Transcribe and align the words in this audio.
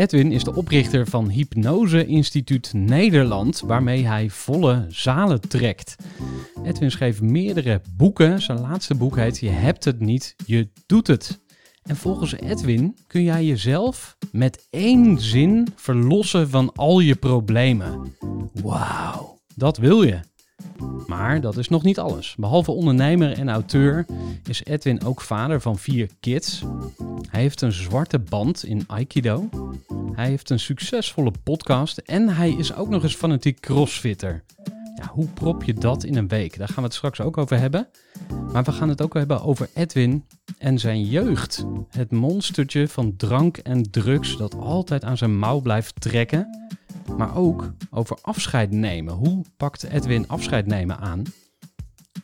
Edwin 0.00 0.32
is 0.32 0.44
de 0.44 0.54
oprichter 0.54 1.06
van 1.06 1.28
Hypnose 1.28 2.06
Instituut 2.06 2.72
Nederland, 2.72 3.60
waarmee 3.60 4.06
hij 4.06 4.30
volle 4.30 4.86
zalen 4.88 5.40
trekt. 5.40 5.96
Edwin 6.64 6.90
schreef 6.90 7.20
meerdere 7.20 7.80
boeken. 7.96 8.42
Zijn 8.42 8.60
laatste 8.60 8.94
boek 8.94 9.16
heet 9.16 9.38
Je 9.38 9.48
hebt 9.48 9.84
het 9.84 10.00
niet, 10.00 10.34
je 10.46 10.68
doet 10.86 11.06
het. 11.06 11.40
En 11.82 11.96
volgens 11.96 12.32
Edwin 12.32 12.96
kun 13.06 13.22
jij 13.22 13.44
jezelf 13.44 14.16
met 14.32 14.66
één 14.70 15.20
zin 15.20 15.68
verlossen 15.76 16.50
van 16.50 16.72
al 16.74 17.00
je 17.00 17.14
problemen. 17.14 18.14
Wauw, 18.52 19.38
dat 19.54 19.76
wil 19.76 20.02
je. 20.02 20.29
Maar 21.06 21.40
dat 21.40 21.56
is 21.56 21.68
nog 21.68 21.82
niet 21.82 21.98
alles. 21.98 22.34
Behalve 22.38 22.70
ondernemer 22.70 23.32
en 23.32 23.48
auteur 23.48 24.06
is 24.48 24.64
Edwin 24.64 25.04
ook 25.04 25.20
vader 25.20 25.60
van 25.60 25.78
vier 25.78 26.08
kids. 26.20 26.62
Hij 27.28 27.40
heeft 27.40 27.60
een 27.60 27.72
zwarte 27.72 28.18
band 28.18 28.64
in 28.64 28.84
Aikido. 28.86 29.48
Hij 30.12 30.26
heeft 30.26 30.50
een 30.50 30.60
succesvolle 30.60 31.32
podcast 31.42 31.98
en 31.98 32.28
hij 32.28 32.50
is 32.50 32.74
ook 32.74 32.88
nog 32.88 33.02
eens 33.02 33.14
fanatiek 33.14 33.60
crossfitter. 33.60 34.44
Ja, 34.94 35.10
hoe 35.12 35.26
prop 35.26 35.64
je 35.64 35.74
dat 35.74 36.04
in 36.04 36.16
een 36.16 36.28
week? 36.28 36.58
Daar 36.58 36.68
gaan 36.68 36.76
we 36.76 36.82
het 36.82 36.94
straks 36.94 37.20
ook 37.20 37.38
over 37.38 37.58
hebben. 37.58 37.88
Maar 38.52 38.64
we 38.64 38.72
gaan 38.72 38.88
het 38.88 39.02
ook 39.02 39.14
hebben 39.14 39.42
over 39.42 39.68
Edwin 39.74 40.24
en 40.60 40.78
zijn 40.78 41.04
jeugd. 41.04 41.64
Het 41.88 42.10
monstertje 42.10 42.88
van 42.88 43.16
drank 43.16 43.56
en 43.56 43.90
drugs 43.90 44.36
dat 44.36 44.54
altijd 44.54 45.04
aan 45.04 45.16
zijn 45.16 45.38
mouw 45.38 45.60
blijft 45.60 46.00
trekken. 46.00 46.68
Maar 47.16 47.36
ook 47.36 47.72
over 47.90 48.18
afscheid 48.22 48.70
nemen. 48.70 49.14
Hoe 49.14 49.44
pakt 49.56 49.82
Edwin 49.82 50.28
afscheid 50.28 50.66
nemen 50.66 50.98
aan? 50.98 51.22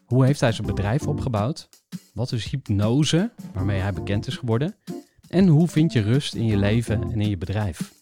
Hoe 0.05 0.25
heeft 0.25 0.41
hij 0.41 0.53
zijn 0.53 0.67
bedrijf 0.67 1.07
opgebouwd? 1.07 1.69
Wat 2.15 2.33
is 2.33 2.51
hypnose, 2.51 3.31
waarmee 3.53 3.81
hij 3.81 3.93
bekend 3.93 4.27
is 4.27 4.37
geworden? 4.37 4.75
En 5.29 5.47
hoe 5.47 5.69
vind 5.69 5.93
je 5.93 6.01
rust 6.01 6.35
in 6.35 6.47
je 6.47 6.57
leven 6.57 7.03
en 7.03 7.21
in 7.21 7.29
je 7.29 7.39
bedrijf? 7.39 7.93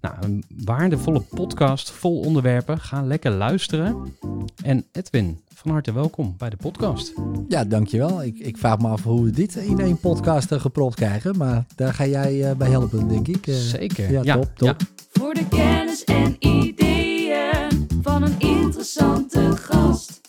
Nou, 0.00 0.14
een 0.20 0.44
waardevolle 0.64 1.20
podcast 1.20 1.90
vol 1.90 2.20
onderwerpen. 2.20 2.80
Ga 2.80 3.02
lekker 3.02 3.30
luisteren. 3.30 4.16
En 4.62 4.86
Edwin, 4.92 5.40
van 5.60 5.70
harte 5.70 5.92
welkom 5.92 6.34
bij 6.38 6.50
de 6.50 6.56
podcast. 6.56 7.12
Ja, 7.48 7.64
dankjewel. 7.64 8.22
Ik, 8.22 8.38
ik 8.38 8.58
vraag 8.58 8.78
me 8.78 8.88
af 8.88 9.02
hoe 9.02 9.24
we 9.24 9.30
dit 9.30 9.54
in 9.56 9.80
één 9.80 9.98
podcast 10.00 10.52
uh, 10.52 10.60
gepropt 10.60 10.94
krijgen. 10.94 11.36
Maar 11.36 11.64
daar 11.74 11.94
ga 11.94 12.06
jij 12.06 12.50
uh, 12.50 12.56
bij 12.56 12.70
helpen, 12.70 13.08
denk 13.08 13.28
ik. 13.28 13.46
Uh, 13.46 13.54
Zeker. 13.54 14.10
Ja, 14.10 14.20
Ja, 14.22 14.34
top, 14.34 14.50
top. 14.56 14.68
ja. 14.68 14.86
Voor 15.12 15.34
de 15.34 15.48
kennis 15.48 16.04
en 16.04 16.36
ideeën 16.38 17.86
van 18.02 18.22
een 18.22 18.38
interessante 18.38 19.56
gast. 19.56 20.20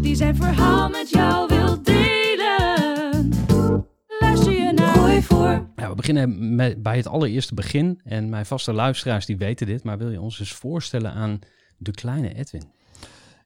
Die 0.00 0.14
zijn 0.14 0.36
verhaal 0.36 0.88
met 0.88 1.10
jou 1.10 1.46
wil 1.48 1.82
delen. 1.82 3.32
Luister 4.20 4.52
je 4.52 4.72
naar 4.72 4.94
Gooi 4.94 5.22
voor. 5.22 5.66
Ja, 5.76 5.88
we 5.88 5.94
beginnen 5.94 6.54
met, 6.54 6.82
bij 6.82 6.96
het 6.96 7.06
allereerste 7.06 7.54
begin. 7.54 8.00
En 8.04 8.28
mijn 8.28 8.46
vaste 8.46 8.72
luisteraars 8.72 9.26
die 9.26 9.36
weten 9.36 9.66
dit. 9.66 9.84
Maar 9.84 9.98
wil 9.98 10.10
je 10.10 10.20
ons 10.20 10.40
eens 10.40 10.52
voorstellen 10.52 11.12
aan 11.12 11.38
de 11.76 11.90
kleine 11.90 12.34
Edwin? 12.34 12.62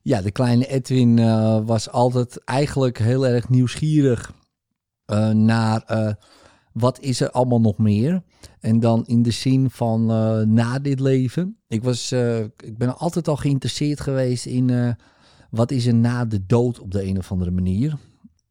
Ja, 0.03 0.22
de 0.22 0.31
kleine 0.31 0.66
Edwin 0.66 1.19
eh, 1.19 1.66
was 1.66 1.91
altijd 1.91 2.44
eigenlijk 2.44 2.98
heel 2.98 3.26
erg 3.26 3.48
nieuwsgierig 3.48 4.32
eh, 5.04 5.31
naar 5.31 5.82
eh, 5.82 6.12
wat 6.72 7.00
is 7.00 7.20
er 7.20 7.31
allemaal 7.31 7.60
nog 7.60 7.78
meer. 7.78 8.22
En 8.60 8.81
dan 8.81 9.06
in 9.06 9.22
de 9.22 9.31
zin 9.31 9.70
van 9.70 10.06
na 10.54 10.78
dit 10.78 11.00
leven. 11.00 11.59
Ik, 11.66 11.82
was, 11.82 12.12
ik 12.56 12.78
ben 12.78 12.98
altijd 12.98 13.28
al 13.28 13.36
geïnteresseerd 13.36 14.00
geweest 14.00 14.47
in 14.47 14.97
wat 15.50 15.70
is 15.70 15.86
er 15.86 15.94
na 15.94 16.25
de 16.25 16.47
dood 16.47 16.80
op 16.80 16.91
de 16.91 17.04
een 17.04 17.19
of 17.19 17.32
andere 17.32 17.50
manier. 17.50 17.97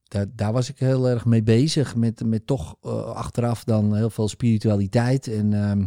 Daar, 0.04 0.26
daar 0.36 0.54
was 0.54 0.70
ik 0.70 0.80
heel 0.80 1.10
erg 1.10 1.26
mee 1.26 1.44
bezig. 1.44 1.96
Met, 1.96 2.26
met 2.26 2.48
toch 2.48 2.76
achteraf 3.14 3.64
dan 3.64 3.96
heel 3.96 4.10
veel 4.10 4.28
spiritualiteit. 4.28 5.28
En, 5.28 5.54
ehm, 5.54 5.86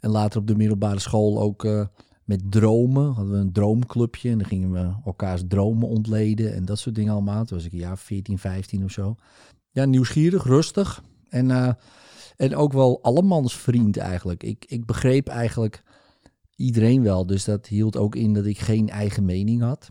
en 0.00 0.10
later 0.10 0.40
op 0.40 0.46
de 0.46 0.56
middelbare 0.56 1.00
school 1.00 1.40
ook 1.40 1.88
met 2.26 2.50
dromen. 2.50 3.12
Hadden 3.12 3.32
we 3.32 3.38
een 3.38 3.52
droomclubje. 3.52 4.30
En 4.30 4.38
dan 4.38 4.46
gingen 4.46 4.72
we 4.72 4.92
elkaars 5.04 5.42
dromen 5.48 5.88
ontleden. 5.88 6.54
En 6.54 6.64
dat 6.64 6.78
soort 6.78 6.94
dingen 6.94 7.12
allemaal. 7.12 7.44
Toen 7.44 7.56
was 7.56 7.66
ik 7.66 7.72
jaar 7.72 7.98
14, 7.98 8.38
15 8.38 8.84
of 8.84 8.90
zo. 8.90 9.16
Ja, 9.70 9.84
nieuwsgierig, 9.84 10.44
rustig. 10.44 11.02
En, 11.28 11.50
eh, 11.50 11.72
en 12.36 12.56
ook 12.56 12.72
wel 12.72 13.02
allemans 13.02 13.56
vriend 13.56 13.96
eigenlijk. 13.96 14.42
Ik, 14.42 14.64
ik 14.68 14.86
begreep 14.86 15.28
eigenlijk 15.28 15.82
iedereen 16.56 17.02
wel. 17.02 17.26
Dus 17.26 17.44
dat 17.44 17.66
hield 17.66 17.96
ook 17.96 18.14
in 18.14 18.34
dat 18.34 18.46
ik 18.46 18.58
geen 18.58 18.88
eigen 18.88 19.24
mening 19.24 19.62
had. 19.62 19.90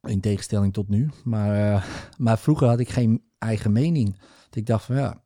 In 0.00 0.20
tegenstelling 0.20 0.72
tot 0.72 0.88
nu. 0.88 1.10
Maar, 1.24 1.74
eh, 1.74 1.84
maar 2.16 2.38
vroeger 2.38 2.68
had 2.68 2.80
ik 2.80 2.88
geen 2.88 3.22
eigen 3.38 3.72
mening. 3.72 4.18
Dat 4.44 4.56
ik 4.56 4.66
dacht 4.66 4.84
van 4.84 4.96
ja, 4.96 5.23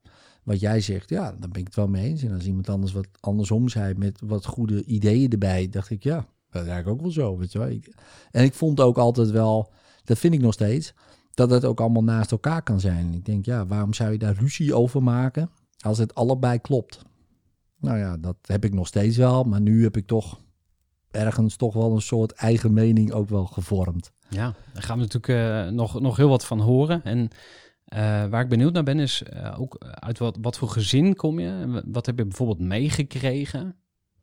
wat 0.48 0.60
jij 0.60 0.81
zegt, 0.81 1.09
ja, 1.09 1.22
daar 1.22 1.48
ben 1.48 1.60
ik 1.60 1.66
het 1.66 1.75
wel 1.75 1.88
mee 1.88 2.04
eens. 2.04 2.22
En 2.22 2.34
als 2.34 2.47
iemand 2.47 2.69
anders 2.69 2.92
wat 2.92 3.09
andersom 3.20 3.69
zei 3.69 3.94
met 3.94 4.20
wat 4.25 4.47
goede 4.47 4.84
ideeën 4.84 5.31
erbij, 5.31 5.69
dacht 5.69 5.91
ik 5.91 6.03
ja, 6.03 6.26
dat 6.50 6.62
is 6.62 6.69
eigenlijk 6.69 6.88
ook 6.88 7.00
wel 7.00 7.10
zo. 7.10 7.38
Weet 7.38 7.53
je 7.53 7.59
wel. 7.59 7.78
En 8.31 8.44
ik 8.44 8.54
vond 8.54 8.81
ook 8.81 8.98
altijd 8.98 9.31
wel, 9.31 9.72
dat 10.04 10.19
vind 10.19 10.34
ik 10.34 10.41
nog 10.41 10.53
steeds, 10.53 10.94
dat 11.34 11.50
het 11.50 11.64
ook 11.64 11.81
allemaal 11.81 12.04
naast 12.04 12.31
elkaar 12.31 12.62
kan 12.62 12.81
zijn. 12.81 13.14
Ik 13.14 13.25
denk 13.25 13.44
ja, 13.44 13.66
waarom 13.66 13.94
zou 13.94 14.12
je 14.12 14.19
daar 14.19 14.34
ruzie 14.34 14.75
over 14.75 15.03
maken 15.03 15.50
als 15.78 15.98
het 15.98 16.14
allebei 16.14 16.58
klopt? 16.58 17.03
Nou 17.81 17.98
ja, 17.98 18.16
dat 18.16 18.37
heb 18.42 18.64
ik 18.64 18.75
nog 18.75 18.87
steeds 18.87 19.16
wel, 19.16 19.44
maar 19.44 19.60
nu 19.60 19.82
heb 19.82 19.97
ik 19.97 20.06
toch 20.06 20.41
ergens 21.11 21.56
toch 21.56 21.75
wel 21.75 21.94
een 21.94 22.00
soort 22.00 22.32
eigen 22.32 22.72
mening 22.72 23.12
ook 23.12 23.28
wel 23.28 23.46
gevormd. 23.46 24.12
Ja, 24.28 24.55
daar 24.72 24.82
gaan 24.82 24.99
we 24.99 25.02
natuurlijk 25.02 25.67
eh, 25.69 25.72
nog, 25.72 26.00
nog 26.00 26.17
heel 26.17 26.28
wat 26.28 26.44
van 26.44 26.61
horen. 26.61 27.05
En 27.05 27.31
eh, 27.88 28.26
waar 28.26 28.43
ik 28.43 28.49
benieuwd 28.49 28.73
naar 28.73 28.82
ben 28.82 28.99
is 28.99 29.23
eh, 29.23 29.61
ook 29.61 29.76
uit 29.81 30.19
wat, 30.19 30.38
wat 30.40 30.58
voor 30.58 30.69
gezin 30.69 31.17
kom 31.17 31.38
je? 31.38 31.82
Wat 31.87 32.06
heb 32.06 32.19
je 32.19 32.25
bijvoorbeeld 32.25 32.61
meegekregen? 32.61 33.76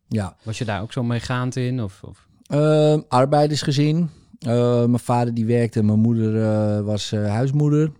Ja, 0.07 0.35
Was 0.43 0.57
je 0.57 0.65
daar 0.65 0.81
ook 0.81 0.91
zo 0.93 1.03
meegaand 1.03 1.55
in? 1.55 1.81
Of, 1.81 2.03
of... 2.03 2.27
Ehm, 2.45 3.01
arbeidersgezin. 3.07 4.09
Eh, 4.39 4.77
mijn 4.85 4.99
vader 4.99 5.33
die 5.33 5.45
werkte, 5.45 5.83
mijn 5.83 5.99
moeder 5.99 6.41
eh, 6.43 6.81
was 6.81 7.11
eh, 7.11 7.27
huismoeder. 7.29 7.91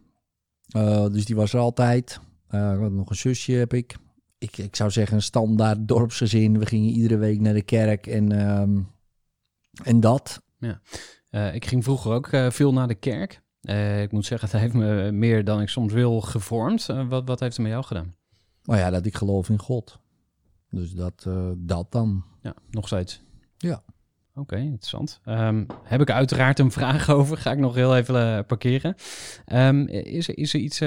Eh, 0.69 1.07
dus 1.07 1.25
die 1.25 1.35
was 1.35 1.53
er 1.53 1.59
altijd. 1.59 2.19
Eh, 2.47 2.79
nog 2.79 3.09
een 3.09 3.15
zusje 3.15 3.51
heb 3.51 3.73
ik. 3.73 3.95
ik. 4.37 4.57
Ik 4.57 4.75
zou 4.75 4.91
zeggen 4.91 5.15
een 5.15 5.21
standaard 5.21 5.87
dorpsgezin. 5.87 6.59
We 6.59 6.65
gingen 6.65 6.89
iedere 6.91 7.17
week 7.17 7.39
naar 7.39 7.53
de 7.53 7.61
kerk 7.61 8.07
en, 8.07 8.31
ehm, 8.31 8.79
en 9.83 9.99
dat. 9.99 10.41
Eh, 11.29 11.55
ik 11.55 11.65
ging 11.65 11.83
vroeger 11.83 12.11
ook 12.13 12.27
eh, 12.27 12.49
veel 12.49 12.73
naar 12.73 12.87
de 12.87 12.95
kerk. 12.95 13.41
Eh, 13.65 14.01
ik 14.01 14.11
moet 14.11 14.25
zeggen, 14.25 14.49
het 14.51 14.59
heeft 14.59 14.73
me 14.73 15.11
meer 15.11 15.43
dan 15.43 15.61
ik 15.61 15.69
soms 15.69 15.93
wil 15.93 16.21
gevormd. 16.21 16.89
Eh, 16.89 17.07
wat, 17.07 17.27
wat 17.27 17.39
heeft 17.39 17.53
het 17.53 17.61
met 17.61 17.71
jou 17.71 17.83
gedaan? 17.83 18.15
Maar 18.63 18.77
ja, 18.79 18.89
dat 18.89 19.05
ik 19.05 19.15
geloof 19.15 19.49
in 19.49 19.59
God. 19.59 19.99
Dus 20.69 20.91
dat, 20.91 21.23
eh, 21.27 21.49
dat 21.57 21.91
dan. 21.91 22.23
Ja, 22.41 22.53
nog 22.69 22.87
steeds. 22.87 23.21
Ja. 23.57 23.83
Oké, 24.37 24.55
interessant. 24.55 25.19
Ehm, 25.23 25.65
heb 25.83 26.01
ik 26.01 26.09
uiteraard 26.09 26.59
een 26.59 26.71
vraag 26.71 27.09
over. 27.17 27.37
Ga 27.37 27.51
ik 27.51 27.57
nog 27.57 27.75
heel 27.75 27.95
even 27.95 28.45
parkeren. 28.45 28.95
Ehm, 29.45 29.81
is, 29.87 30.27
er, 30.27 30.37
is 30.37 30.53
er 30.53 30.59
iets 30.59 30.79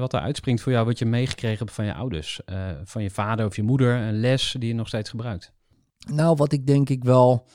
wat 0.00 0.12
er 0.12 0.20
uitspringt 0.20 0.62
voor 0.62 0.72
jou 0.72 0.86
wat 0.86 0.98
je 0.98 1.06
meegekregen 1.06 1.58
hebt 1.58 1.72
van 1.72 1.84
je 1.84 1.94
ouders? 1.94 2.40
Van 2.84 3.02
je 3.02 3.10
vader 3.10 3.46
of 3.46 3.56
je 3.56 3.62
moeder? 3.62 3.94
Een 3.94 4.20
les 4.20 4.56
die 4.58 4.68
je 4.68 4.74
nog 4.74 4.88
steeds 4.88 5.10
gebruikt? 5.10 5.52
Nou, 6.10 6.36
wat 6.36 6.52
ik 6.52 6.66
denk 6.66 6.88
ik 6.88 7.04
wel 7.04 7.46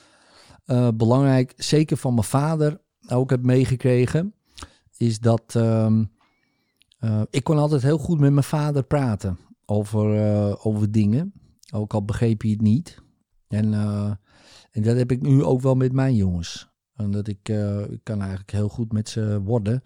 belangrijk, 0.93 1.53
zeker 1.55 1.97
van 1.97 2.13
mijn 2.13 2.25
vader 2.25 2.81
ook 3.07 3.29
heb 3.29 3.43
meegekregen, 3.43 4.33
is 5.01 5.19
dat 5.19 5.55
ehm, 5.55 6.03
eh, 6.99 7.21
ik 7.29 7.43
kon 7.43 7.57
altijd 7.57 7.81
heel 7.81 7.97
goed 7.97 8.19
met 8.19 8.31
mijn 8.31 8.43
vader 8.43 8.83
praten 8.83 9.37
over, 9.65 10.17
eh, 10.17 10.65
over 10.65 10.91
dingen. 10.91 11.33
Ook 11.73 11.93
al 11.93 12.05
begreep 12.05 12.41
hij 12.41 12.51
het 12.51 12.61
niet. 12.61 13.01
En, 13.47 13.73
eh, 13.73 14.11
en 14.71 14.81
dat 14.81 14.97
heb 14.97 15.11
ik 15.11 15.21
nu 15.21 15.43
ook 15.43 15.61
wel 15.61 15.75
met 15.75 15.91
mijn 15.93 16.15
jongens. 16.15 16.69
En 16.95 17.11
dat 17.11 17.27
ik, 17.27 17.49
ik 17.89 17.99
kan 18.03 18.19
eigenlijk 18.19 18.51
heel 18.51 18.69
goed 18.69 18.91
met 18.91 19.09
ze 19.09 19.41
worden. 19.41 19.81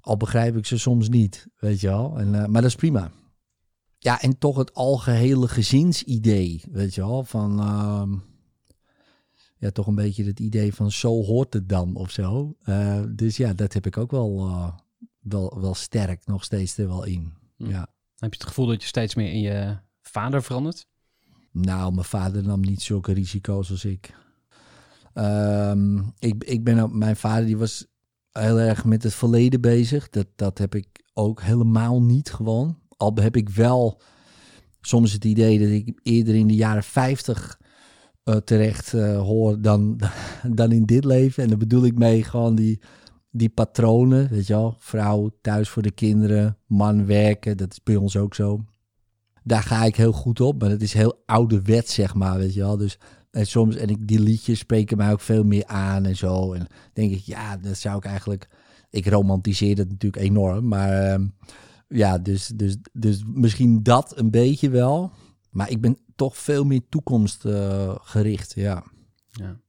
Al 0.00 0.16
begrijp 0.16 0.56
ik 0.56 0.66
ze 0.66 0.78
soms 0.78 1.08
niet, 1.08 1.46
weet 1.58 1.80
je 1.80 1.86
wel. 1.86 2.18
En, 2.18 2.30
maar 2.30 2.62
dat 2.62 2.70
is 2.70 2.74
prima. 2.74 3.10
Ja, 3.98 4.20
en 4.20 4.38
toch 4.38 4.56
het 4.56 4.74
algehele 4.74 5.48
gezinsidee, 5.48 6.62
weet 6.70 6.94
je 6.94 7.00
wel. 7.00 7.24
Van, 7.24 7.60
ehm, 7.60 8.16
ja, 9.58 9.70
toch 9.70 9.86
een 9.86 9.94
beetje 9.94 10.24
het 10.24 10.40
idee 10.40 10.74
van 10.74 10.90
zo 10.90 11.22
hoort 11.24 11.52
het 11.52 11.68
dan 11.68 11.94
of 11.96 12.10
zo. 12.10 12.56
Eh, 12.62 13.02
dus 13.08 13.36
ja, 13.36 13.52
dat 13.52 13.72
heb 13.72 13.86
ik 13.86 13.96
ook 13.96 14.10
wel, 14.10 14.38
eh, 14.46 14.72
wel, 15.20 15.60
wel 15.60 15.74
sterk 15.74 16.26
nog 16.26 16.44
steeds 16.44 16.78
er 16.78 16.88
wel 16.88 17.04
in. 17.04 17.32
Hm. 17.56 17.70
Ja. 17.70 17.86
Heb 18.16 18.32
je 18.32 18.38
het 18.38 18.48
gevoel 18.48 18.66
dat 18.66 18.82
je 18.82 18.88
steeds 18.88 19.14
meer 19.14 19.32
in 19.32 19.40
je 19.40 19.76
vader 20.02 20.42
verandert? 20.42 20.86
Nou, 21.52 21.92
mijn 21.92 22.04
vader 22.06 22.42
nam 22.42 22.60
niet 22.60 22.82
zulke 22.82 23.12
risico's 23.12 23.70
als 23.70 23.84
ik. 23.84 24.14
Ehm, 25.12 25.98
ik, 26.18 26.44
ik 26.44 26.64
ben, 26.64 26.78
ook- 26.78 26.92
mijn 26.92 27.16
vader 27.16 27.46
die 27.46 27.56
was 27.56 27.86
heel 28.32 28.58
erg 28.58 28.84
met 28.84 29.02
het 29.02 29.14
verleden 29.14 29.60
bezig. 29.60 30.08
Dat, 30.08 30.26
dat 30.36 30.58
heb 30.58 30.74
ik 30.74 30.86
ook 31.14 31.42
helemaal 31.42 32.02
niet 32.02 32.30
gewoon. 32.32 32.78
Al 32.96 33.14
heb 33.14 33.36
ik 33.36 33.48
wel 33.48 34.00
soms 34.80 35.12
het 35.12 35.24
idee 35.24 35.58
dat 35.58 35.68
ik 35.68 36.00
eerder 36.02 36.34
in 36.34 36.46
de 36.46 36.54
jaren 36.54 36.82
50 36.84 37.60
eh, 38.28 38.36
terecht 38.36 38.94
eh, 38.94 39.20
hoor 39.20 39.60
dan, 39.60 40.00
dan 40.60 40.72
in 40.72 40.84
dit 40.84 41.04
leven. 41.04 41.42
En 41.42 41.48
daar 41.48 41.58
bedoel 41.58 41.84
ik 41.84 41.98
mee 41.98 42.22
gewoon 42.22 42.54
die, 42.54 42.80
die 43.30 43.48
patronen, 43.48 44.28
weet 44.28 44.46
je 44.46 44.52
wel. 44.52 44.74
Vrouw 44.78 45.30
thuis 45.40 45.68
voor 45.68 45.82
de 45.82 45.90
kinderen, 45.90 46.56
man 46.66 47.06
werken, 47.06 47.56
dat 47.56 47.72
is 47.72 47.82
bij 47.82 47.96
ons 47.96 48.16
ook 48.16 48.34
zo 48.34 48.64
daar 49.48 49.62
ga 49.62 49.84
ik 49.84 49.96
heel 49.96 50.12
goed 50.12 50.40
op. 50.40 50.60
Maar 50.60 50.70
het 50.70 50.82
is 50.82 50.92
heel 50.92 51.22
ouderwets, 51.26 51.94
zeg 51.94 52.14
maar, 52.14 52.38
weet 52.38 52.54
je 52.54 52.60
wel. 52.60 52.76
Dus 52.76 52.98
en 53.30 53.46
soms, 53.46 53.76
en 53.76 53.88
ik, 53.88 54.08
die 54.08 54.20
liedjes 54.20 54.58
spreken 54.58 54.96
mij 54.96 55.12
ook 55.12 55.20
veel 55.20 55.44
meer 55.44 55.66
aan 55.66 56.06
en 56.06 56.16
zo. 56.16 56.52
En 56.52 56.66
denk 56.92 57.12
ik, 57.12 57.20
ja, 57.20 57.56
dat 57.56 57.76
zou 57.76 57.96
ik 57.96 58.04
eigenlijk... 58.04 58.48
Ik 58.90 59.06
romantiseer 59.06 59.76
dat 59.76 59.88
natuurlijk 59.88 60.22
enorm, 60.22 60.68
maar 60.68 60.92
ehm, 60.92 61.26
ja, 61.88 62.18
dus, 62.18 62.46
dus, 62.46 62.76
dus 62.92 63.22
misschien 63.26 63.82
dat 63.82 64.12
een 64.16 64.30
beetje 64.30 64.70
wel. 64.70 65.12
Maar 65.58 65.70
ik 65.70 65.80
ben 65.80 65.98
toch 66.16 66.36
veel 66.36 66.64
meer 66.64 66.82
toekomstgericht, 66.88 68.52
ja. 68.54 68.84
Ja. 69.30 69.60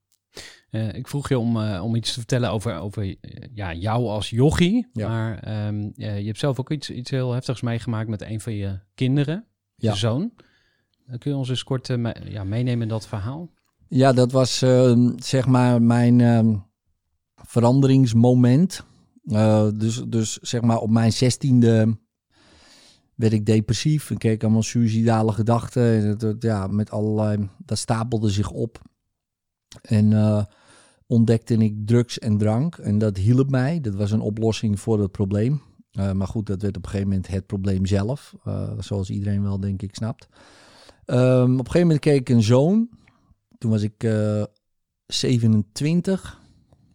Eh, 0.70 0.94
ik 0.94 1.08
vroeg 1.08 1.28
je 1.28 1.38
om, 1.38 1.60
eh, 1.60 1.82
om 1.84 1.94
iets 1.94 2.12
te 2.12 2.18
vertellen 2.18 2.50
over, 2.50 2.78
over 2.78 3.02
eh, 3.02 3.16
ja, 3.54 3.74
jou 3.74 4.06
als 4.06 4.30
jochie. 4.30 4.88
Ja. 4.92 5.08
Maar 5.08 5.38
ehm, 5.38 5.90
eh, 5.96 6.18
je 6.20 6.26
hebt 6.26 6.38
zelf 6.38 6.60
ook 6.60 6.70
iets, 6.70 6.90
iets 6.90 7.10
heel 7.10 7.32
heftigs 7.32 7.60
meegemaakt 7.60 8.08
met 8.08 8.22
een 8.22 8.40
van 8.40 8.52
je 8.52 8.78
kinderen, 8.94 9.44
je 9.74 9.86
Ja. 9.86 9.94
zoon. 9.94 10.32
Eh, 11.06 11.18
kun 11.18 11.30
je 11.30 11.36
ons 11.36 11.48
eens 11.48 11.64
kort 11.64 11.90
eh, 11.90 11.96
me- 11.96 12.16
ja, 12.24 12.44
meenemen 12.44 12.82
in 12.82 12.88
dat 12.88 13.06
verhaal? 13.06 13.48
Ja, 13.88 14.12
dat 14.12 14.32
was 14.32 14.62
ehm, 14.62 15.10
zeg 15.18 15.46
maar 15.46 15.82
mijn 15.82 16.20
ehm, 16.20 16.56
veranderingsmoment. 17.34 18.84
Eh, 19.24 19.68
dus, 19.74 20.02
dus 20.08 20.36
zeg 20.36 20.60
maar 20.60 20.78
op 20.78 20.90
mijn 20.90 21.12
zestiende 21.12 21.98
werd 23.20 23.32
ik 23.32 23.46
depressief 23.46 24.10
en 24.10 24.18
kreeg 24.18 24.32
ik 24.32 24.42
allemaal 24.42 24.62
suïcidale 24.62 25.32
gedachten. 25.32 25.82
En 25.82 26.06
het- 26.06 26.42
ja, 26.42 26.66
met 26.66 26.90
allerlei, 26.90 27.48
dat 27.64 27.78
stapelde 27.78 28.30
zich 28.30 28.50
op. 28.50 28.80
En 29.82 30.12
eh, 30.12 30.44
ontdekte 31.06 31.54
ik 31.54 31.74
drugs 31.86 32.18
en 32.18 32.38
drank. 32.38 32.76
En 32.76 32.98
dat 32.98 33.16
hielp 33.16 33.50
mij. 33.50 33.80
Dat 33.80 33.94
was 33.94 34.10
een 34.10 34.20
oplossing 34.20 34.80
voor 34.80 35.00
het 35.00 35.10
probleem. 35.12 35.62
Eh, 35.90 36.12
maar 36.12 36.26
goed, 36.26 36.46
dat 36.46 36.62
werd 36.62 36.76
op 36.76 36.82
een 36.82 36.88
gegeven 36.90 37.10
moment 37.12 37.28
het 37.28 37.46
probleem 37.46 37.86
zelf. 37.86 38.34
eh, 38.44 38.70
zoals 38.78 39.10
iedereen 39.10 39.42
wel, 39.42 39.60
denk 39.60 39.82
ik, 39.82 39.94
snapt. 39.94 40.28
Ehm, 41.04 41.42
op 41.52 41.58
een 41.58 41.64
gegeven 41.64 41.80
moment 41.80 42.00
kreeg 42.00 42.18
ik 42.18 42.28
een 42.28 42.42
zoon. 42.42 42.88
Toen 43.58 43.70
was 43.70 43.82
ik 43.82 44.04
eh 44.04 44.42
27. 45.06 46.40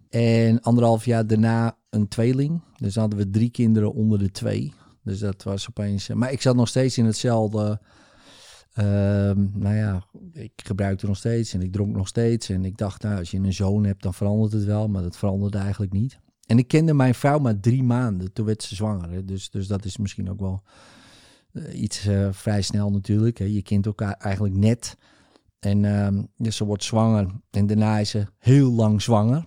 En 0.09 0.61
anderhalf 0.61 1.05
jaar 1.05 1.27
daarna 1.27 1.77
een 1.89 2.07
tweeling. 2.07 2.61
Dus 2.77 2.95
hadden 2.95 3.19
we 3.19 3.29
drie 3.29 3.49
kinderen 3.49 3.93
onder 3.93 4.19
de 4.19 4.31
twee. 4.31 4.73
Dus 5.05 5.19
dat 5.19 5.43
was 5.43 5.69
opeens... 5.69 6.07
Maar 6.07 6.31
ik 6.31 6.41
zat 6.41 6.55
nog 6.55 6.67
steeds 6.67 6.97
in 6.97 7.05
hetzelfde... 7.05 7.79
ehm, 8.73 9.45
nou 9.53 9.75
ja, 9.75 10.05
ik 10.33 10.51
gebruikte 10.55 11.05
nog 11.05 11.17
steeds 11.17 11.53
en 11.53 11.61
ik 11.61 11.71
dronk 11.71 11.95
nog 11.95 12.07
steeds. 12.07 12.49
En 12.49 12.65
ik 12.65 12.77
dacht, 12.77 13.01
nou, 13.01 13.17
als 13.17 13.31
je 13.31 13.37
een 13.37 13.53
zoon 13.53 13.83
hebt, 13.83 14.03
dan 14.03 14.13
verandert 14.13 14.51
het 14.51 14.65
wel. 14.65 14.87
Maar 14.87 15.01
dat 15.01 15.17
veranderde 15.17 15.57
eigenlijk 15.57 15.91
niet. 15.91 16.19
En 16.45 16.57
ik 16.57 16.67
kende 16.67 16.93
mijn 16.93 17.15
vrouw 17.15 17.39
maar 17.39 17.59
drie 17.59 17.83
maanden. 17.83 18.33
Toen 18.33 18.45
werd 18.45 18.63
ze 18.63 18.75
zwanger. 18.75 19.25
Dus, 19.25 19.49
dus 19.49 19.67
dat 19.67 19.85
is 19.85 19.97
misschien 19.97 20.29
ook 20.29 20.39
wel 20.39 20.63
eh, 21.51 21.81
iets 21.81 22.05
eh, 22.05 22.27
vrij 22.31 22.61
snel 22.61 22.91
natuurlijk. 22.91 23.37
Hè. 23.37 23.45
Je 23.45 23.61
kent 23.61 23.85
elkaar 23.85 24.13
eigenlijk 24.13 24.55
net. 24.55 24.97
En 25.59 25.85
ehm, 25.85 26.23
dus 26.37 26.55
ze 26.55 26.65
wordt 26.65 26.83
zwanger. 26.83 27.27
En 27.51 27.67
daarna 27.67 27.97
is 27.99 28.09
ze 28.09 28.25
heel 28.37 28.71
lang 28.71 29.01
zwanger. 29.01 29.45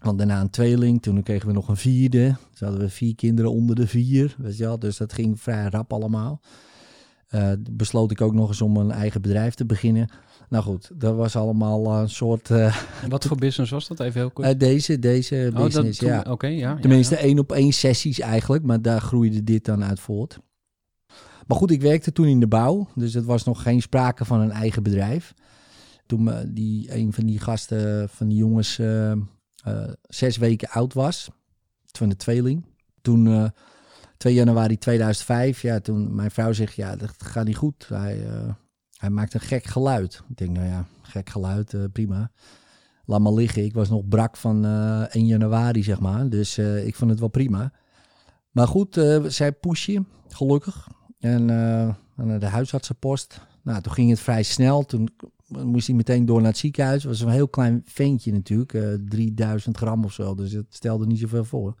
Want 0.00 0.18
daarna 0.18 0.40
een 0.40 0.50
tweeling. 0.50 1.02
Toen 1.02 1.22
kregen 1.22 1.46
we 1.46 1.52
nog 1.52 1.68
een 1.68 1.76
vierde. 1.76 2.26
Toen 2.54 2.68
hadden 2.68 2.80
we 2.86 2.88
vier 2.90 3.14
kinderen 3.14 3.50
onder 3.52 3.76
de 3.76 3.86
vier. 3.86 4.34
Weet 4.38 4.56
je 4.56 4.64
wel? 4.64 4.78
Dus 4.78 4.96
dat 4.96 5.12
ging 5.12 5.40
vrij 5.40 5.68
rap 5.68 5.92
allemaal. 5.92 6.40
Eh, 7.28 7.52
besloot 7.70 8.10
ik 8.10 8.20
ook 8.20 8.34
nog 8.34 8.48
eens 8.48 8.62
om 8.62 8.76
een 8.76 8.90
eigen 8.90 9.22
bedrijf 9.22 9.54
te 9.54 9.66
beginnen. 9.66 10.08
Nou 10.48 10.64
goed, 10.64 10.90
dat 10.94 11.16
was 11.16 11.36
allemaal 11.36 12.00
een 12.00 12.08
soort... 12.10 12.50
eh, 12.50 12.76
En 13.02 13.08
wat 13.08 13.24
voor 13.26 13.36
business 13.36 13.70
was 13.72 13.88
dat? 13.88 14.00
Even 14.00 14.20
heel 14.20 14.30
kort. 14.30 14.48
eh, 14.48 14.58
deze, 14.58 14.98
deze 14.98 15.46
oh, 15.48 15.54
dat, 15.58 15.64
business, 15.64 16.00
ja. 16.00 16.24
Oké, 16.28 16.46
ja. 16.46 16.54
ja, 16.56 16.76
Tenminste, 16.80 17.14
ja. 17.14 17.20
één 17.20 17.38
op 17.38 17.52
één 17.52 17.72
sessies 17.72 18.20
eigenlijk, 18.20 18.64
maar 18.64 18.82
daar 18.82 19.00
groeide 19.00 19.44
dit 19.44 19.64
dan 19.64 19.84
uit 19.84 20.00
voort. 20.00 20.38
Maar 21.46 21.56
goed, 21.56 21.70
ik 21.70 21.82
werkte 21.82 22.12
toen 22.12 22.26
in 22.26 22.40
de 22.40 22.48
bouw, 22.48 22.88
dus 22.94 23.14
het 23.14 23.24
was 23.24 23.44
nog 23.44 23.62
geen 23.62 23.82
sprake 23.82 24.24
van 24.24 24.40
een 24.40 24.50
eigen 24.50 24.82
bedrijf. 24.82 25.34
Toen 26.06 26.30
die, 26.48 26.94
een 26.94 27.12
van 27.12 27.26
die 27.26 27.38
gasten, 27.38 28.08
van 28.08 28.28
die 28.28 28.36
jongens, 28.38 28.78
zes 30.02 30.36
weken 30.36 30.68
oud 30.68 30.94
was, 30.94 31.28
van 31.86 32.08
de 32.08 32.16
tweeling. 32.16 32.64
Toen, 33.00 33.26
eh 33.26 33.48
2 34.16 34.34
januari 34.34 34.78
2005, 34.78 35.62
ja, 35.62 35.80
toen 35.80 36.14
mijn 36.14 36.30
vrouw 36.30 36.52
zegt, 36.52 36.74
ja, 36.74 36.96
dat 36.96 37.14
gaat 37.18 37.46
niet 37.46 37.56
goed. 37.56 37.88
Hij, 37.88 38.26
eh, 38.26 38.52
hij 38.96 39.10
maakt 39.10 39.34
een 39.34 39.40
gek 39.40 39.64
geluid. 39.64 40.22
Ik 40.28 40.36
denk, 40.36 40.50
nou 40.50 40.66
ja, 40.66 40.86
gek 41.02 41.28
geluid, 41.28 41.74
eh, 41.74 41.84
prima 41.92 42.30
laat 43.08 43.20
maar 43.20 43.32
liggen. 43.32 43.64
Ik 43.64 43.74
was 43.74 43.88
nog 43.88 44.08
brak 44.08 44.36
van 44.36 44.64
eh 44.64 45.02
1 45.08 45.26
januari, 45.26 45.82
zeg 45.82 46.00
maar. 46.00 46.28
Dus 46.28 46.58
eh, 46.58 46.86
ik 46.86 46.94
vond 46.94 47.10
het 47.10 47.20
wel 47.20 47.28
prima. 47.28 47.72
Maar 48.50 48.66
goed, 48.66 48.96
eh, 48.96 49.24
zij 49.24 49.52
pushen, 49.52 50.08
gelukkig. 50.28 50.88
En 51.18 51.50
eh, 51.50 51.94
naar 52.14 52.38
de 52.38 52.46
huisartsenpost. 52.46 53.40
Nou, 53.62 53.82
toen 53.82 53.92
ging 53.92 54.10
het 54.10 54.20
vrij 54.20 54.42
snel. 54.42 54.84
Toen 54.84 55.08
moest 55.48 55.86
hij 55.86 55.96
meteen 55.96 56.26
door 56.26 56.40
naar 56.40 56.50
het 56.50 56.58
ziekenhuis. 56.58 57.04
Was 57.04 57.20
een 57.20 57.28
heel 57.28 57.48
klein 57.48 57.82
ventje 57.84 58.32
natuurlijk. 58.32 58.74
eh 58.74 58.94
3000 59.08 59.76
gram 59.76 60.04
of 60.04 60.12
zo. 60.12 60.34
Dus 60.34 60.52
het 60.52 60.74
stelde 60.74 61.06
niet 61.06 61.18
zoveel 61.18 61.44
voor. 61.44 61.74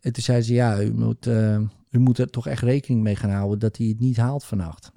En 0.00 0.12
toen 0.12 0.22
zei 0.22 0.42
ze, 0.42 0.52
ja, 0.52 0.82
u 0.82 0.92
moet, 0.92 1.26
eh, 1.26 1.60
u 1.90 1.98
moet 1.98 2.18
er 2.18 2.30
toch 2.30 2.46
echt 2.46 2.62
rekening 2.62 3.02
mee 3.02 3.16
gaan 3.16 3.30
houden 3.30 3.58
dat 3.58 3.76
hij 3.76 3.86
het 3.86 4.00
niet 4.00 4.16
haalt 4.16 4.44
vannacht. 4.44 4.92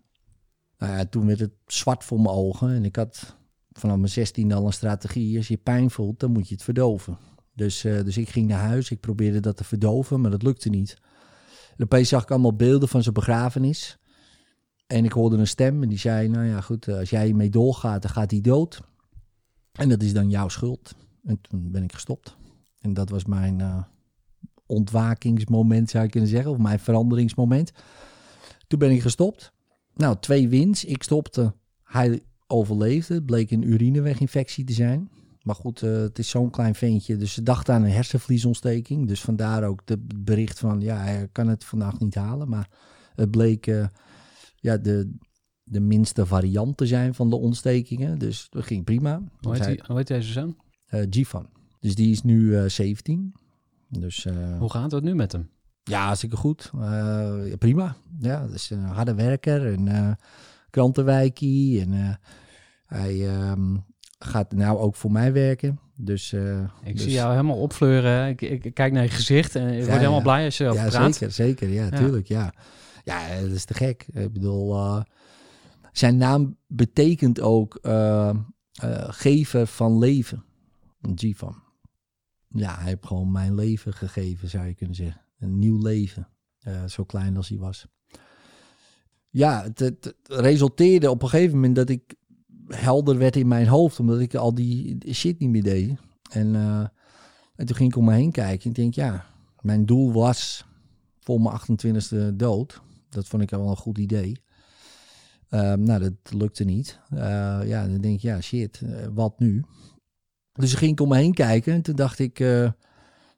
Nou 0.78 0.98
ja, 0.98 1.06
toen 1.06 1.26
werd 1.26 1.40
het 1.40 1.54
zwart 1.66 2.04
voor 2.04 2.22
mijn 2.22 2.36
ogen. 2.36 2.70
En 2.70 2.86
ik 2.86 2.96
had 2.96 3.36
vanaf 3.72 3.98
mijn 3.98 4.10
16 4.10 4.54
al 4.54 4.66
een 4.66 4.74
strategie. 4.74 5.38
Als 5.38 5.48
je 5.48 5.58
pijn 5.58 5.92
voelt, 5.92 6.20
dan 6.20 6.32
moet 6.32 6.48
je 6.48 6.54
het 6.54 6.64
verdoven. 6.64 7.18
Dus, 7.54 7.84
eh, 7.84 8.04
dus 8.04 8.18
ik 8.18 8.30
ging 8.30 8.48
naar 8.48 8.60
huis. 8.60 8.92
Ik 8.92 9.00
probeerde 9.00 9.40
dat 9.40 9.58
te 9.58 9.64
verdoven, 9.64 10.22
maar 10.22 10.32
dat 10.32 10.44
lukte 10.44 10.70
niet. 10.70 10.98
En 11.78 11.84
opeens 11.84 12.10
zag 12.10 12.24
ik 12.24 12.32
allemaal 12.32 12.56
beelden 12.56 12.90
van 12.90 13.02
zijn 13.02 13.14
begrafenis. 13.14 13.98
En 14.88 15.06
ik 15.06 15.12
hoorde 15.12 15.38
een 15.38 15.48
stem 15.48 15.84
en 15.84 15.90
die 15.90 15.98
zei... 15.98 16.28
Nou 16.28 16.46
ja, 16.46 16.62
goed, 16.62 16.88
eh, 16.88 16.98
als 16.98 17.10
jij 17.10 17.26
hiermee 17.26 17.50
doorgaat, 17.50 18.02
dan 18.02 18.12
gaat 18.12 18.32
hij 18.32 18.42
dood. 18.42 18.82
En 19.72 19.90
dat 19.90 20.04
is 20.04 20.14
dan 20.14 20.30
jouw 20.30 20.50
schuld. 20.50 20.96
En 21.24 21.42
toen 21.42 21.72
ben 21.72 21.84
ik 21.84 21.94
gestopt. 21.94 22.38
En 22.80 22.94
dat 22.94 23.10
was 23.10 23.26
mijn 23.26 23.62
eh, 23.62 23.84
ontwakingsmoment, 24.66 25.90
zou 25.90 26.04
ik 26.04 26.12
kunnen 26.12 26.30
zeggen. 26.30 26.52
Of 26.52 26.58
mijn 26.58 26.80
veranderingsmoment. 26.80 27.72
Toen 28.68 28.80
ben 28.80 28.92
ik 28.92 29.02
gestopt. 29.02 29.52
Nou, 29.96 30.18
twee 30.20 30.50
wins. 30.50 30.86
Ik 30.86 31.04
stopte. 31.04 31.54
Hij 31.84 32.22
overleefde. 32.48 33.14
Het 33.14 33.26
bleek 33.26 33.52
een 33.52 33.68
urineweginfectie 33.68 34.64
te 34.64 34.74
zijn. 34.74 35.10
Maar 35.42 35.56
goed, 35.56 35.82
eh, 35.82 35.92
het 35.92 36.20
is 36.20 36.30
zo'n 36.30 36.50
klein 36.50 36.76
ventje. 36.76 37.18
Dus 37.18 37.34
ze 37.34 37.44
dachten 37.44 37.74
aan 37.74 37.84
een 37.84 37.92
hersenvliesontsteking. 37.92 39.08
Dus 39.08 39.22
vandaar 39.22 39.64
ook 39.64 39.82
het 39.86 40.26
bericht 40.26 40.60
van... 40.60 40.82
ja, 40.82 40.98
hij 40.98 41.30
kan 41.32 41.48
het 41.48 41.64
vandaag 41.64 42.00
niet 42.00 42.16
halen. 42.16 42.50
Maar 42.50 42.70
het 43.16 43.32
bleek... 43.32 43.68
ja, 44.64 44.78
de, 44.78 45.16
de 45.64 45.80
minste 45.80 46.26
variant 46.26 46.78
te 46.78 46.86
zijn 46.86 47.14
van 47.14 47.30
de 47.30 47.36
ontstekingen. 47.36 48.18
Dus 48.20 48.48
dat 48.50 48.64
ging 48.64 48.84
prima. 48.84 49.22
Hoe 49.42 49.52
Dus 49.56 49.66
heet, 49.66 49.78
hij- 49.78 49.80
hoe 49.88 49.98
heet 49.98 50.08
deze 50.08 50.32
zoon? 50.32 50.56
eh, 50.86 51.06
Gifan. 51.10 51.48
Dus 51.80 51.96
die 51.96 52.12
is 52.12 52.22
nu 52.24 52.58
eh 52.58 52.66
17. 52.70 53.34
Dus 53.90 54.26
eh, 54.26 54.58
Hoe 54.60 54.70
gaat 54.70 54.92
het 54.92 55.04
nu 55.04 55.16
met 55.16 55.32
hem? 55.32 55.50
ja, 55.84 56.06
hartstikke 56.06 56.36
goed. 56.36 56.72
Eh, 56.74 56.80
ja, 57.50 57.56
prima. 57.60 57.96
Ja, 58.20 58.48
dus 58.48 58.70
een 58.70 58.84
harde 58.84 59.14
werker 59.14 59.74
en 59.74 59.88
eh 59.88 60.12
krantenwijkie. 60.70 61.82
En 61.82 61.94
eh, 61.94 62.16
hij 62.86 63.28
ehm, 63.30 63.76
gaat 64.20 64.52
nou 64.52 64.78
ook 64.78 64.96
voor 64.96 65.12
mij 65.12 65.34
werken. 65.34 65.80
Dus, 65.96 66.34
eh, 66.34 66.60
Ik 66.84 66.94
dus- 66.94 67.02
zie 67.04 67.12
jou 67.12 67.32
helemaal 67.32 67.58
opfleuren. 67.58 68.28
Ik, 68.30 68.42
ik, 68.42 68.64
ik 68.66 68.74
kijk 68.74 68.94
naar 68.94 69.04
je 69.04 69.10
gezicht 69.10 69.56
en 69.56 69.68
wordt 69.72 69.86
Ja, 69.86 69.92
helemaal 69.94 70.18
ja. 70.18 70.24
blij 70.24 70.46
als 70.46 70.58
je 70.58 70.64
erover 70.64 70.84
Ja, 70.84 70.90
praat. 70.90 71.14
zeker, 71.16 71.32
zeker. 71.32 71.70
Ja, 71.70 71.84
Ja. 71.84 71.98
tuurlijk, 71.98 72.28
ja. 72.28 72.54
Ja, 73.04 73.42
dat 73.42 73.52
is 73.52 73.66
te 73.66 73.74
gek. 73.74 74.06
Ik 74.14 74.34
bedoel, 74.34 74.76
eh, 74.76 75.02
zijn 75.92 76.18
naam 76.18 76.58
betekent 76.68 77.40
ook 77.40 77.76
eh, 77.76 78.30
eh, 78.30 78.36
gever 79.08 79.68
van 79.68 79.98
leven. 79.98 80.44
Jivan. 81.16 81.62
Ja, 82.48 82.76
hij 82.76 82.88
heeft 82.88 83.06
gewoon 83.06 83.32
mijn 83.32 83.56
leven 83.56 83.94
gegeven, 83.94 84.50
zou 84.50 84.66
je 84.66 84.74
kunnen 84.74 84.96
zeggen. 84.96 85.22
Een 85.40 85.60
nieuw 85.60 85.82
leven. 85.82 86.28
zo 86.88 87.04
klein 87.04 87.38
als 87.38 87.50
hij 87.50 87.58
was. 87.58 87.88
Ja, 89.30 89.70
het, 89.74 90.16
resulteerde 90.24 91.10
op 91.10 91.22
een 91.22 91.30
gegeven 91.30 91.56
moment 91.56 91.76
dat 91.76 91.90
ik 91.90 92.16
helder 92.68 93.18
werd 93.18 93.36
in 93.36 93.48
mijn 93.48 93.68
hoofd, 93.68 94.00
omdat 94.00 94.20
ik 94.20 94.36
al 94.36 94.54
die 94.54 95.14
shit 95.14 95.40
niet 95.40 95.50
meer 95.50 95.64
deed. 95.64 96.00
En, 96.30 96.56
en 97.56 97.66
toen 97.66 97.76
ging 97.76 97.90
ik 97.90 97.98
om 97.98 98.06
me 98.06 98.14
heen 98.14 98.32
kijken. 98.32 98.70
Ik 98.70 98.76
denk, 98.76 98.94
ja, 98.94 99.26
mijn 99.62 99.86
doel 99.86 100.14
was 100.14 100.66
voor 101.20 101.42
mijn 101.42 101.60
28e 101.60 102.36
dood. 102.36 102.82
Dat 103.14 103.28
vond 103.28 103.44
ik 103.44 103.50
wel 103.50 103.70
een 103.70 103.78
goed 103.78 103.98
idee. 103.98 104.42
Ehm, 105.50 105.84
nou, 105.84 106.00
dat 106.00 106.34
lukte 106.34 106.64
niet. 106.64 107.00
Eh, 107.10 107.60
ja, 107.66 107.88
dan 107.88 108.02
denk 108.02 108.16
ik, 108.16 108.22
ja, 108.22 108.42
shit, 108.42 108.82
eh, 108.82 109.08
wat 109.14 109.40
nu? 109.40 109.64
Dus 110.54 110.74
ging 110.74 110.92
ik 110.92 111.00
om 111.00 111.10
me 111.10 111.16
heen 111.16 111.34
kijken 111.34 111.74
en 111.74 111.82
toen 111.82 111.96
dacht 111.96 112.20
ik, 112.20 112.40
oh, 112.40 112.72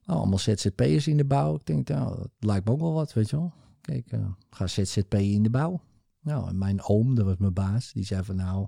allemaal 0.05 0.39
ZZP'ers 0.39 1.07
in 1.07 1.17
de 1.17 1.25
bouw. 1.25 1.55
Ik 1.55 1.65
denk, 1.65 1.87
nou, 1.87 2.15
dat 2.17 2.29
lijkt 2.39 2.65
me 2.65 2.71
ook 2.71 2.79
wel 2.79 2.93
wat, 2.93 3.13
weet 3.13 3.29
je 3.29 3.35
wel. 3.35 3.53
Kijk, 3.81 4.11
ga 4.49 4.67
ZZP 4.67 5.13
in 5.13 5.43
de 5.43 5.49
bouw. 5.49 5.81
Nou, 6.21 6.49
en 6.49 6.57
mijn 6.57 6.83
oom, 6.83 7.15
dat 7.15 7.25
was 7.25 7.37
mijn 7.37 7.53
baas, 7.53 7.91
die 7.93 8.05
zei 8.05 8.23
van, 8.23 8.35
nou, 8.35 8.67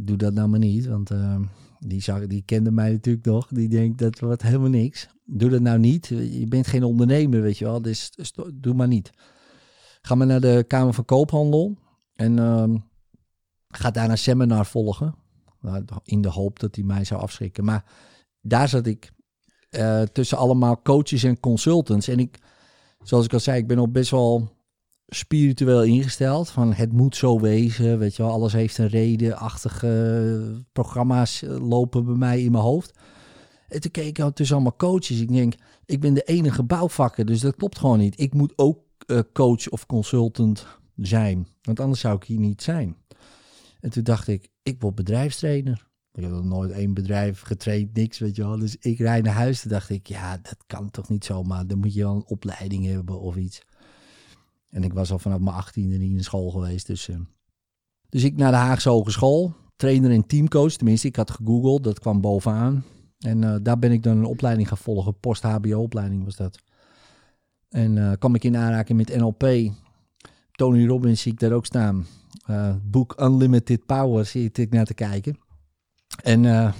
doe 0.00 0.16
dat 0.16 0.34
nou 0.34 0.48
maar 0.48 0.58
niet. 0.58 0.86
Want 0.86 1.10
eh, 1.10 1.40
die, 1.78 2.02
zag, 2.02 2.26
die 2.26 2.42
kende 2.42 2.70
mij 2.70 2.90
natuurlijk 2.90 3.26
nog. 3.26 3.48
Die 3.48 3.68
denkt, 3.68 3.98
dat 3.98 4.18
wordt 4.20 4.42
helemaal 4.42 4.68
niks. 4.68 5.08
Doe 5.24 5.50
dat 5.50 5.60
nou 5.60 5.78
niet. 5.78 6.06
Je 6.06 6.46
bent 6.48 6.66
geen 6.66 6.84
ondernemer, 6.84 7.42
weet 7.42 7.58
je 7.58 7.64
wel. 7.64 7.82
Dus 7.82 8.12
doe 8.54 8.74
maar 8.74 8.88
niet. 8.88 9.10
Ga 10.06 10.14
maar 10.14 10.26
naar 10.26 10.40
de 10.40 10.64
Kamer 10.66 10.94
van 10.94 11.04
Koophandel. 11.04 11.76
En 12.14 12.38
ehm, 12.38 12.76
ga 13.68 13.90
daar 13.90 14.10
een 14.10 14.18
seminar 14.18 14.66
volgen. 14.66 15.14
Nou, 15.60 15.84
In 16.04 16.22
de 16.22 16.28
hoop 16.28 16.58
dat 16.58 16.74
hij 16.74 16.84
mij 16.84 17.04
zou 17.04 17.20
afschrikken. 17.20 17.64
Maar 17.64 17.84
daar 18.40 18.68
zat 18.68 18.86
ik 18.86 19.12
eh, 19.70 20.02
tussen 20.02 20.38
allemaal 20.38 20.82
coaches 20.82 21.22
en 21.22 21.40
consultants. 21.40 22.08
En 22.08 22.18
ik, 22.18 22.38
zoals 23.02 23.24
ik 23.24 23.32
al 23.32 23.40
zei, 23.40 23.58
ik 23.58 23.66
ben 23.66 23.78
al 23.78 23.90
best 23.90 24.10
wel 24.10 24.48
spiritueel 25.06 25.82
ingesteld. 25.84 26.50
Van 26.50 26.72
het 26.72 26.92
moet 26.92 27.16
zo 27.16 27.40
wezen, 27.40 27.98
weet 27.98 28.16
je 28.16 28.22
wel. 28.22 28.32
Alles 28.32 28.52
heeft 28.52 28.78
een 28.78 28.88
reden-achtige 28.88 30.64
programma's 30.72 31.42
eh, 31.42 31.68
lopen 31.68 32.04
bij 32.04 32.14
mij 32.14 32.42
in 32.42 32.52
mijn 32.52 32.64
hoofd. 32.64 32.98
En 33.68 33.80
toen 33.80 33.90
keek 33.90 34.18
ik 34.18 34.34
tussen 34.34 34.56
allemaal 34.56 34.76
coaches. 34.76 35.20
Ik 35.20 35.32
denk, 35.32 35.54
ik 35.86 36.00
ben 36.00 36.14
de 36.14 36.22
enige 36.22 36.62
bouwvakker, 36.62 37.24
dus 37.24 37.40
dat 37.40 37.56
klopt 37.56 37.78
gewoon 37.78 37.98
niet. 37.98 38.20
Ik 38.20 38.34
moet 38.34 38.52
ook 38.56 38.78
eh, 38.78 38.83
coach 39.32 39.68
of 39.68 39.86
consultant 39.86 40.66
zijn, 40.96 41.46
want 41.62 41.80
anders 41.80 42.00
zou 42.00 42.16
ik 42.16 42.24
hier 42.24 42.38
niet 42.38 42.62
zijn. 42.62 42.96
En 43.80 43.90
toen 43.90 44.02
dacht 44.02 44.28
ik, 44.28 44.48
ik 44.62 44.80
word 44.80 44.94
bedrijfstrainer. 44.94 45.86
Ik 46.12 46.22
heb 46.22 46.32
nog 46.32 46.44
nooit 46.44 46.70
één 46.70 46.94
bedrijf 46.94 47.40
getraind, 47.40 47.94
niks, 47.94 48.18
weet 48.18 48.36
je 48.36 48.42
wel. 48.42 48.58
Dus 48.58 48.76
ik 48.76 48.98
rijd 48.98 49.24
naar 49.24 49.34
huis. 49.34 49.60
Toen 49.60 49.70
dacht 49.70 49.90
ik, 49.90 50.06
ja, 50.06 50.36
dat 50.36 50.56
kan 50.66 50.90
toch 50.90 51.08
niet 51.08 51.24
zomaar. 51.24 51.66
Dan 51.66 51.78
moet 51.78 51.94
je 51.94 52.02
wel 52.02 52.14
een 52.14 52.26
opleiding 52.26 52.84
hebben 52.86 53.20
of 53.20 53.36
iets. 53.36 53.62
En 54.68 54.84
ik 54.84 54.92
was 54.92 55.12
al 55.12 55.18
vanaf 55.18 55.38
mijn 55.38 55.56
achttiende 55.56 55.96
niet 55.96 56.16
in 56.16 56.24
school 56.24 56.50
geweest. 56.50 56.86
Dus, 56.86 57.08
eh, 57.08 57.16
dus 58.08 58.24
ik 58.24 58.36
naar 58.36 58.50
de 58.50 58.56
Haagse 58.56 58.88
Hogeschool. 58.88 59.54
Trainer 59.76 60.10
en 60.10 60.26
teamcoach. 60.26 60.72
Tenminste, 60.72 61.06
ik 61.06 61.16
had 61.16 61.30
gegoogeld. 61.30 61.84
Dat 61.84 61.98
kwam 61.98 62.20
bovenaan. 62.20 62.84
En 63.18 63.44
eh, 63.44 63.56
daar 63.62 63.78
ben 63.78 63.92
ik 63.92 64.02
dan 64.02 64.16
een 64.16 64.24
opleiding 64.24 64.68
gaan 64.68 64.78
volgen. 64.78 65.18
Post-HBO-opleiding 65.18 66.24
was 66.24 66.36
dat. 66.36 66.62
En 67.74 67.98
eh, 67.98 68.12
kwam 68.18 68.34
ik 68.34 68.44
in 68.44 68.56
aanraking 68.56 68.98
met 68.98 69.16
NLP. 69.16 69.72
Tony 70.52 70.86
Robbins 70.86 71.22
zie 71.22 71.32
ik 71.32 71.38
daar 71.38 71.52
ook 71.52 71.66
staan. 71.66 72.06
Eh, 72.46 72.74
boek 72.82 73.20
Unlimited 73.20 73.86
Power 73.86 74.26
zit 74.26 74.58
ik 74.58 74.72
naar 74.72 74.84
te 74.84 74.94
kijken. 74.94 75.38
En 76.22 76.44
eh, 76.44 76.72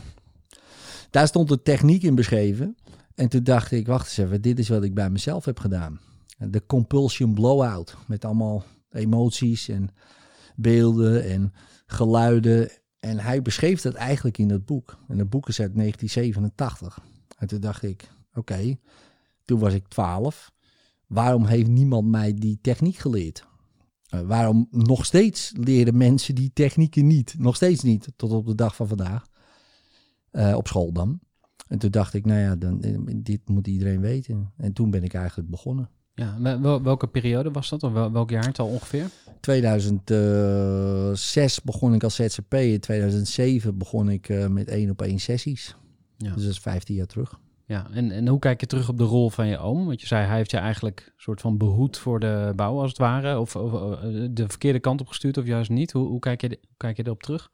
daar 1.11 1.27
stond 1.27 1.49
de 1.49 1.63
techniek 1.63 2.03
in 2.03 2.15
beschreven. 2.15 2.77
En 3.15 3.29
toen 3.29 3.43
dacht 3.43 3.71
ik, 3.71 3.87
wacht 3.87 4.05
eens 4.05 4.17
even, 4.17 4.43
dit 4.43 4.59
is 4.59 4.69
wat 4.69 4.83
ik 4.83 4.95
bij 4.95 5.11
mezelf 5.11 5.45
heb 5.45 5.59
gedaan. 5.59 6.01
De 6.39 6.67
compulsion 6.67 7.35
blowout. 7.35 7.97
Met 8.07 8.25
allemaal 8.25 8.65
emoties 8.91 9.69
en 9.69 9.91
beelden 10.57 11.25
en 11.25 11.53
geluiden. 11.87 12.71
En 13.01 13.19
hij 13.19 13.43
beschreef 13.43 13.81
dat 13.81 13.95
eigenlijk 13.95 14.39
in 14.39 14.49
dat 14.49 14.65
boek. 14.65 14.99
En 15.09 15.19
dat 15.19 15.31
boek 15.31 15.49
is 15.49 15.61
uit 15.61 15.75
1987. 15.75 16.99
En 17.39 17.47
toen 17.47 17.61
dacht 17.61 17.83
ik, 17.83 18.09
oké, 18.35 18.77
toen 19.45 19.59
was 19.59 19.75
ik 19.75 19.89
12. 19.89 20.53
Waarom 21.15 21.45
heeft 21.45 21.69
niemand 21.69 22.09
mij 22.09 22.35
die 22.35 22.59
techniek 22.61 22.97
geleerd? 22.97 23.47
Uh, 24.15 24.21
waarom 24.21 24.69
nog 24.71 25.05
steeds 25.05 25.53
leren 25.57 25.97
mensen 25.97 26.35
die 26.35 26.51
technieken 26.55 27.07
niet? 27.07 27.35
Nog 27.39 27.57
steeds 27.57 27.83
niet, 27.83 28.09
tot 28.17 28.33
op 28.33 28.47
de 28.47 28.55
dag 28.55 28.77
van 28.77 28.89
vandaag. 28.89 29.27
Uh, 30.33 30.57
op 30.57 30.67
school 30.67 30.93
dan. 30.93 31.21
En 31.69 31.79
toen 31.79 31.91
dacht 31.91 32.15
ik, 32.15 32.27
nou 32.27 32.41
ja, 32.41 32.57
dan, 32.57 32.81
dit 33.17 33.49
moet 33.49 33.67
iedereen 33.67 34.01
weten. 34.01 34.53
En 34.57 34.73
toen 34.73 34.91
ben 34.91 35.03
ik 35.03 35.15
eigenlijk 35.15 35.51
begonnen. 35.51 35.89
Ja, 36.15 36.61
wel, 36.61 36.83
welke 36.83 37.07
periode 37.07 37.51
was 37.51 37.69
dat? 37.69 37.83
Of 37.83 37.93
wel, 37.93 38.13
welk 38.13 38.31
jaartal 38.31 38.67
ongeveer? 38.67 39.11
2006 39.41 41.63
begon 41.63 41.95
ik 41.95 42.05
als 42.05 42.15
ZZP. 42.15 42.55
In 42.55 42.81
2007 42.81 43.79
begon 43.79 44.09
ik 44.09 44.49
met 44.49 44.69
één 44.69 44.91
op 44.91 45.03
één 45.03 45.19
sessies. 45.19 45.77
Ja. 46.17 46.35
Dus 46.35 46.43
dat 46.43 46.53
is 46.53 46.59
15 46.59 46.95
jaar 46.95 47.07
terug. 47.07 47.41
Ja, 47.67 47.87
en, 47.93 48.11
en 48.11 48.29
hoe 48.29 48.39
kijk 48.39 48.61
je 48.61 48.67
terug 48.67 48.89
op 48.89 48.99
de 48.99 49.05
rol 49.05 49.31
van 49.31 49.47
je 49.47 49.59
oom? 49.59 49.87
Want 49.87 50.01
je 50.01 50.07
zei, 50.07 50.27
hij 50.27 50.37
heeft 50.37 50.51
je 50.51 50.57
eigenlijk 50.57 51.01
een 51.07 51.23
soort 51.23 51.41
van 51.41 51.57
behoed 51.57 51.99
voor 51.99 52.21
de 52.21 52.53
bouw 52.57 52.81
als 52.81 52.89
het 52.89 52.99
ware. 52.99 53.39
Of, 53.39 53.57
of 53.57 53.73
uh, 53.73 54.29
de 54.31 54.49
verkeerde 54.49 54.81
kant 54.81 55.01
op 55.01 55.09
gestuurd 55.09 55.39
of 55.39 55.47
juist 55.47 55.71
niet. 55.71 55.93
Hoe, 55.93 56.07
hoe, 56.07 56.19
kijk, 56.19 56.41
je, 56.41 56.49
hoe 56.49 56.77
kijk 56.77 56.97
je 56.97 57.07
erop 57.07 57.23
terug? 57.23 57.51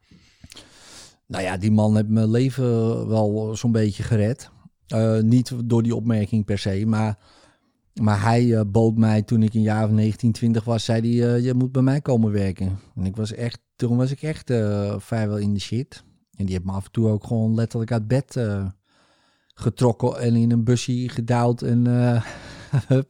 Nou 1.26 1.42
ja, 1.44 1.56
die 1.56 1.70
man 1.70 1.96
heeft 1.96 2.08
mijn 2.08 2.30
leven 2.30 3.08
wel 3.08 3.56
zo'n 3.56 3.72
beetje 3.72 4.02
gered. 4.02 4.50
Uh, 4.94 5.20
niet 5.20 5.52
door 5.64 5.82
die 5.82 5.94
opmerking 5.94 6.44
per 6.44 6.58
se, 6.58 6.86
maar, 6.86 7.18
maar 8.00 8.22
hij 8.22 8.44
uh, 8.44 8.60
bood 8.66 8.96
mij 8.96 9.22
toen 9.22 9.42
ik 9.42 9.54
een 9.54 9.62
jaar 9.62 9.84
of 9.84 9.90
19, 9.90 10.32
20 10.32 10.64
was, 10.64 10.84
zei 10.84 11.20
hij, 11.20 11.40
je 11.40 11.54
moet 11.54 11.72
bij 11.72 11.82
mij 11.82 12.00
komen 12.00 12.32
werken. 12.32 12.78
En 12.94 13.04
ik 13.04 13.16
was 13.16 13.32
echt, 13.32 13.60
toen 13.76 13.96
was 13.96 14.10
ik 14.10 14.22
echt 14.22 14.52
vrijwel 14.96 15.36
in 15.36 15.54
de 15.54 15.60
shit. 15.60 16.04
En 16.36 16.44
die 16.44 16.54
heeft 16.54 16.66
me 16.66 16.72
af 16.72 16.84
en 16.84 16.90
toe 16.90 17.08
ook 17.08 17.24
gewoon 17.24 17.54
letterlijk 17.54 17.92
uit 17.92 18.08
bed 18.08 18.36
getrokken 19.60 20.20
en 20.20 20.34
in 20.34 20.50
een 20.50 20.64
busje 20.64 21.08
gedouwd 21.08 21.62
en 21.62 21.84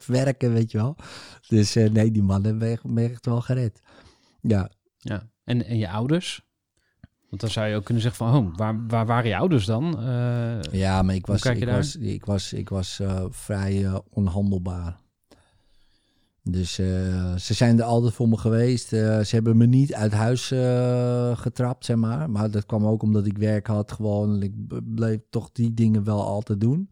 werken, 0.05 0.53
weet 0.53 0.71
je 0.71 0.77
wel. 0.77 0.95
Dus 1.47 1.73
nee, 1.73 2.11
die 2.11 2.23
man 2.23 2.57
me 2.83 3.09
echt 3.09 3.25
wel 3.25 3.41
gered. 3.41 3.81
Ja. 4.41 4.69
Ja, 4.97 5.29
en, 5.43 5.65
en 5.65 5.77
je 5.77 5.89
ouders? 5.89 6.41
Want 7.31 7.41
dan 7.41 7.51
zou 7.51 7.67
je 7.67 7.75
ook 7.75 7.83
kunnen 7.83 8.03
zeggen 8.03 8.25
van, 8.25 8.45
oh, 8.45 8.55
waar, 8.55 8.87
waar 8.87 9.05
waren 9.05 9.29
je 9.29 9.37
ouders 9.37 9.65
dan? 9.65 9.99
Uh, 9.99 10.61
ja, 10.71 11.01
maar 11.01 11.15
ik 11.15 11.25
was, 11.25 11.43
ik 11.43 11.65
was, 11.65 11.95
ik 11.95 12.25
was, 12.25 12.53
ik 12.53 12.69
was 12.69 12.99
uh, 13.01 13.25
vrij 13.29 13.73
uh, 13.73 13.97
onhandelbaar. 14.09 15.00
Dus 16.43 16.79
uh, 16.79 17.35
ze 17.35 17.53
zijn 17.53 17.79
er 17.79 17.85
altijd 17.85 18.13
voor 18.13 18.29
me 18.29 18.37
geweest. 18.37 18.87
ze 18.87 19.27
hebben 19.29 19.57
me 19.57 19.65
niet 19.65 19.93
uit 19.93 20.11
huis 20.11 20.47
getrapt, 21.39 21.85
zeg 21.85 21.95
maar. 21.95 22.29
Maar 22.29 22.51
dat 22.51 22.65
kwam 22.65 22.85
ook 22.85 23.03
omdat 23.03 23.25
ik 23.25 23.37
werk 23.37 23.67
had 23.67 23.91
gewoon. 23.91 24.33
En 24.33 24.41
ik 24.41 24.53
bleef 24.95 25.19
toch 25.29 25.51
die 25.51 25.73
dingen 25.73 26.03
wel 26.03 26.25
altijd 26.25 26.61
doen. 26.61 26.89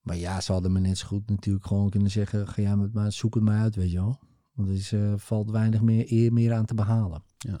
Maar 0.00 0.16
ja, 0.16 0.40
ze 0.40 0.52
hadden 0.52 0.72
me 0.72 0.80
net 0.80 0.98
zo 0.98 1.06
goed 1.06 1.30
natuurlijk 1.30 1.66
gewoon 1.66 1.90
kunnen 1.90 2.10
zeggen... 2.10 2.48
ga 2.48 2.62
jij 2.62 2.76
met 2.76 2.92
mij, 2.92 3.10
zoek 3.10 3.34
het 3.34 3.42
maar 3.42 3.60
uit, 3.60 3.74
weet 3.76 3.90
je 3.90 3.96
wel. 3.96 4.18
Want 4.52 4.68
er 4.68 4.74
is, 4.74 4.94
valt 5.16 5.50
weinig 5.50 5.80
meer 5.80 6.12
eer 6.12 6.32
meer 6.32 6.52
aan 6.52 6.64
te 6.64 6.74
behalen. 6.74 7.22
Ja. 7.38 7.58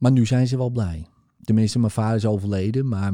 Maar 0.00 0.12
nu 0.12 0.26
zijn 0.26 0.46
ze 0.46 0.56
wel 0.56 0.70
blij. 0.70 1.06
Tenminste, 1.42 1.78
mijn 1.78 1.90
vader 1.90 2.16
is 2.16 2.26
overleden, 2.26 2.88
maar, 2.88 3.12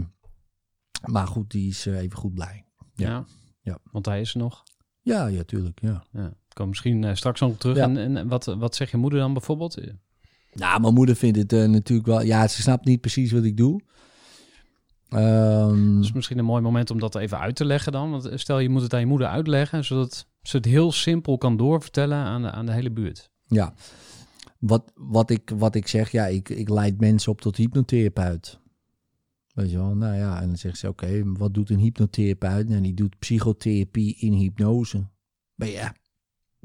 maar 1.05 1.27
goed, 1.27 1.51
die 1.51 1.69
is 1.69 1.87
even 1.87 2.19
goed 2.19 2.35
blij. 2.35 2.65
Ja. 2.95 3.09
ja. 3.09 3.25
ja. 3.61 3.79
Want 3.91 4.07
hij 4.07 4.21
is 4.21 4.35
er 4.35 4.41
nog. 4.41 4.63
Ja, 5.01 5.27
ja, 5.27 5.43
tuurlijk, 5.43 5.81
ja. 5.81 6.05
ja. 6.11 6.33
Kom 6.57 6.69
misschien 6.69 7.03
uh, 7.03 7.15
straks 7.15 7.41
nog 7.41 7.57
terug. 7.57 7.77
Ja. 7.77 7.83
En, 7.83 8.17
en 8.17 8.29
wat, 8.29 8.45
wat 8.45 8.75
zegt 8.75 8.91
je 8.91 8.97
moeder 8.97 9.19
dan 9.19 9.33
bijvoorbeeld? 9.33 9.81
Nou, 10.53 10.81
mijn 10.81 10.95
moeder 10.95 11.17
vindt 11.17 11.39
het 11.39 11.53
uh, 11.53 11.65
natuurlijk 11.69 12.09
wel... 12.09 12.23
Ja, 12.23 12.49
ze 12.49 12.63
snapt 12.63 12.85
niet 12.85 13.01
precies 13.01 13.33
wat 13.33 13.45
ik 13.45 13.57
doe. 13.57 13.81
Um, 15.11 16.01
dus 16.01 16.13
misschien 16.13 16.39
een 16.39 16.45
mooi 16.45 16.63
moment 16.63 16.91
om 16.91 16.99
dat 16.99 17.15
even 17.15 17.39
uit 17.39 17.57
te 17.57 17.65
leggen 17.65 17.93
dan. 17.93 18.11
Want 18.11 18.31
stel, 18.35 18.59
je 18.59 18.69
moet 18.69 18.83
het 18.83 18.95
aan 18.95 19.01
je 19.01 19.07
moeder 19.07 19.29
uitleggen... 19.29 19.85
zodat 19.85 20.27
ze 20.43 20.57
het 20.57 20.65
heel 20.65 20.93
simpel 20.93 21.39
kan 21.39 21.57
doorvertellen 21.57 22.19
aan 22.19 22.43
de, 22.43 22.51
aan 22.51 22.67
de 22.67 22.73
hele 22.73 22.91
buurt. 22.91 23.31
Ja, 23.47 23.75
wat, 24.59 24.93
wat, 24.95 25.31
ik, 25.31 25.51
wat 25.55 25.75
ik 25.75 25.89
zeg, 25.89 26.11
ja, 26.11 26.27
ik, 26.27 26.49
ik 26.49 26.69
leid 26.69 27.01
mensen 27.01 27.33
op 27.33 27.41
tot 27.41 27.57
hypnotherapeut. 27.57 28.61
Weet 29.55 29.71
je 29.71 29.77
wel, 29.77 29.95
nou 29.95 30.17
ja, 30.17 30.41
en 30.41 30.47
dan 30.47 30.57
zeggen 30.57 30.81
ze, 30.81 30.89
oké, 30.89 31.23
wat 31.25 31.55
doet 31.55 31.71
een 31.71 31.79
hypnotherapeut? 31.79 32.71
En 32.71 32.83
die 32.83 32.95
doet 32.95 33.19
psychotherapie 33.19 34.17
in 34.19 34.33
hypnose. 34.33 35.09
Maar 35.55 35.69
ja, 35.69 35.95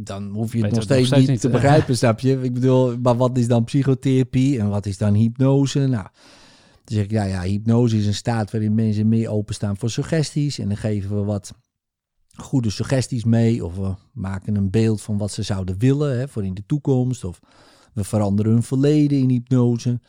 dan 0.04 0.30
hoef 0.30 0.54
je 0.54 0.62
het 0.64 0.72
nog 0.72 0.80
het 0.80 0.90
nog 0.90 1.06
steeds, 1.06 1.28
niet, 1.28 1.42
te 1.42 1.48
eh. 1.48 1.54
begrijpen, 1.54 1.98
snap 1.98 2.20
je? 2.20 2.42
Ik 2.42 2.54
bedoel, 2.54 2.98
maar 2.98 3.18
wat 3.18 3.38
is 3.38 3.48
dan 3.48 3.64
psychotherapie 3.64 4.60
en 4.60 4.70
wat 4.70 4.86
is 4.86 4.98
dan 4.98 5.14
hypnose? 5.14 5.80
Nou, 5.80 6.08
dan 6.84 6.96
zeg 6.96 7.04
ik, 7.04 7.12
ja, 7.12 7.24
ja, 7.24 7.42
hypnose 7.42 7.98
is 7.98 8.06
een 8.06 8.14
staat 8.14 8.52
waarin 8.52 8.76
mensen 8.76 9.08
meer 9.08 9.30
openstaan 9.30 9.78
voor 9.78 9.90
suggesties. 9.90 10.60
En 10.60 10.68
dan 10.68 10.78
geven 10.78 11.16
we 11.16 11.24
wat 11.24 11.54
goede 12.36 12.70
suggesties 12.70 13.24
mee. 13.24 13.66
Of 13.66 13.76
we 13.76 13.96
maken 14.14 14.56
een 14.56 14.70
beeld 14.70 15.02
van 15.02 15.18
wat 15.18 15.32
ze 15.32 15.44
zouden 15.44 15.78
willen 15.78 16.20
hè, 16.20 16.28
voor 16.28 16.46
in 16.46 16.54
de 16.54 16.66
toekomst. 16.66 17.24
Of 17.24 17.40
we 17.94 18.04
veranderen 18.04 18.52
hun 18.52 18.64
verleden 18.64 19.18
in 19.18 19.30
hypnose, 19.30 20.00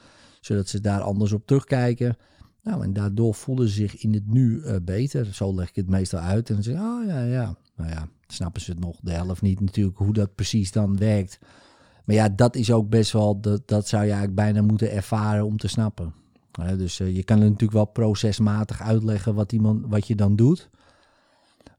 zodat 0.40 0.68
ze 0.68 0.80
daar 0.80 1.00
anders 1.00 1.32
op 1.32 1.46
terugkijken. 1.46 2.16
Nou, 2.62 2.82
en 2.84 2.92
daardoor 2.92 3.34
voelen 3.34 3.68
ze 3.68 3.74
zich 3.74 3.96
in 3.96 4.14
het 4.14 4.26
nu 4.26 4.62
eh, 4.62 4.76
beter. 4.82 5.34
Zo 5.34 5.54
leg 5.54 5.68
ik 5.68 5.76
het 5.76 5.88
meestal 5.88 6.20
uit. 6.20 6.48
En 6.48 6.54
dan 6.54 6.62
zeg 6.62 6.74
ik, 6.74 6.80
oh 6.80 7.06
ja, 7.06 7.22
ja. 7.24 7.56
Nou 7.76 7.90
ja, 7.90 8.08
snappen 8.32 8.62
ze 8.62 8.70
het 8.70 8.80
nog, 8.80 8.98
de 9.00 9.12
helft 9.12 9.42
niet 9.42 9.60
natuurlijk, 9.60 9.98
hoe 9.98 10.12
dat 10.12 10.34
precies 10.34 10.72
dan 10.72 10.96
werkt. 10.96 11.38
Maar 12.04 12.16
ja, 12.16 12.28
dat 12.28 12.56
is 12.56 12.72
ook 12.72 12.88
best 12.88 13.12
wel, 13.12 13.40
dat, 13.40 13.68
dat 13.68 13.88
zou 13.88 14.02
je 14.02 14.10
eigenlijk 14.10 14.40
bijna 14.40 14.62
moeten 14.62 14.92
ervaren 14.92 15.46
om 15.46 15.56
te 15.56 15.68
snappen. 15.68 16.14
Dus 16.76 17.00
eh, 17.00 17.14
je 17.14 17.22
kan 17.22 17.36
het 17.36 17.44
natuurlijk 17.44 17.72
wel 17.72 17.84
procesmatig 17.84 18.80
uitleggen 18.80 19.34
wat, 19.34 19.52
iemand, 19.52 19.86
wat 19.86 20.06
je 20.06 20.14
dan 20.14 20.36
doet. 20.36 20.70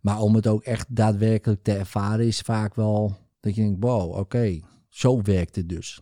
Maar 0.02 0.20
om 0.20 0.36
het 0.36 0.48
ook 0.48 0.64
echt 0.64 0.96
daadwerkelijk 0.96 1.64
te 1.64 1.74
ervaren 1.74 2.28
is 2.28 2.40
vaak 2.40 2.76
wel 2.76 3.16
dat 3.40 3.56
je 3.56 3.62
denkt, 3.62 3.84
wow, 3.84 4.16
oké, 4.16 4.60
zo 4.90 5.22
werkt 5.22 5.56
het 5.56 5.70
dus. 5.70 6.02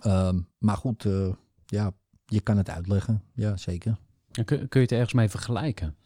Ehm, 0.00 0.40
maar 0.58 0.76
goed, 0.76 1.04
eh, 1.04 1.32
ja, 1.66 1.92
je 2.26 2.40
kan 2.40 2.56
het 2.56 2.70
uitleggen. 2.70 3.22
Ja, 3.34 3.56
zeker. 3.56 3.98
Kun, 4.30 4.44
kun 4.44 4.80
je 4.80 4.86
het 4.86 4.92
ergens 4.92 5.12
mee 5.12 5.28
vergelijken? 5.28 5.96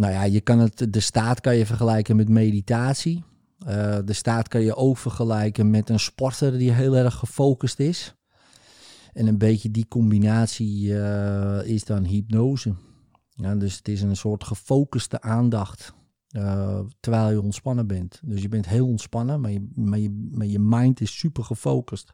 Nou 0.00 0.12
ja, 0.12 0.22
je 0.22 0.40
kan 0.40 0.58
het, 0.58 0.92
de 0.92 1.00
staat 1.00 1.40
kan 1.40 1.56
je 1.56 1.66
vergelijken 1.66 2.16
met 2.16 2.28
meditatie. 2.28 3.24
Eh, 3.66 3.98
de 4.04 4.12
staat 4.12 4.48
kan 4.48 4.60
je 4.60 4.76
ook 4.76 4.98
vergelijken 4.98 5.70
met 5.70 5.88
een 5.88 6.00
sporter 6.00 6.58
die 6.58 6.72
heel 6.72 6.96
erg 6.96 7.14
gefocust 7.14 7.78
is. 7.78 8.14
En 9.12 9.26
een 9.26 9.38
beetje 9.38 9.70
die 9.70 9.88
combinatie 9.88 11.00
eh, 11.00 11.68
is 11.68 11.84
dan 11.84 12.04
hypnose. 12.04 12.74
Ja, 13.30 13.54
dus 13.54 13.76
het 13.76 13.88
is 13.88 14.02
een 14.02 14.16
soort 14.16 14.44
gefocuste 14.44 15.20
aandacht 15.20 15.94
eh, 16.28 16.80
terwijl 17.00 17.30
je 17.30 17.42
ontspannen 17.42 17.86
bent. 17.86 18.20
Dus 18.24 18.42
je 18.42 18.48
bent 18.48 18.68
heel 18.68 18.86
ontspannen, 18.86 19.40
maar 19.40 19.50
je, 19.50 19.68
maar 19.74 19.98
je, 19.98 20.28
maar 20.32 20.46
je 20.46 20.58
mind 20.58 21.00
is 21.00 21.18
super 21.18 21.44
gefocust. 21.44 22.12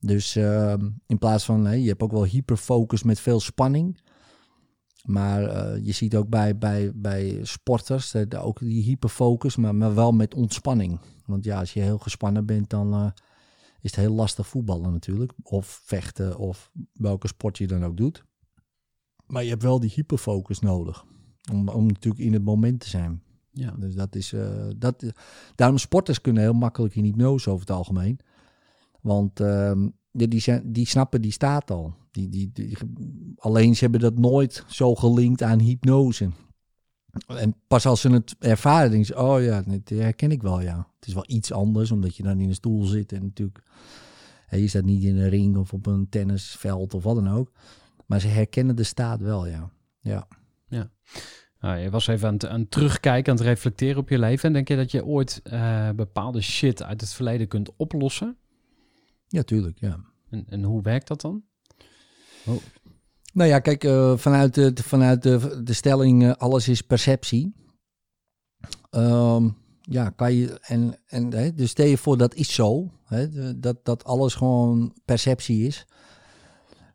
Dus 0.00 0.36
eh, 0.36 0.74
in 1.06 1.18
plaats 1.18 1.44
van, 1.44 1.64
hè, 1.64 1.74
je 1.74 1.88
hebt 1.88 2.02
ook 2.02 2.12
wel 2.12 2.24
hyperfocus 2.24 3.02
met 3.02 3.20
veel 3.20 3.40
spanning. 3.40 4.00
Maar 5.02 5.44
eh, 5.44 5.84
je 5.84 5.92
ziet 5.92 6.16
ook 6.16 6.28
bij, 6.28 6.58
bij, 6.58 6.92
bij 6.94 7.38
sporters 7.42 8.14
eh, 8.14 8.22
de- 8.28 8.38
ook 8.38 8.58
die 8.58 8.82
hyperfocus, 8.82 9.56
maar, 9.56 9.74
maar 9.74 9.94
wel 9.94 10.12
met 10.12 10.34
ontspanning. 10.34 11.00
Want 11.26 11.44
ja, 11.44 11.58
als 11.58 11.72
je 11.72 11.80
heel 11.80 11.98
gespannen 11.98 12.46
bent, 12.46 12.70
dan 12.70 12.92
eh, 12.92 13.06
is 13.80 13.90
het 13.90 14.00
heel 14.00 14.12
lastig 14.14 14.46
voetballen 14.46 14.92
natuurlijk. 14.92 15.32
Of 15.42 15.80
vechten, 15.84 16.38
of 16.38 16.70
welke 16.92 17.26
sport 17.26 17.58
je 17.58 17.66
dan 17.66 17.84
ook 17.84 17.96
doet. 17.96 18.24
Maar 19.26 19.42
je 19.42 19.50
hebt 19.50 19.62
wel 19.62 19.80
die 19.80 19.92
hyperfocus 19.94 20.58
nodig. 20.58 21.04
Om, 21.52 21.68
om 21.68 21.86
natuurlijk 21.86 22.22
in 22.24 22.32
het 22.32 22.44
moment 22.44 22.80
te 22.80 22.88
zijn. 22.88 23.22
Ja. 23.50 23.70
Dus 23.78 23.94
dat 23.94 24.14
is. 24.14 24.34
dat, 24.76 25.04
daarom 25.54 25.78
sporters 25.78 26.20
kunnen 26.20 26.42
heel 26.42 26.52
makkelijk 26.52 26.94
in 26.96 27.04
hypnose 27.04 27.50
over 27.50 27.60
het 27.66 27.76
algemeen. 27.76 28.18
Want 29.00 29.40
ehm, 29.40 29.88
die, 30.10 30.40
zijn, 30.40 30.72
die 30.72 30.86
snappen 30.86 31.22
die 31.22 31.32
staat 31.32 31.70
al. 31.70 31.94
Die, 32.12 32.28
die, 32.28 32.50
die, 32.52 32.76
alleen 33.36 33.74
ze 33.74 33.82
hebben 33.82 34.00
dat 34.00 34.18
nooit 34.18 34.64
zo 34.68 34.94
gelinkt 34.94 35.42
aan 35.42 35.60
hypnose. 35.60 36.30
En 37.26 37.54
pas 37.66 37.86
als 37.86 38.00
ze 38.00 38.10
het 38.10 38.36
ervaren, 38.38 38.90
denken 38.90 39.06
ze: 39.06 39.22
Oh 39.22 39.42
ja, 39.42 39.62
dit 39.62 39.88
herken 39.88 40.30
ik 40.30 40.42
wel, 40.42 40.60
ja. 40.60 40.88
Het 40.96 41.08
is 41.08 41.14
wel 41.14 41.24
iets 41.26 41.52
anders, 41.52 41.90
omdat 41.90 42.16
je 42.16 42.22
dan 42.22 42.40
in 42.40 42.48
een 42.48 42.54
stoel 42.54 42.84
zit. 42.84 43.12
En 43.12 43.22
natuurlijk, 43.22 43.62
hè, 44.46 44.56
je 44.56 44.68
staat 44.68 44.84
niet 44.84 45.02
in 45.02 45.16
een 45.16 45.28
ring 45.28 45.56
of 45.56 45.72
op 45.72 45.86
een 45.86 46.08
tennisveld 46.08 46.94
of 46.94 47.02
wat 47.02 47.14
dan 47.14 47.28
ook. 47.28 47.52
Maar 48.06 48.20
ze 48.20 48.28
herkennen 48.28 48.76
de 48.76 48.82
staat 48.82 49.20
wel, 49.20 49.46
ja. 49.46 49.70
Ja. 50.00 50.28
Nou, 51.62 51.78
je 51.78 51.90
was 51.90 52.06
even 52.06 52.28
aan 52.28 52.34
het, 52.34 52.46
aan 52.46 52.60
het 52.60 52.70
terugkijken, 52.70 53.32
aan 53.32 53.38
het 53.38 53.46
reflecteren 53.46 54.00
op 54.00 54.08
je 54.08 54.18
leven. 54.18 54.44
En 54.44 54.52
denk 54.52 54.68
je 54.68 54.76
dat 54.76 54.90
je 54.90 55.04
ooit 55.04 55.40
eh, 55.42 55.90
bepaalde 55.90 56.40
shit 56.40 56.82
uit 56.82 57.00
het 57.00 57.12
verleden 57.12 57.48
kunt 57.48 57.76
oplossen? 57.76 58.36
Ja, 59.28 59.42
tuurlijk, 59.42 59.78
ja. 59.78 60.04
En, 60.30 60.44
en 60.48 60.62
hoe 60.62 60.82
werkt 60.82 61.08
dat 61.08 61.20
dan? 61.20 61.42
Nou 63.32 63.48
ja, 63.48 63.58
kijk, 63.58 63.84
eh, 63.84 64.16
vanuit, 64.16 64.54
de, 64.54 64.72
vanuit 64.74 65.22
de, 65.22 65.60
de 65.64 65.72
stelling 65.72 66.24
eh, 66.24 66.32
alles 66.32 66.68
is 66.68 66.82
perceptie. 66.82 67.54
Ehm, 68.90 69.48
ja, 69.80 70.10
kan 70.10 70.34
je, 70.34 70.58
en, 70.60 70.94
en, 71.06 71.32
hè, 71.32 71.54
dus 71.54 71.70
stel 71.70 71.86
je 71.86 71.98
voor 71.98 72.16
dat 72.16 72.34
is 72.34 72.54
zo, 72.54 72.90
hè, 73.04 73.28
dat, 73.58 73.84
dat 73.84 74.04
alles 74.04 74.34
gewoon 74.34 74.94
perceptie 75.04 75.66
is. 75.66 75.86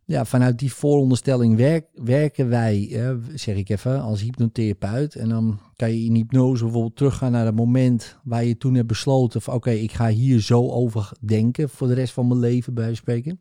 Ja, 0.06 0.26
vanuit 0.26 0.60
die 0.60 0.74
vooronderstelling 0.74 1.56
werk, 1.56 1.86
werken 1.94 2.50
wij, 2.50 3.02
zeg 3.36 3.56
ik 3.56 3.70
even, 3.70 4.02
als 4.02 4.22
hypnotherapeut. 4.22 5.16
En 5.16 5.30
dan 5.30 5.60
kan 5.76 5.92
je 5.92 6.06
in 6.06 6.16
hypnose 6.16 6.64
bijvoorbeeld 6.64 6.96
teruggaan 6.96 7.32
naar 7.32 7.46
het 7.46 7.56
moment 7.56 8.18
waar 8.24 8.44
je 8.44 8.58
toen 8.58 8.74
hebt 8.74 8.88
besloten 8.88 9.42
van 9.42 9.54
oké, 9.54 9.70
ik 9.72 9.92
ga 9.92 10.08
hier 10.08 10.42
zo 10.42 10.70
over 10.70 11.12
denken 11.20 11.70
voor 11.70 11.88
de 11.88 11.94
rest 11.94 12.14
van 12.14 12.28
mijn 12.28 12.40
leven 12.40 12.74
bij 12.74 12.94
spreken. 12.94 13.40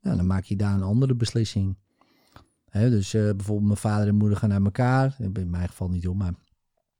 Nou, 0.00 0.16
dan 0.16 0.26
maak 0.26 0.44
je 0.44 0.56
daar 0.56 0.74
een 0.74 0.82
andere 0.82 1.14
beslissing. 1.14 1.76
Dus 2.72 3.14
eh, 3.14 3.22
bijvoorbeeld 3.22 3.66
mijn 3.66 3.76
vader 3.76 4.08
en 4.08 4.14
moeder 4.14 4.38
gaan 4.38 4.48
naar 4.48 4.62
elkaar. 4.62 5.16
In 5.18 5.50
mijn 5.50 5.68
geval 5.68 5.88
niet 5.88 6.04
hoor, 6.04 6.16
maar 6.16 6.34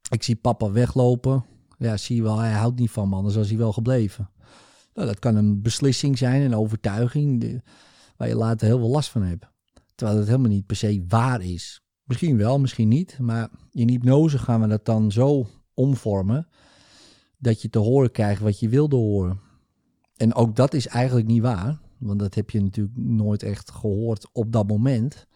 ik 0.09 0.23
zie 0.23 0.35
papa 0.35 0.71
weglopen. 0.71 1.45
Ja, 1.77 1.97
zie 1.97 2.15
je 2.15 2.21
wel, 2.21 2.37
hij 2.37 2.51
houdt 2.51 2.79
niet 2.79 2.91
van 2.91 3.09
me, 3.09 3.15
anders 3.15 3.35
was 3.35 3.49
hij 3.49 3.57
wel 3.57 3.73
gebleven. 3.73 4.29
Nou, 4.93 5.07
dat 5.07 5.19
kan 5.19 5.35
een 5.35 5.61
beslissing 5.61 6.17
zijn, 6.17 6.41
een 6.41 6.55
overtuiging, 6.55 7.61
waar 8.17 8.27
je 8.27 8.35
later 8.35 8.67
heel 8.67 8.79
veel 8.79 8.89
last 8.89 9.09
van 9.09 9.23
hebt. 9.23 9.45
Terwijl 9.95 10.19
het 10.19 10.27
helemaal 10.27 10.51
niet 10.51 10.65
per 10.65 10.75
se 10.75 11.05
waar 11.07 11.41
is. 11.41 11.81
Misschien 12.03 12.37
wel, 12.37 12.59
misschien 12.59 12.87
niet. 12.87 13.19
Maar 13.19 13.49
in 13.71 13.89
hypnose 13.89 14.37
gaan 14.37 14.61
we 14.61 14.67
dat 14.67 14.85
dan 14.85 15.11
zo 15.11 15.47
omvormen, 15.73 16.47
dat 17.37 17.61
je 17.61 17.69
te 17.69 17.79
horen 17.79 18.11
krijgt 18.11 18.41
wat 18.41 18.59
je 18.59 18.69
wilde 18.69 18.95
horen. 18.95 19.39
En 20.15 20.33
ook 20.33 20.55
dat 20.55 20.73
is 20.73 20.87
eigenlijk 20.87 21.27
niet 21.27 21.41
waar. 21.41 21.80
Want 22.01 22.19
dat 22.19 22.35
heb 22.35 22.49
je 22.49 22.61
natuurlijk 22.61 22.97
nooit 22.97 23.43
echt 23.43 23.71
gehoord 23.71 24.29
op 24.31 24.51
dat 24.51 24.67
moment. 24.67 25.27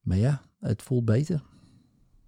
Maar 0.00 0.16
ja, 0.16 0.42
het 0.60 0.82
voelt 0.82 1.04
beter. 1.04 1.42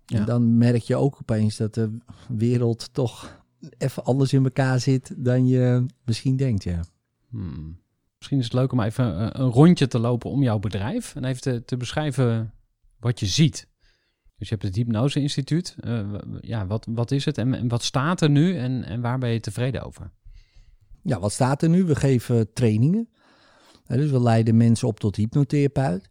Ja. 0.06 0.18
En 0.18 0.24
dan 0.24 0.58
merk 0.58 0.82
je 0.82 0.96
ook 0.96 1.18
opeens 1.20 1.56
dat 1.56 1.74
de 1.74 1.98
wereld 2.28 2.88
toch 2.92 3.42
even 3.78 4.04
anders 4.04 4.32
in 4.32 4.44
elkaar 4.44 4.80
zit 4.80 5.14
dan 5.16 5.46
je 5.46 5.86
misschien 6.04 6.36
denkt, 6.36 6.64
ja. 6.64 6.84
Hmm. 7.28 7.82
Misschien 8.18 8.38
is 8.38 8.44
het 8.44 8.54
leuk 8.54 8.72
om 8.72 8.80
even 8.80 9.18
eh, 9.18 9.40
een 9.42 9.50
rondje 9.50 9.86
te 9.86 9.98
lopen 9.98 10.30
om 10.30 10.42
jouw 10.42 10.58
bedrijf. 10.58 11.14
En 11.14 11.24
even 11.24 11.42
te, 11.42 11.64
te 11.64 11.76
beschrijven 11.76 12.52
wat 12.98 13.20
je 13.20 13.26
ziet. 13.26 13.68
Dus 14.36 14.48
je 14.48 14.54
hebt 14.54 14.62
het 14.62 14.76
Hypnose 14.76 15.20
Instituut. 15.20 15.76
Eh, 15.80 16.08
ja, 16.40 16.66
wat, 16.66 16.86
wat 16.90 17.10
is 17.10 17.24
het 17.24 17.38
en, 17.38 17.54
en 17.54 17.68
wat 17.68 17.82
staat 17.82 18.20
er 18.20 18.30
nu 18.30 18.56
en, 18.56 18.84
en 18.84 19.00
waar 19.00 19.18
ben 19.18 19.30
je 19.30 19.40
tevreden 19.40 19.82
over? 19.82 20.10
Ja, 21.04 21.20
wat 21.20 21.32
staat 21.32 21.62
er 21.62 21.68
nu? 21.68 21.84
We 21.84 21.94
geven 21.94 22.52
trainingen. 22.52 23.08
Dus 23.86 24.10
we 24.10 24.20
leiden 24.20 24.56
mensen 24.56 24.88
op 24.88 25.00
tot 25.00 25.16
hypnotherapeut. 25.16 26.08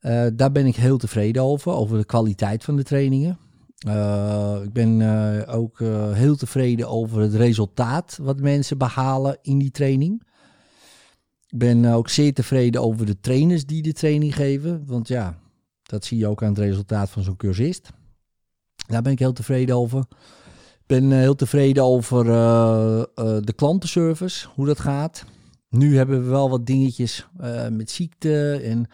Eh, 0.00 0.26
daar 0.34 0.52
ben 0.52 0.66
ik 0.66 0.76
heel 0.76 0.98
tevreden 0.98 1.42
over, 1.42 1.72
over 1.72 1.98
de 1.98 2.04
kwaliteit 2.04 2.64
van 2.64 2.76
de 2.76 2.82
trainingen. 2.82 3.38
Eh, 3.86 4.60
ik 4.62 4.72
ben 4.72 5.00
eh, 5.00 5.54
ook 5.54 5.78
heel 6.12 6.36
tevreden 6.36 6.88
over 6.88 7.20
het 7.20 7.34
resultaat 7.34 8.18
wat 8.22 8.40
mensen 8.40 8.78
behalen 8.78 9.38
in 9.42 9.58
die 9.58 9.70
training. 9.70 10.22
Ik 11.48 11.58
ben 11.58 11.84
ook 11.84 12.08
zeer 12.08 12.34
tevreden 12.34 12.82
over 12.82 13.06
de 13.06 13.20
trainers 13.20 13.66
die 13.66 13.82
de 13.82 13.92
training 13.92 14.34
geven. 14.34 14.86
Want 14.86 15.08
ja, 15.08 15.38
dat 15.82 16.04
zie 16.04 16.18
je 16.18 16.26
ook 16.26 16.42
aan 16.42 16.48
het 16.48 16.58
resultaat 16.58 17.10
van 17.10 17.22
zo'n 17.22 17.36
cursist. 17.36 17.90
Daar 18.86 19.02
ben 19.02 19.12
ik 19.12 19.18
heel 19.18 19.32
tevreden 19.32 19.76
over. 19.76 20.04
Ik 20.84 20.90
ben 20.90 21.12
eh, 21.12 21.18
heel 21.18 21.34
tevreden 21.34 21.84
over 21.84 22.28
eh, 22.28 23.00
eh, 23.00 23.42
de 23.42 23.52
klantenservice, 23.52 24.48
hoe 24.54 24.66
dat 24.66 24.80
gaat. 24.80 25.24
Nu 25.68 25.96
hebben 25.96 26.22
we 26.22 26.30
wel 26.30 26.50
wat 26.50 26.66
dingetjes 26.66 27.26
met 27.70 27.90
ziekte 27.90 28.60
en, 28.64 28.86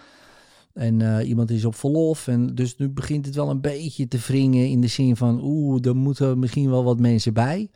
en 0.73 1.23
iemand 1.27 1.51
is 1.51 1.65
op 1.65 1.75
verlof. 1.75 2.29
En 2.29 2.55
dus 2.55 2.77
nu 2.77 2.89
begint 2.89 3.27
het 3.27 3.35
wel 3.35 3.51
een 3.51 3.61
beetje 3.61 4.09
te 4.09 4.19
wringen 4.19 4.69
in 4.69 4.81
de 4.81 4.87
zin 4.87 5.17
van, 5.17 5.41
oeh, 5.43 5.87
er 5.87 5.97
moeten 5.97 6.39
misschien 6.39 6.71
wel 6.71 6.85
wat 6.85 7.01
mensen 7.01 7.35
bij. 7.35 7.71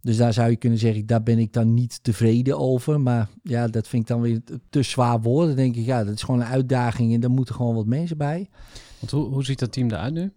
Dus 0.00 0.16
daar 0.16 0.32
zou 0.32 0.50
je 0.50 0.56
kunnen 0.56 0.78
zeggen, 0.78 1.06
daar 1.06 1.22
ben 1.22 1.38
ik 1.38 1.52
dan 1.52 1.74
niet 1.74 1.98
tevreden 2.02 2.58
over. 2.58 3.00
Maar 3.00 3.28
ja, 3.42 3.68
dat 3.68 3.88
vind 3.88 4.02
ik 4.02 4.08
dan 4.08 4.20
weer 4.20 4.40
te- 4.70 4.82
zwaar 4.82 5.20
woord. 5.20 5.46
Dan 5.46 5.56
denk 5.56 5.76
ik, 5.76 5.84
ja, 5.84 6.04
dat 6.04 6.14
is 6.14 6.22
gewoon 6.22 6.40
een 6.40 6.46
uitdaging 6.46 7.14
en 7.14 7.20
daar 7.20 7.30
moeten 7.30 7.54
gewoon 7.54 7.74
wat 7.74 7.86
mensen 7.86 8.16
bij. 8.16 8.48
Want 8.98 9.12
hoe, 9.12 9.24
hoe 9.24 9.44
ziet 9.44 9.58
dat 9.58 9.72
team 9.72 9.90
eruit 9.90 10.12
nu? 10.14 10.32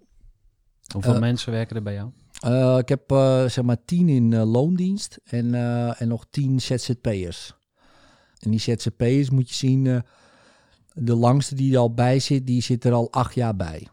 Hoeveel 0.93 1.19
mensen 1.19 1.51
werken 1.51 1.75
er 1.75 1.83
bij 1.83 1.93
jou? 1.93 2.09
Uh, 2.45 2.77
ik 2.77 2.89
heb 2.89 3.11
uh, 3.11 3.45
zeg 3.47 3.63
maar 3.63 3.85
tien 3.85 4.09
in 4.09 4.31
uh, 4.31 4.51
loondienst 4.51 5.19
en, 5.23 5.53
en 5.97 6.07
nog 6.07 6.25
tien 6.29 6.61
ZZP'ers. 6.61 7.53
En 8.39 8.51
die 8.51 8.59
ZZP'ers 8.59 9.29
moet 9.29 9.49
je 9.49 9.55
zien, 9.55 10.03
de 10.93 11.15
langste 11.15 11.55
die 11.55 11.73
er 11.73 11.79
al 11.79 11.93
bij 11.93 12.19
zit, 12.19 12.47
die 12.47 12.61
zit 12.61 12.83
er 12.83 12.93
al 12.93 13.11
acht 13.11 13.35
jaar 13.35 13.55
bij. 13.55 13.87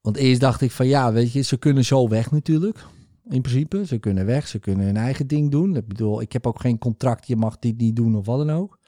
Want 0.00 0.16
eerst 0.16 0.40
dacht 0.40 0.60
ik 0.60 0.70
van 0.70 0.86
ja, 0.86 1.12
weet 1.12 1.32
je, 1.32 1.40
ze 1.40 1.56
kunnen 1.56 1.84
zo 1.84 2.08
weg 2.08 2.30
natuurlijk. 2.30 2.84
In 3.28 3.42
principe, 3.42 3.86
ze 3.86 3.98
kunnen 3.98 4.26
weg, 4.26 4.48
ze 4.48 4.58
kunnen 4.58 4.86
hun 4.86 4.96
eigen 4.96 5.26
ding 5.26 5.50
doen. 5.50 5.76
Ik 5.76 5.88
bedoel, 5.88 6.20
ik 6.20 6.32
heb 6.32 6.46
ook 6.46 6.60
geen 6.60 6.78
contract, 6.78 7.26
je 7.26 7.36
mag 7.36 7.58
dit 7.58 7.78
niet 7.78 7.96
doen 7.96 8.16
of 8.16 8.26
wat 8.26 8.46
dan 8.46 8.56
ook. 8.56 8.78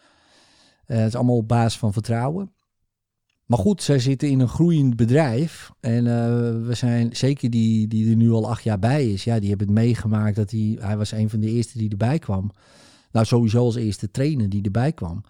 het 0.85 1.07
is 1.07 1.15
allemaal 1.15 1.37
op 1.37 1.49
basis 1.49 1.79
van 1.79 1.93
vertrouwen. 1.93 2.53
Maar 3.51 3.59
goed, 3.59 3.83
zij 3.83 3.99
zitten 3.99 4.29
in 4.29 4.41
een 4.41 4.49
groeiend 4.49 4.97
bedrijf. 4.97 5.71
En 5.81 6.05
uh, 6.05 6.13
we 6.67 6.75
zijn 6.75 7.17
zeker 7.17 7.51
die, 7.51 7.89
die 7.89 8.11
er 8.11 8.17
nu 8.17 8.31
al 8.31 8.51
acht 8.51 8.63
jaar 8.63 8.79
bij 8.79 9.11
is. 9.11 9.25
Ja, 9.25 9.39
die 9.39 9.49
hebben 9.49 9.67
het 9.67 9.77
meegemaakt 9.77 10.37
dat 10.37 10.51
hij, 10.51 10.77
hij 10.81 10.97
was 10.97 11.13
een 11.13 11.31
van 11.31 11.41
de 11.41 11.51
eerste 11.51 11.79
die 11.79 11.91
erbij 11.91 12.19
kwam. 12.19 12.51
Nou, 13.13 13.27
sowieso 13.27 13.65
als 13.65 13.75
eerste 13.75 14.11
trainer 14.11 14.49
die 14.49 14.63
erbij 14.63 14.93
kwam. 14.93 15.25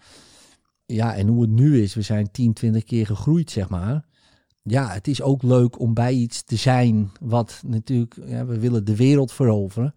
Ja, 0.85 1.15
en 1.15 1.27
hoe 1.27 1.41
het 1.41 1.49
nu 1.49 1.81
is, 1.81 1.93
we 1.93 2.01
zijn 2.01 2.31
10, 2.31 2.53
20 2.53 2.83
keer 2.83 3.05
gegroeid, 3.05 3.51
zeg 3.51 3.69
maar. 3.69 4.05
Ja, 4.63 4.89
het 4.89 5.07
is 5.07 5.21
ook 5.21 5.43
leuk 5.43 5.79
om 5.79 5.93
bij 5.93 6.13
iets 6.13 6.43
te 6.43 6.55
zijn 6.55 7.11
wat 7.21 7.61
natuurlijk, 7.65 8.15
we 8.47 8.59
willen 8.59 8.85
de 8.85 8.95
wereld 8.95 9.31
veroveren. 9.31 9.93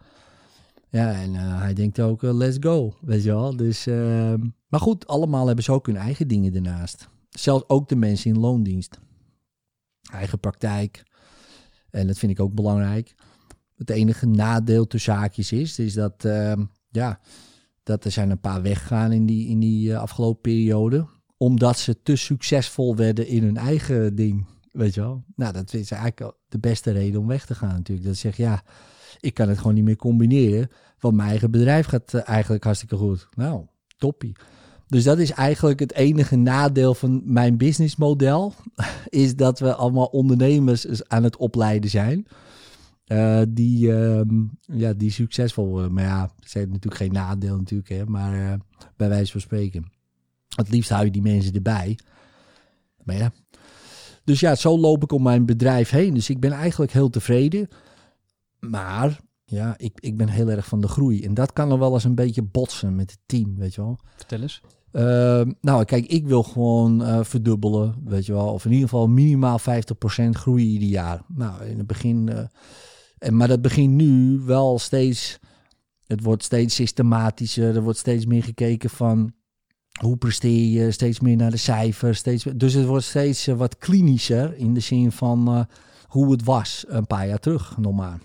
Ja, 0.90 1.12
en 1.12 1.34
uh, 1.34 1.60
hij 1.60 1.74
denkt 1.74 2.00
ook, 2.00 2.22
uh, 2.22 2.34
let's 2.34 2.56
go, 2.60 2.94
weet 3.00 3.22
je 3.22 3.30
wel. 3.30 3.56
Dus, 3.56 3.86
uh, 3.86 4.34
maar 4.68 4.80
goed, 4.80 5.06
allemaal 5.06 5.46
hebben 5.46 5.64
ze 5.64 5.72
ook 5.72 5.86
hun 5.86 5.96
eigen 5.96 6.28
dingen 6.28 6.54
ernaast. 6.54 7.12
Zelfs 7.38 7.68
ook 7.68 7.88
de 7.88 7.96
mensen 7.96 8.30
in 8.30 8.40
loondienst. 8.40 9.00
Eigen 10.12 10.40
praktijk. 10.40 11.02
En 11.90 12.06
dat 12.06 12.18
vind 12.18 12.32
ik 12.32 12.40
ook 12.40 12.54
belangrijk. 12.54 13.14
Het 13.76 13.90
enige 13.90 14.26
nadeel 14.26 14.86
tussen 14.86 15.12
zaakjes 15.12 15.52
is, 15.52 15.78
is 15.78 15.94
dat, 15.94 16.24
uh, 16.24 16.52
ja, 16.90 17.20
dat 17.82 18.04
er 18.04 18.10
zijn 18.10 18.30
een 18.30 18.40
paar 18.40 18.62
weggegaan 18.62 19.12
in 19.12 19.26
die, 19.26 19.48
in 19.48 19.60
die 19.60 19.90
uh, 19.90 19.98
afgelopen 19.98 20.40
periode. 20.40 21.06
Omdat 21.36 21.78
ze 21.78 22.02
te 22.02 22.16
succesvol 22.16 22.96
werden 22.96 23.26
in 23.26 23.42
hun 23.42 23.56
eigen 23.56 24.14
ding. 24.14 24.46
Weet 24.72 24.94
je 24.94 25.00
wel? 25.00 25.24
Nou, 25.36 25.52
dat 25.52 25.74
is 25.74 25.90
eigenlijk 25.90 26.36
de 26.48 26.58
beste 26.58 26.90
reden 26.90 27.20
om 27.20 27.26
weg 27.26 27.46
te 27.46 27.54
gaan 27.54 27.74
natuurlijk. 27.74 28.06
Dat 28.06 28.16
zeg 28.16 28.36
ja, 28.36 28.62
ik 29.20 29.34
kan 29.34 29.48
het 29.48 29.58
gewoon 29.58 29.74
niet 29.74 29.84
meer 29.84 29.96
combineren. 29.96 30.68
Want 30.98 31.16
mijn 31.16 31.28
eigen 31.28 31.50
bedrijf 31.50 31.86
gaat 31.86 32.12
uh, 32.12 32.28
eigenlijk 32.28 32.64
hartstikke 32.64 32.96
goed. 32.96 33.28
Nou, 33.36 33.66
toppie. 33.96 34.36
Dus 34.94 35.04
dat 35.04 35.18
is 35.18 35.30
eigenlijk 35.30 35.80
het 35.80 35.92
enige 35.92 36.36
nadeel 36.36 36.94
van 36.94 37.22
mijn 37.24 37.56
businessmodel. 37.56 38.54
Is 39.08 39.36
dat 39.36 39.58
we 39.58 39.74
allemaal 39.74 40.06
ondernemers 40.06 41.08
aan 41.08 41.22
het 41.22 41.36
opleiden 41.36 41.90
zijn. 41.90 42.26
Uh, 43.06 43.42
die, 43.48 43.86
uh, 43.86 44.20
ja, 44.60 44.92
die 44.92 45.10
succesvol 45.10 45.66
worden. 45.66 45.92
Maar 45.92 46.04
ja, 46.04 46.20
dat 46.20 46.44
is 46.44 46.52
natuurlijk 46.54 46.94
geen 46.94 47.12
nadeel 47.12 47.56
natuurlijk. 47.56 47.88
Hè, 47.88 48.04
maar 48.04 48.34
uh, 48.34 48.52
bij 48.96 49.08
wijze 49.08 49.32
van 49.32 49.40
spreken. 49.40 49.92
Het 50.48 50.68
liefst 50.68 50.90
hou 50.90 51.04
je 51.04 51.10
die 51.10 51.22
mensen 51.22 51.54
erbij. 51.54 51.98
Maar 53.02 53.16
ja. 53.16 53.32
Dus 54.24 54.40
ja, 54.40 54.54
zo 54.54 54.78
loop 54.78 55.02
ik 55.02 55.12
om 55.12 55.22
mijn 55.22 55.46
bedrijf 55.46 55.90
heen. 55.90 56.14
Dus 56.14 56.30
ik 56.30 56.40
ben 56.40 56.52
eigenlijk 56.52 56.92
heel 56.92 57.10
tevreden. 57.10 57.68
Maar 58.58 59.20
ja, 59.44 59.74
ik, 59.76 60.00
ik 60.00 60.16
ben 60.16 60.28
heel 60.28 60.50
erg 60.50 60.66
van 60.66 60.80
de 60.80 60.88
groei. 60.88 61.24
En 61.24 61.34
dat 61.34 61.52
kan 61.52 61.70
er 61.70 61.78
wel 61.78 61.92
eens 61.92 62.04
een 62.04 62.14
beetje 62.14 62.42
botsen 62.42 62.94
met 62.94 63.10
het 63.10 63.20
team, 63.26 63.56
weet 63.56 63.74
je 63.74 63.80
wel. 63.80 63.98
Vertel 64.16 64.40
eens. 64.40 64.62
Uh, 64.96 65.42
nou, 65.60 65.84
kijk, 65.84 66.06
ik 66.06 66.26
wil 66.26 66.42
gewoon 66.42 67.02
uh, 67.02 67.24
verdubbelen, 67.24 67.94
weet 68.04 68.26
je 68.26 68.32
wel. 68.32 68.52
Of 68.52 68.64
in 68.64 68.72
ieder 68.72 68.88
geval 68.88 69.08
minimaal 69.08 69.60
50% 69.60 69.62
groeien 70.30 70.66
ieder 70.66 70.88
jaar. 70.88 71.22
Nou, 71.28 71.64
in 71.64 71.78
het 71.78 71.86
begin... 71.86 72.28
Uh, 72.32 72.38
en, 73.18 73.36
maar 73.36 73.48
dat 73.48 73.62
begint 73.62 73.92
nu 73.92 74.38
wel 74.38 74.78
steeds... 74.78 75.38
Het 76.06 76.22
wordt 76.22 76.42
steeds 76.42 76.74
systematischer. 76.74 77.76
Er 77.76 77.82
wordt 77.82 77.98
steeds 77.98 78.26
meer 78.26 78.42
gekeken 78.42 78.90
van... 78.90 79.32
Hoe 80.00 80.16
presteer 80.16 80.82
je? 80.82 80.90
Steeds 80.90 81.20
meer 81.20 81.36
naar 81.36 81.50
de 81.50 81.56
cijfers. 81.56 82.18
Steeds, 82.18 82.44
dus 82.56 82.74
het 82.74 82.86
wordt 82.86 83.04
steeds 83.04 83.46
wat 83.46 83.78
klinischer 83.78 84.56
in 84.56 84.74
de 84.74 84.80
zin 84.80 85.12
van 85.12 85.66
hoe 86.06 86.30
het 86.30 86.44
was 86.44 86.84
een 86.88 87.06
paar 87.06 87.28
jaar 87.28 87.38
terug, 87.38 87.76
normaal. 87.76 88.18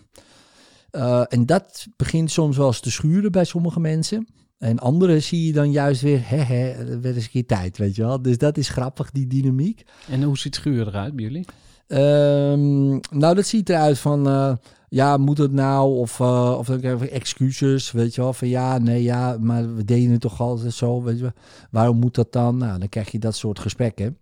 Uh, 0.92 1.24
en 1.28 1.46
dat 1.46 1.88
begint 1.96 2.32
soms 2.32 2.58
wel 2.58 2.68
eens 2.68 2.80
te 2.80 2.92
schuren 2.92 3.32
bij 3.32 3.44
sommige 3.44 3.80
mensen. 3.80 4.28
En 4.60 4.80
anderen 4.80 5.24
zie 5.24 5.46
je 5.46 5.54
dan 5.54 5.72
juist 5.72 6.02
weer, 6.02 6.30
hè, 6.30 6.38
hè, 6.38 7.00
weer 7.00 7.16
eens 7.16 7.24
een 7.24 7.30
keer 7.30 7.46
tijd, 7.46 7.78
weet 7.78 7.96
je 7.96 8.02
wel. 8.02 8.22
Dus 8.22 8.38
dat 8.38 8.58
is 8.58 8.70
grappig, 8.70 9.12
die 9.12 9.28
dynamiek. 9.28 9.84
En 10.10 10.24
hoe 10.24 10.38
ziet 10.38 10.56
schuren 10.56 10.88
eruit 10.88 11.16
bij 11.16 11.26
jullie? 11.26 11.46
Um, 11.88 13.00
nou, 13.12 13.36
dat 13.36 13.46
ziet 13.46 13.70
eruit 13.70 14.00
van, 14.00 14.28
uh, 14.28 14.56
ja, 14.90 15.18
moet 15.18 15.38
het 15.38 15.52
nou? 15.52 15.98
Of, 15.98 16.20
uh, 16.20 16.56
of 16.58 16.68
dan 16.68 16.80
krijg 16.80 17.00
je 17.00 17.10
excuses, 17.10 17.92
weet 17.92 18.16
je 18.16 18.22
wel. 18.22 18.34
Van 18.34 18.48
ja, 18.48 18.78
nee, 18.78 19.04
ja, 19.04 19.38
maar 19.40 19.76
we 19.76 19.86
deden 19.86 20.12
het 20.12 20.22
toch 20.22 20.42
altijd 20.42 20.74
zo, 20.74 21.04
weet 21.04 21.16
je 21.16 21.22
wel. 21.22 21.34
Waarom 21.72 21.98
moet 21.98 22.16
dat 22.16 22.32
dan? 22.32 22.58
Nou, 22.58 22.80
dan 22.80 22.90
krijg 22.90 23.12
je 23.12 23.20
dat 23.20 23.36
soort 23.36 23.60
gesprekken. 23.60 24.18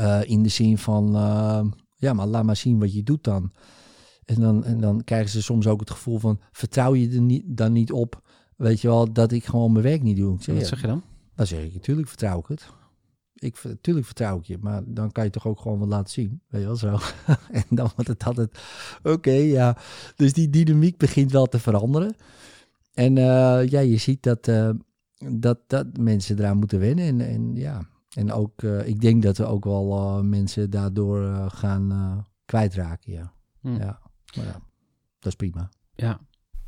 Uh, 0.00 0.20
in 0.24 0.42
de 0.42 0.48
zin 0.48 0.78
van, 0.78 1.12
ja, 1.96 2.12
maar 2.12 2.26
laat 2.26 2.44
maar 2.44 2.56
zien 2.56 2.78
wat 2.78 2.94
je 2.94 3.02
doet 3.02 3.24
dan. 3.24 3.52
En 4.24 4.40
dan, 4.40 4.64
en 4.64 4.80
dan 4.80 5.04
krijgen 5.04 5.30
ze 5.30 5.42
soms 5.42 5.66
ook 5.66 5.80
het 5.80 5.90
gevoel 5.90 6.18
van, 6.18 6.40
vertrouw 6.52 6.94
je 6.94 7.10
er 7.10 7.20
niet, 7.20 7.42
dan 7.46 7.72
niet 7.72 7.92
op, 7.92 8.22
weet 8.64 8.80
je 8.80 8.88
wel, 8.88 9.12
dat 9.12 9.32
ik 9.32 9.44
gewoon 9.44 9.72
mijn 9.72 9.84
werk 9.84 10.02
niet 10.02 10.16
doe. 10.16 10.36
Zeg, 10.40 10.54
Wat 10.54 10.66
zeg 10.66 10.80
je 10.80 10.86
dan? 10.86 11.02
Dan 11.34 11.46
zeg 11.46 11.64
ik, 11.64 11.74
natuurlijk 11.74 12.08
vertrouw 12.08 12.38
ik 12.38 12.46
het. 12.46 12.72
Ik, 13.34 13.62
natuurlijk 13.64 14.06
vertrouw 14.06 14.38
ik 14.38 14.44
je, 14.44 14.58
maar 14.60 14.82
dan 14.86 15.12
kan 15.12 15.24
je 15.24 15.30
toch 15.30 15.46
ook 15.46 15.60
gewoon 15.60 15.78
wat 15.78 15.88
laten 15.88 16.12
zien. 16.12 16.40
Weet 16.48 16.60
je 16.60 16.66
wel 16.66 16.76
zo. 16.76 16.98
en 17.60 17.64
dan 17.68 17.90
wordt 17.94 18.10
het 18.10 18.24
altijd, 18.24 18.58
oké, 19.02 19.30
ja. 19.30 19.76
Dus 20.16 20.32
die 20.32 20.50
dynamiek 20.50 20.96
begint 20.96 21.32
wel 21.32 21.46
te 21.46 21.58
veranderen. 21.58 22.16
En 22.94 23.16
uh, 23.16 23.66
ja, 23.66 23.80
je 23.80 23.96
ziet 23.96 24.22
dat, 24.22 24.48
uh, 24.48 24.70
dat, 25.18 25.58
dat 25.66 25.98
mensen 25.98 26.38
eraan 26.38 26.58
moeten 26.58 26.80
wennen. 26.80 27.04
En, 27.04 27.20
en 27.20 27.56
ja, 27.56 27.88
en 28.14 28.32
ook, 28.32 28.62
uh, 28.62 28.86
ik 28.86 29.00
denk 29.00 29.22
dat 29.22 29.36
we 29.36 29.44
ook 29.44 29.64
wel 29.64 30.22
mensen 30.24 30.70
daardoor 30.70 31.50
gaan 31.50 32.24
kwijtraken, 32.44 33.12
ja. 33.12 33.32
Hm. 33.60 33.76
Ja. 33.76 34.00
Maar 34.36 34.44
ja, 34.44 34.60
dat 35.18 35.32
is 35.32 35.34
prima. 35.34 35.68
Ja. 35.94 36.20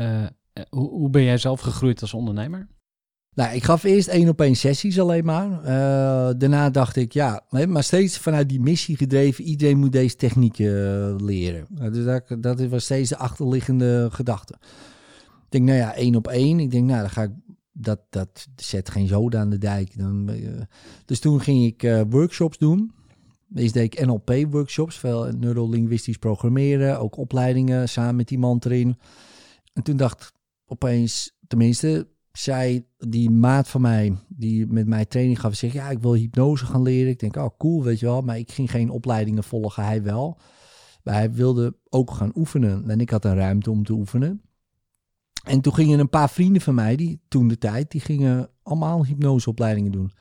Uh, 0.00 0.26
hoe, 0.68 0.90
hoe 0.90 1.10
ben 1.10 1.22
jij 1.22 1.38
zelf 1.38 1.60
gegroeid 1.60 2.00
als 2.00 2.14
ondernemer? 2.14 2.68
Nou, 3.34 3.54
ik 3.54 3.64
gaf 3.64 3.82
eerst 3.82 4.08
één 4.08 4.28
op 4.28 4.40
één 4.40 4.54
sessies 4.54 5.00
alleen 5.00 5.24
maar. 5.24 5.50
Uh, 5.50 6.38
daarna 6.38 6.70
dacht 6.70 6.96
ik, 6.96 7.12
ja, 7.12 7.44
maar 7.66 7.84
steeds 7.84 8.18
vanuit 8.18 8.48
die 8.48 8.60
missie 8.60 8.96
gedreven, 8.96 9.44
iedereen 9.44 9.78
moet 9.78 9.92
deze 9.92 10.16
technieken 10.16 11.24
leren. 11.24 11.66
dus 11.70 12.04
dat, 12.04 12.42
dat 12.42 12.60
was 12.60 12.84
steeds 12.84 13.08
de 13.08 13.16
achterliggende 13.16 14.08
gedachte. 14.12 14.54
Ik 15.44 15.48
denk, 15.48 15.64
nou 15.64 15.78
ja, 15.78 15.94
één 15.94 16.14
op 16.14 16.28
één. 16.28 16.60
Ik 16.60 16.70
denk, 16.70 16.86
nou, 16.86 17.00
dan 17.00 17.10
ga 17.10 17.22
ik 17.22 17.30
dat, 17.72 18.00
dat 18.10 18.48
zet 18.56 18.90
geen 18.90 19.06
zoden 19.06 19.40
aan 19.40 19.50
de 19.50 19.58
dijk. 19.58 19.98
Dan, 19.98 20.30
dus 21.04 21.20
toen 21.20 21.40
ging 21.40 21.64
ik 21.64 22.04
workshops 22.08 22.58
doen. 22.58 22.92
Eerst 23.54 23.74
deed 23.74 23.94
ik 23.94 24.06
NLP-workshops, 24.06 24.98
veel 24.98 25.32
neurolinguistisch 25.38 26.16
programmeren, 26.16 27.00
ook 27.00 27.16
opleidingen 27.16 27.88
samen 27.88 28.16
met 28.16 28.30
iemand 28.30 28.64
erin. 28.64 28.96
En 29.72 29.82
toen 29.82 29.96
dacht 29.96 30.32
opeens, 30.64 31.36
tenminste, 31.46 32.08
zei 32.32 32.86
die 32.98 33.30
maat 33.30 33.68
van 33.68 33.80
mij, 33.80 34.16
die 34.28 34.66
met 34.66 34.86
mij 34.86 35.04
training 35.04 35.40
gaf, 35.40 35.54
zeg 35.54 35.72
ja, 35.72 35.90
ik 35.90 35.98
wil 35.98 36.14
hypnose 36.14 36.66
gaan 36.66 36.82
leren. 36.82 37.10
Ik 37.10 37.18
denk, 37.18 37.36
oh 37.36 37.56
cool, 37.58 37.82
weet 37.82 38.00
je 38.00 38.06
wel, 38.06 38.22
maar 38.22 38.38
ik 38.38 38.52
ging 38.52 38.70
geen 38.70 38.90
opleidingen 38.90 39.44
volgen, 39.44 39.84
hij 39.84 40.02
wel. 40.02 40.38
Maar 41.02 41.14
hij 41.14 41.32
wilde 41.32 41.76
ook 41.88 42.10
gaan 42.10 42.32
oefenen 42.34 42.90
en 42.90 43.00
ik 43.00 43.10
had 43.10 43.24
een 43.24 43.34
ruimte 43.34 43.70
om 43.70 43.84
te 43.84 43.92
oefenen. 43.92 44.42
En 45.44 45.60
toen 45.60 45.74
gingen 45.74 45.98
een 45.98 46.08
paar 46.08 46.30
vrienden 46.30 46.62
van 46.62 46.74
mij, 46.74 46.96
die 46.96 47.20
toen 47.28 47.48
de 47.48 47.58
tijd, 47.58 47.90
die 47.90 48.00
gingen 48.00 48.50
allemaal 48.62 49.04
hypnoseopleidingen 49.06 49.92
doen. 49.92 50.12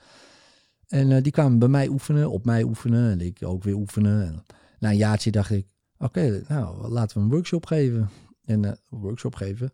En 0.88 1.12
eh, 1.12 1.24
die 1.24 1.32
kwamen 1.32 1.60
bij 1.60 1.68
mij 1.68 1.88
oefenen, 1.88 2.32
op 2.32 2.46
mij 2.46 2.64
oefenen 2.64 3.12
en 3.12 3.22
ik 3.22 3.40
ook 3.44 3.64
weer 3.64 3.76
oefenen. 3.76 4.26
En 4.26 4.46
na 4.80 4.90
een 4.90 4.98
jaartje 4.98 5.32
dacht 5.32 5.52
ik, 5.52 5.68
oké, 5.98 6.44
nou 6.48 6.88
laten 6.88 7.18
we 7.18 7.24
een 7.24 7.30
workshop 7.30 7.66
geven. 7.66 8.10
En 8.45 8.65
eh, 8.65 8.71
een 8.89 8.99
workshop 8.99 9.36
geven. 9.36 9.69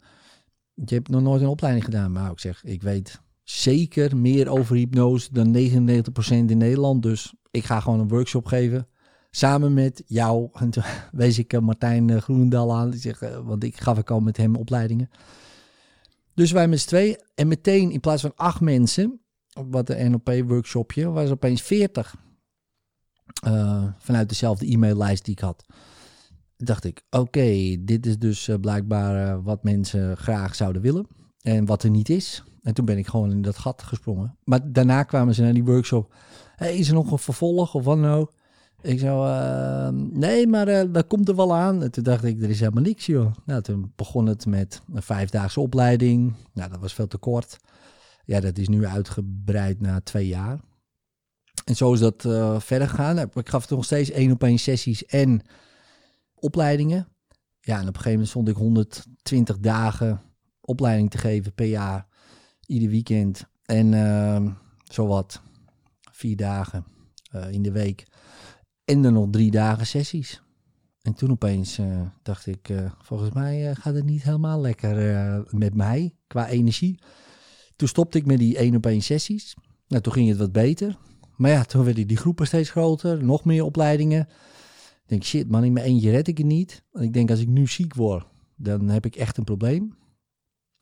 Je 0.74 0.94
hebt 0.94 1.10
nog 1.10 1.22
nooit 1.22 1.42
een 1.42 1.48
opleiding 1.48 1.86
gedaan, 1.86 2.12
maar 2.12 2.32
ik 2.32 2.40
zeg, 2.40 2.64
ik 2.64 2.82
weet 2.82 3.22
zeker 3.44 4.18
meer 4.18 4.50
over 4.50 4.76
hypnose 4.76 5.34
dan 5.34 5.56
99% 5.56 6.30
in 6.30 6.58
Nederland. 6.58 7.04
Dus 7.04 7.34
ik 7.52 7.66
ga 7.66 7.80
gewoon 7.80 8.00
een 8.00 8.08
workshop 8.08 8.46
geven. 8.46 8.88
Samen 9.32 9.74
met 9.74 10.04
jou. 10.06 10.50
En 10.54 10.70
wees 11.12 11.40
ik 11.40 11.54
eh, 11.54 11.60
Martijn 11.60 12.10
eh, 12.10 12.22
Groenendal 12.22 12.76
aan. 12.76 12.90
Die 12.90 13.20
eh, 13.20 13.38
want 13.38 13.64
ik 13.64 13.82
gaf 13.82 13.98
ik 13.98 14.10
al 14.10 14.20
met 14.20 14.38
hem 14.38 14.56
opleidingen. 14.56 15.10
Dus 16.34 16.52
wij 16.52 16.68
met 16.68 16.80
z'n 16.80 16.88
twee. 16.88 17.18
En 17.36 17.48
meteen 17.48 17.92
in 17.92 18.00
plaats 18.00 18.22
van 18.22 18.36
acht 18.36 18.62
mensen. 18.62 19.22
Wat 19.70 19.88
de 19.88 19.96
NLP-workshopje. 19.96 21.10
Was 21.10 21.30
opeens 21.30 21.62
40. 21.62 22.16
Uh, 23.48 23.84
vanuit 23.98 24.30
dezelfde 24.30 24.66
e-maillijst 24.66 25.26
die 25.26 25.34
ik 25.34 25.40
had. 25.40 25.66
Dacht 26.58 26.84
ik, 26.84 27.02
oké, 27.10 27.76
dit 27.80 28.06
is 28.06 28.18
dus 28.18 28.48
uh, 28.48 28.56
blijkbaar 28.56 29.28
uh, 29.28 29.44
wat 29.44 29.64
mensen 29.64 30.18
graag 30.18 30.56
zouden 30.56 30.82
willen. 30.82 31.08
En 31.42 31.66
wat 31.66 31.84
er 31.84 31.90
niet 31.90 32.10
is. 32.10 32.44
En 32.62 32.74
toen 32.74 32.86
ben 32.86 32.98
ik 32.98 33.08
gewoon 33.08 33.32
in 33.32 33.42
dat 33.42 33.58
gat 33.58 33.84
gesprongen. 33.84 34.38
Maar 34.44 34.72
daarna 34.72 35.04
kwamen 35.04 35.36
ze 35.36 35.42
naar 35.42 35.54
die 35.54 35.64
workshop. 35.64 36.14
Hey, 36.56 36.78
is 36.78 36.88
er 36.88 36.94
nog 36.94 37.12
een 37.12 37.18
vervolg 37.18 37.76
of 37.76 37.84
wat 37.84 37.98
nou? 37.98 38.28
Ik 38.82 39.00
zou, 39.00 39.30
uh, 39.30 39.90
nee, 40.12 40.48
maar 40.48 40.68
uh, 40.68 40.94
dat 40.94 41.08
komt 41.08 41.30
er 41.30 41.36
wel 41.36 41.56
aan. 41.56 41.84
En 41.84 41.92
toen 41.92 42.04
dacht 42.04 42.24
ik, 42.24 42.42
er 42.42 42.50
is 42.50 42.60
helemaal 42.60 42.84
niks, 42.84 43.06
joh. 43.06 43.32
Nou, 43.46 43.62
toen 43.62 43.92
begon 43.96 44.26
het 44.26 44.46
met 44.46 44.82
een 44.94 45.02
vijfdaagse 45.02 45.60
opleiding. 45.60 46.34
Nou, 46.54 46.70
dat 46.70 46.80
was 46.80 46.94
veel 46.94 47.08
te 47.08 47.18
kort. 47.18 47.58
Ja, 48.26 48.40
dat 48.40 48.58
is 48.58 48.68
nu 48.68 48.86
uitgebreid 48.86 49.82
na 49.82 50.02
twee 50.02 50.28
jaar. 50.28 50.60
En 51.66 51.76
zo 51.76 51.94
is 51.94 52.00
dat 52.00 52.22
verder 52.64 52.90
gegaan. 52.90 53.20
Ik 53.20 53.50
gaf 53.50 53.70
nog 53.70 53.86
steeds 53.86 54.12
één 54.12 54.32
op 54.32 54.44
één 54.44 54.58
sessies 54.58 55.06
en 55.06 55.42
opleidingen. 56.40 57.08
Ja, 57.60 57.74
en 57.74 57.82
op 57.82 57.88
een 57.88 57.94
gegeven 57.94 58.12
moment 58.12 58.30
stond 58.30 58.48
ik 58.48 58.56
120 58.56 59.60
dagen 59.60 60.22
opleiding 60.62 61.10
te 61.10 61.18
geven 61.18 61.54
per 61.54 61.66
jaar. 61.66 62.08
Ieder 62.66 62.90
weekend. 62.90 63.46
En 63.66 63.92
uh, 63.92 64.52
zowat 64.84 65.42
vier 66.12 66.36
dagen 66.36 66.86
uh, 67.36 67.52
in 67.52 67.62
de 67.62 67.72
week. 67.72 68.08
En 68.86 69.02
dan 69.02 69.14
nog 69.14 69.28
drie 69.30 69.52
dagen 69.52 69.86
sessies. 69.88 70.42
En 71.02 71.14
toen 71.14 71.32
opeens 71.32 71.80
uh, 71.80 72.02
dacht 72.24 72.46
ik, 72.46 72.70
uh, 72.70 72.92
volgens 73.02 73.32
mij 73.32 73.76
gaat 73.76 73.94
het 73.94 74.06
niet 74.06 74.24
helemaal 74.24 74.62
lekker 74.62 75.46
met 75.50 75.74
mij 75.74 76.16
qua 76.28 76.48
energie. 76.48 77.00
Toen 77.76 77.88
stopte 77.88 78.18
ik 78.18 78.26
met 78.26 78.38
die 78.38 78.58
één 78.58 78.76
op 78.76 78.86
één 78.86 79.02
sessies. 79.02 79.56
Nou, 79.88 80.02
toen 80.02 80.14
ging 80.14 80.30
het 80.30 80.38
wat 80.38 80.52
beter. 80.52 80.98
Maar 81.36 81.52
ja, 81.52 81.64
toen 81.64 81.84
werden 81.84 82.08
die 82.08 82.18
groepen 82.18 82.48
steeds 82.48 82.70
groter, 82.70 83.24
nog 83.24 83.46
meer 83.46 83.64
opleidingen. 83.64 84.28
Ik 85.08 85.14
denk, 85.14 85.24
shit 85.24 85.50
man, 85.50 85.64
in 85.64 85.74
mijn 85.74 85.86
eentje 85.86 86.12
red 86.12 86.28
ik 86.28 86.38
het 86.38 86.48
niet. 86.48 86.84
En 86.94 87.02
ik 87.02 87.14
denk, 87.14 87.30
als 87.30 87.40
ik 87.40 87.48
nu 87.48 87.68
ziek 87.68 87.94
word, 87.94 88.26
dan 88.56 88.88
heb 88.88 89.06
ik 89.06 89.16
echt 89.16 89.38
een 89.38 89.44
probleem. 89.44 89.96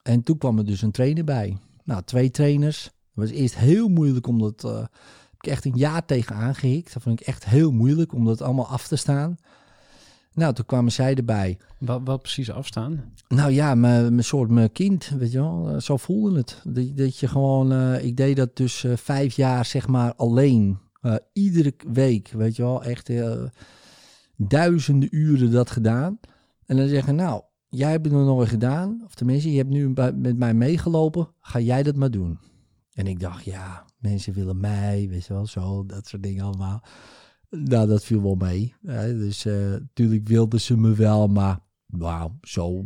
En 0.02 0.24
toen 0.24 0.38
kwam 0.38 0.58
er 0.58 0.66
dus 0.66 0.82
een 0.82 0.92
trainer 0.92 1.24
bij. 1.24 1.58
Nou, 1.84 2.02
twee 2.04 2.32
trainers. 2.32 2.84
Het 2.84 2.94
was 3.14 3.30
eerst 3.30 3.56
heel 3.56 3.88
moeilijk 3.88 4.28
om 4.28 4.40
dat 4.40 4.90
ik 5.40 5.48
echt 5.48 5.66
een 5.66 5.76
jaar 5.76 6.06
tegen 6.06 6.36
aangehikt. 6.36 6.94
Dat 6.94 7.02
vond 7.02 7.20
ik 7.20 7.28
echt 7.28 7.46
heel 7.46 7.72
moeilijk 7.72 8.14
om 8.14 8.26
dat 8.26 8.42
allemaal 8.42 8.68
af 8.68 8.88
te 8.88 8.96
staan. 8.96 9.38
Nou, 10.34 10.54
toen 10.54 10.66
kwamen 10.66 10.92
zij 10.92 11.16
erbij. 11.16 11.58
Wat, 11.80 12.02
wat 12.04 12.22
precies 12.22 12.52
afstaan? 12.52 13.14
Nou 13.28 13.52
ja, 13.52 13.76
mijn 13.76 14.24
soort 14.24 14.50
mijn 14.50 14.72
kind, 14.72 15.12
weet 15.18 15.32
je 15.32 15.40
wel. 15.40 15.82
Zo 15.82 15.98
voelde 15.98 16.38
het. 16.38 16.62
Dat, 16.64 16.98
dat 16.98 17.20
je 17.20 17.28
gewoon, 17.28 17.74
uh, 17.74 18.04
ik 18.04 18.18
deed 18.18 18.36
dat 18.36 18.56
dus 18.56 18.84
uh, 18.84 18.96
vijf 18.96 19.36
jaar 19.36 19.66
zeg 19.66 19.88
maar 19.88 20.14
alleen. 20.16 20.78
Uh, 21.02 21.16
iedere 21.34 21.74
week, 21.94 22.32
weet 22.32 22.56
je 22.56 22.62
wel. 22.62 22.84
Echt 22.84 23.10
duizenden 24.38 25.16
uren 25.16 25.52
dat 25.52 25.70
gedaan. 25.70 26.20
En 26.66 26.78
dan 26.78 26.88
zeggen, 26.88 27.16
nou, 27.16 27.42
jij 27.70 27.92
hebt 27.92 28.06
het 28.06 28.14
nog 28.14 28.26
nooit 28.26 28.50
gedaan. 28.50 29.02
Of 29.06 29.16
tenminste, 29.16 29.52
je 29.52 29.58
hebt 29.58 29.70
nu 29.70 29.94
met 30.16 30.38
mij 30.38 30.54
meegelopen. 30.54 31.28
Ga 31.40 31.60
jij 31.60 31.84
dat 31.84 31.96
maar 31.96 32.12
doen. 32.12 32.40
En 32.94 33.08
ik 33.08 33.20
dacht, 33.20 33.44
ja, 33.44 33.86
mensen 33.98 34.34
willen 34.34 34.60
mij, 34.60 35.08
weet 35.10 35.26
je 35.26 35.34
wel, 35.34 35.46
zo, 35.46 35.86
dat 35.86 36.08
soort 36.08 36.24
dingen 36.24 36.46
allemaal. 36.46 36.84
Nou, 37.50 37.88
dat 37.88 38.04
viel 38.04 38.22
wel 38.22 38.36
mee. 38.36 38.74
Hè? 38.86 39.18
Dus 39.18 39.46
uh, 39.46 39.54
natuurlijk 39.72 40.28
wilden 40.28 40.62
ze 40.62 40.78
me 40.78 40.94
wel, 40.94 41.28
maar 41.28 41.60
wauw, 41.86 42.38
zo 42.42 42.86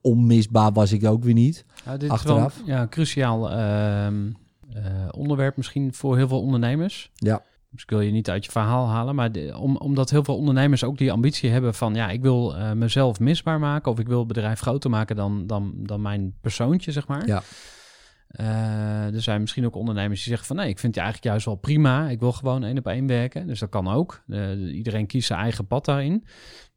onmisbaar 0.00 0.72
was 0.72 0.92
ik 0.92 1.04
ook 1.04 1.24
weer 1.24 1.34
niet. 1.34 1.64
Ja, 1.84 1.96
dit 1.96 2.10
Achteraf. 2.10 2.54
is 2.54 2.58
wel 2.58 2.74
ja, 2.74 2.82
een 2.82 2.88
cruciaal 2.88 3.52
uh, 3.52 4.06
uh, 4.06 5.08
onderwerp 5.10 5.56
misschien 5.56 5.94
voor 5.94 6.16
heel 6.16 6.28
veel 6.28 6.40
ondernemers. 6.40 7.10
Ja. 7.14 7.42
Dus 7.74 7.82
ik 7.82 7.90
wil 7.90 8.00
je 8.00 8.10
niet 8.10 8.30
uit 8.30 8.44
je 8.44 8.50
verhaal 8.50 8.88
halen, 8.88 9.14
maar 9.14 9.32
de, 9.32 9.58
om, 9.58 9.76
omdat 9.76 10.10
heel 10.10 10.24
veel 10.24 10.36
ondernemers 10.36 10.84
ook 10.84 10.98
die 10.98 11.12
ambitie 11.12 11.50
hebben 11.50 11.74
van 11.74 11.94
ja, 11.94 12.10
ik 12.10 12.22
wil 12.22 12.56
uh, 12.56 12.72
mezelf 12.72 13.20
misbaar 13.20 13.58
maken 13.58 13.92
of 13.92 13.98
ik 13.98 14.06
wil 14.06 14.18
het 14.18 14.28
bedrijf 14.28 14.60
groter 14.60 14.90
maken 14.90 15.16
dan, 15.16 15.46
dan, 15.46 15.72
dan 15.76 16.02
mijn 16.02 16.34
persoontje, 16.40 16.92
zeg 16.92 17.06
maar. 17.06 17.26
Ja. 17.26 17.42
Uh, 18.40 19.14
er 19.14 19.22
zijn 19.22 19.40
misschien 19.40 19.66
ook 19.66 19.74
ondernemers 19.74 20.20
die 20.20 20.28
zeggen 20.28 20.46
van 20.46 20.56
nee, 20.56 20.68
ik 20.68 20.78
vind 20.78 20.94
je 20.94 21.00
eigenlijk 21.00 21.30
juist 21.30 21.46
wel 21.46 21.54
prima. 21.54 22.08
Ik 22.08 22.20
wil 22.20 22.32
gewoon 22.32 22.64
één 22.64 22.78
op 22.78 22.86
één 22.86 23.06
werken. 23.06 23.46
Dus 23.46 23.58
dat 23.58 23.68
kan 23.68 23.88
ook. 23.88 24.22
Uh, 24.26 24.74
iedereen 24.74 25.06
kiest 25.06 25.26
zijn 25.26 25.40
eigen 25.40 25.66
pad 25.66 25.84
daarin. 25.84 26.24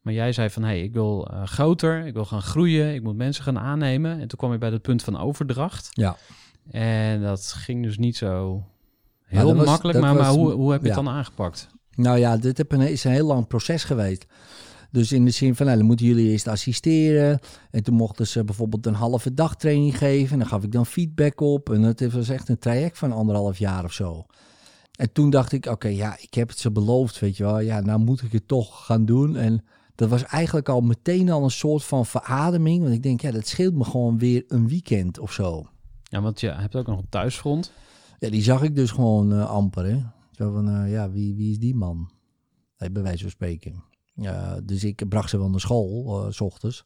Maar 0.02 0.14
jij 0.14 0.32
zei 0.32 0.50
van 0.50 0.62
hé, 0.64 0.70
hey, 0.70 0.82
ik 0.82 0.94
wil 0.94 1.28
uh, 1.32 1.44
groter, 1.44 2.06
ik 2.06 2.14
wil 2.14 2.26
gaan 2.26 2.42
groeien, 2.42 2.94
ik 2.94 3.04
moet 3.04 3.16
mensen 3.16 3.44
gaan 3.44 3.60
aannemen. 3.60 4.12
En 4.12 4.28
toen 4.28 4.40
kwam 4.40 4.52
je 4.52 4.58
bij 4.58 4.70
het 4.70 4.82
punt 4.82 5.04
van 5.04 5.18
overdracht. 5.18 5.90
Ja. 5.92 6.16
En 6.72 7.22
dat 7.22 7.54
ging 7.58 7.84
dus 7.84 7.98
niet 7.98 8.18
zo 8.18 8.64
heel 9.28 9.56
makkelijk. 9.56 10.00
Maar, 10.00 10.16
was, 10.16 10.26
maar 10.26 10.36
hoe, 10.36 10.52
hoe 10.52 10.72
heb 10.72 10.82
je 10.82 10.88
ja. 10.88 10.96
het 10.96 11.04
dan 11.06 11.14
aangepakt? 11.14 11.68
Nou 11.96 12.18
ja, 12.18 12.38
dit 12.38 12.58
heb 12.58 12.72
een, 12.72 12.82
is 12.82 13.04
een 13.04 13.12
heel 13.12 13.26
lang 13.26 13.48
proces 13.48 13.84
geweest. 13.84 14.26
Dus 14.92 15.12
in 15.12 15.26
de 15.26 15.32
zin 15.32 15.56
van, 15.56 15.66
nou, 15.66 15.78
dan 15.78 15.88
moeten 15.88 16.06
jullie 16.06 16.32
eerst 16.32 16.48
assisteren. 16.48 17.40
En 17.72 17.84
toen 17.84 17.96
mochten 17.96 18.28
ze 18.28 18.44
bijvoorbeeld 18.44 18.86
een 18.86 18.94
halve 18.94 19.34
dag 19.34 19.56
training 19.56 19.98
geven. 19.98 20.32
En 20.34 20.40
dan 20.40 20.48
gaf 20.48 20.64
ik 20.64 20.72
dan 20.72 20.86
feedback 20.86 21.42
op. 21.42 21.70
En 21.70 21.82
het 21.82 22.12
was 22.12 22.30
echt 22.30 22.50
een 22.50 22.60
traject 22.60 22.98
van 22.98 23.12
anderhalf 23.12 23.58
jaar 23.58 23.84
of 23.84 23.94
zo. 23.94 24.26
En 24.98 25.12
toen 25.12 25.30
dacht 25.30 25.52
ik, 25.52 25.66
oké, 25.66 25.74
okay, 25.74 25.96
ja, 25.96 26.18
ik 26.20 26.34
heb 26.34 26.50
het 26.50 26.60
ze 26.60 26.72
beloofd, 26.72 27.20
weet 27.20 27.38
je 27.38 27.44
wel. 27.44 27.60
Ja, 27.60 27.80
nou 27.80 28.00
moet 28.00 28.22
ik 28.22 28.32
het 28.32 28.48
toch 28.48 28.86
gaan 28.86 29.06
doen. 29.06 29.36
En 29.36 29.64
dat 29.96 30.10
was 30.10 30.24
eigenlijk 30.24 30.70
al 30.70 30.82
meteen 30.82 31.30
al 31.30 31.44
een 31.44 31.52
soort 31.52 31.84
van 31.84 32.06
verademing. 32.06 32.82
Want 32.82 32.94
ik 32.94 33.04
denk, 33.04 33.22
ja, 33.22 33.32
dat 33.32 33.48
scheelt 33.48 33.76
me 33.76 33.84
gewoon 33.84 34.18
weer 34.18 34.44
een 34.48 34.68
weekend 34.68 35.20
of 35.20 35.32
zo. 35.32 35.68
Ja, 36.04 36.22
want 36.22 36.40
je 36.40 36.52
hebt 36.52 36.76
ook 36.76 36.88
nog 36.88 37.00
een 37.00 37.10
thuisfront. 37.10 37.72
Ja, 38.20 38.30
die 38.30 38.42
zag 38.42 38.62
ik 38.62 38.76
dus 38.76 38.92
gewoon 38.92 39.34
uh, 39.34 39.50
amper, 39.50 39.86
hè. 39.86 40.04
Zo 40.32 40.52
van, 40.52 40.70
uh, 40.70 40.92
ja, 40.92 41.12
wie, 41.12 41.36
wie 41.36 41.52
is 41.52 41.60
die 41.60 41.76
man? 41.76 42.12
Nee, 42.78 42.92
bij 42.92 43.02
wijze 43.04 43.22
van 43.22 43.32
spreken. 43.32 43.84
Uh, 44.16 44.54
dus 44.64 44.84
ik 44.84 45.08
bracht 45.10 45.30
ze 45.30 45.38
wel 45.38 45.50
naar 45.50 45.60
school, 45.60 46.26
uh, 46.26 46.32
s 46.32 46.42
ochtends. 46.42 46.86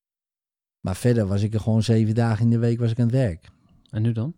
Maar 0.79 0.95
verder 0.95 1.27
was 1.27 1.41
ik 1.41 1.53
er 1.53 1.59
gewoon 1.59 1.83
zeven 1.83 2.15
dagen 2.15 2.43
in 2.43 2.49
de 2.49 2.57
week 2.57 2.79
was 2.79 2.91
ik 2.91 2.99
aan 2.99 3.05
het 3.05 3.15
werk. 3.15 3.49
En 3.89 4.01
nu 4.01 4.11
dan? 4.11 4.33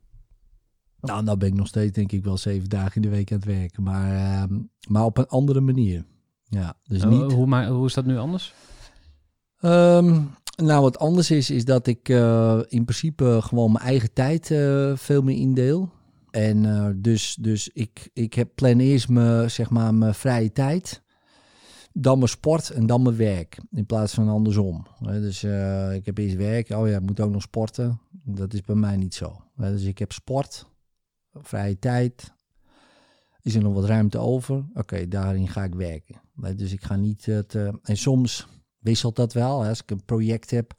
Nou, 1.00 1.24
nou 1.24 1.38
ben 1.38 1.48
ik 1.48 1.54
nog 1.54 1.68
steeds 1.68 1.92
denk 1.92 2.12
ik 2.12 2.24
wel 2.24 2.38
zeven 2.38 2.70
dagen 2.70 2.96
in 2.96 3.02
de 3.02 3.10
week 3.10 3.32
aan 3.32 3.38
het 3.38 3.46
werken. 3.46 3.84
Maar, 3.84 4.14
uh, 4.14 4.58
maar 4.88 5.06
op 5.06 5.18
een 5.18 5.28
andere 5.28 5.62
manier. 5.62 6.06
Ja, 6.44 6.78
dus 6.84 7.04
niet... 7.04 7.32
Hoe, 7.32 7.46
maar, 7.46 7.68
hoe 7.68 7.86
is 7.86 7.94
dat 7.94 8.06
nu 8.06 8.18
anders? 8.18 8.54
Um, 9.62 10.30
nou, 10.56 10.82
wat 10.82 11.00
anders 11.00 11.32
is, 11.32 11.50
is 11.50 11.66
dat 11.66 11.88
ik 11.88 12.10
in 12.68 12.86
principe 12.86 13.40
gewoon 13.42 13.72
mijn 13.72 13.86
eigen 13.86 14.14
tijd 14.14 14.48
veel 15.00 15.22
meer 15.22 15.38
indeel. 15.38 15.92
En 16.34 16.64
uh, 16.64 16.90
dus, 16.96 17.38
dus 17.40 17.70
ik, 17.70 18.10
ik 18.14 18.34
heb 18.34 18.50
plan 18.56 18.80
eerst 18.80 19.10
mijn, 19.10 19.52
zeg 19.52 19.70
maar, 19.70 19.94
mijn 19.94 20.14
vrije 20.14 20.52
tijd 20.52 21.02
dan 21.92 22.18
mijn 22.18 22.30
sport 22.30 22.70
en 22.70 22.86
dan 22.86 23.02
mijn 23.02 23.16
werk. 23.16 23.58
In 23.72 23.86
plaats 23.86 24.14
van 24.14 24.30
andersom. 24.30 24.86
Dus 25.00 25.44
uh, 25.44 25.94
ik 25.94 26.06
heb 26.06 26.18
eerst 26.18 26.36
werk. 26.36 26.70
Oh 26.70 26.88
ja, 26.88 26.96
ik 26.96 27.06
moet 27.06 27.20
ook 27.20 27.32
nog 27.32 27.42
sporten. 27.42 28.00
Dat 28.12 28.54
is 28.54 28.62
bij 28.62 28.76
mij 28.76 28.98
niet 28.98 29.14
zo. 29.14 29.42
Dus 29.56 29.84
ik 29.84 29.98
heb 29.98 30.12
sport, 30.12 30.66
vrije 31.34 31.80
tijd. 31.80 32.34
Is 33.42 33.56
er 33.56 33.62
nog 33.62 33.74
wat 33.74 33.86
ruimte 33.86 34.18
over? 34.18 34.66
Oké, 34.74 35.08
daarin 35.08 35.48
ga 35.48 35.64
ik 35.64 35.76
werken. 35.76 36.22
Dus 36.56 36.72
ik 36.72 36.84
ga 36.84 36.96
niet 36.96 37.26
het. 37.26 37.54
Uh, 37.54 37.74
en 37.84 37.98
soms 37.98 38.48
wisselt 38.80 39.16
dat 39.16 39.34
wel. 39.34 39.66
Als 39.66 39.82
ik 39.82 39.92
een 39.92 40.06
project 40.06 40.50
heb, 40.50 40.74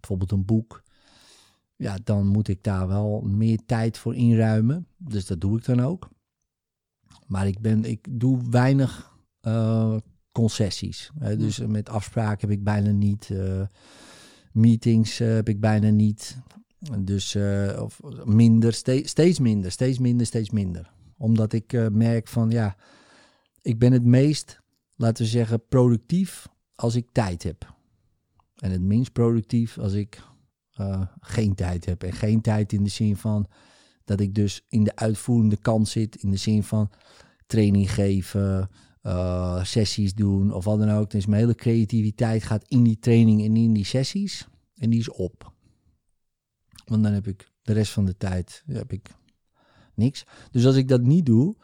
bijvoorbeeld 0.00 0.32
een 0.32 0.44
boek. 0.44 0.82
Ja, 1.78 1.98
dan 2.04 2.26
moet 2.26 2.48
ik 2.48 2.62
daar 2.62 2.88
wel 2.88 3.20
meer 3.20 3.58
tijd 3.66 3.98
voor 3.98 4.14
inruimen. 4.14 4.86
Dus 4.96 5.26
dat 5.26 5.40
doe 5.40 5.58
ik 5.58 5.64
dan 5.64 5.80
ook. 5.80 6.08
Maar 7.26 7.46
ik, 7.46 7.60
ben, 7.60 7.84
ik 7.84 8.06
doe 8.10 8.50
weinig 8.50 9.16
uh, 9.42 9.96
concessies. 10.32 11.10
Uh, 11.22 11.38
dus 11.38 11.58
met 11.58 11.88
afspraken 11.88 12.48
heb 12.48 12.58
ik 12.58 12.64
bijna 12.64 12.90
niet. 12.90 13.28
Uh, 13.32 13.62
meetings 14.52 15.20
uh, 15.20 15.28
heb 15.28 15.48
ik 15.48 15.60
bijna 15.60 15.90
niet. 15.90 16.38
Dus 16.98 17.36
of 17.78 18.00
minder, 18.24 18.72
steeds, 18.72 19.10
steeds 19.10 19.38
minder, 19.38 19.70
steeds 19.70 19.98
minder, 19.98 20.26
steeds 20.26 20.50
minder. 20.50 20.92
Omdat 21.16 21.52
ik 21.52 21.90
merk 21.90 22.28
van 22.28 22.50
ja, 22.50 22.76
ik 23.62 23.78
ben 23.78 23.92
het 23.92 24.04
meest, 24.04 24.60
laten 24.96 25.24
we 25.24 25.30
zeggen, 25.30 25.66
productief 25.68 26.48
als 26.74 26.94
ik 26.94 27.06
tijd 27.12 27.42
heb. 27.42 27.74
En 28.56 28.70
het 28.70 28.82
minst 28.82 29.12
productief 29.12 29.78
als 29.78 29.92
ik 29.92 30.22
eh, 30.78 31.02
geen 31.20 31.54
tijd 31.54 31.84
heb. 31.84 32.02
En 32.02 32.12
geen 32.12 32.40
tijd 32.40 32.72
in 32.72 32.84
de 32.84 32.90
zin 32.90 33.16
van 33.16 33.46
dat 34.04 34.20
ik 34.20 34.34
dus 34.34 34.64
in 34.68 34.84
de 34.84 34.96
uitvoerende 34.96 35.56
kant 35.56 35.88
zit. 35.88 36.16
In 36.16 36.30
de 36.30 36.36
zin 36.36 36.62
van 36.62 36.90
training 37.46 37.92
geven, 37.92 38.70
eh, 39.02 39.64
sessies 39.64 40.14
doen 40.14 40.52
of 40.52 40.64
wat 40.64 40.78
dan 40.78 40.90
ook. 40.90 41.10
Dus 41.10 41.26
mijn 41.26 41.40
hele 41.40 41.54
creativiteit 41.54 42.42
gaat 42.42 42.64
in 42.68 42.82
die 42.82 42.98
training 42.98 43.44
en 43.44 43.56
in 43.56 43.72
die 43.72 43.84
sessies. 43.84 44.48
En 44.74 44.90
die 44.90 45.00
is 45.00 45.10
op. 45.10 45.52
Want 46.84 47.02
dan 47.02 47.12
heb 47.12 47.26
ik 47.26 47.50
de 47.62 47.72
rest 47.72 47.92
van 47.92 48.04
de 48.04 48.16
tijd 48.16 48.62
heb 48.66 48.92
ik 48.92 49.10
niks. 49.94 50.24
Dus 50.50 50.66
als 50.66 50.76
ik 50.76 50.88
dat 50.88 51.02
niet 51.02 51.26
doe, 51.26 51.56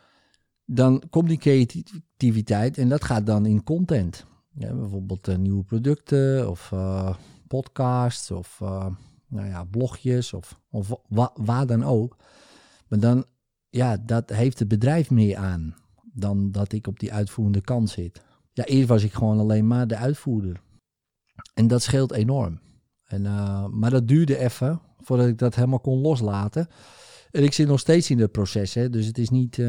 dan 0.64 1.02
komt 1.10 1.28
die 1.28 1.38
creativiteit 1.38 2.78
en 2.78 2.88
dat 2.88 3.04
gaat 3.04 3.26
dan 3.26 3.46
in 3.46 3.62
content. 3.62 4.26
Ja, 4.54 4.74
bijvoorbeeld 4.74 5.28
uh, 5.28 5.36
nieuwe 5.36 5.64
producten 5.64 6.50
of 6.50 6.72
podcasts 7.54 8.30
of 8.30 8.58
uh, 8.62 8.86
nou 9.28 9.48
ja, 9.48 9.64
blogjes 9.64 10.32
of, 10.32 10.60
of 10.70 10.94
wa 11.08 11.32
waar 11.34 11.66
dan 11.66 11.84
ook. 11.84 12.16
Maar 12.88 12.98
dan, 12.98 13.24
ja, 13.68 13.96
dat 13.96 14.30
heeft 14.30 14.58
het 14.58 14.68
bedrijf 14.68 15.10
meer 15.10 15.36
aan 15.36 15.74
dan 16.12 16.50
dat 16.52 16.72
ik 16.72 16.86
op 16.86 16.98
die 17.00 17.12
uitvoerende 17.12 17.60
kant 17.60 17.90
zit. 17.90 18.22
Ja, 18.52 18.64
eerst 18.64 18.88
was 18.88 19.02
ik 19.02 19.12
gewoon 19.12 19.38
alleen 19.38 19.66
maar 19.66 19.86
de 19.86 19.96
uitvoerder. 19.96 20.60
En 21.54 21.66
dat 21.66 21.82
scheelt 21.82 22.12
enorm. 22.12 22.60
En, 23.04 23.22
maar 23.78 23.90
dat 23.90 24.08
duurde 24.08 24.38
even 24.38 24.80
voordat 25.00 25.26
ik 25.26 25.38
dat 25.38 25.54
helemaal 25.54 25.80
kon 25.80 25.98
loslaten. 25.98 26.68
En 27.30 27.42
ik 27.42 27.52
zit 27.52 27.68
nog 27.68 27.80
steeds 27.80 28.10
in 28.10 28.18
het 28.18 28.32
proces, 28.32 28.74
hè, 28.74 28.90
dus 28.90 29.06
het 29.06 29.18
is 29.18 29.30
niet 29.30 29.62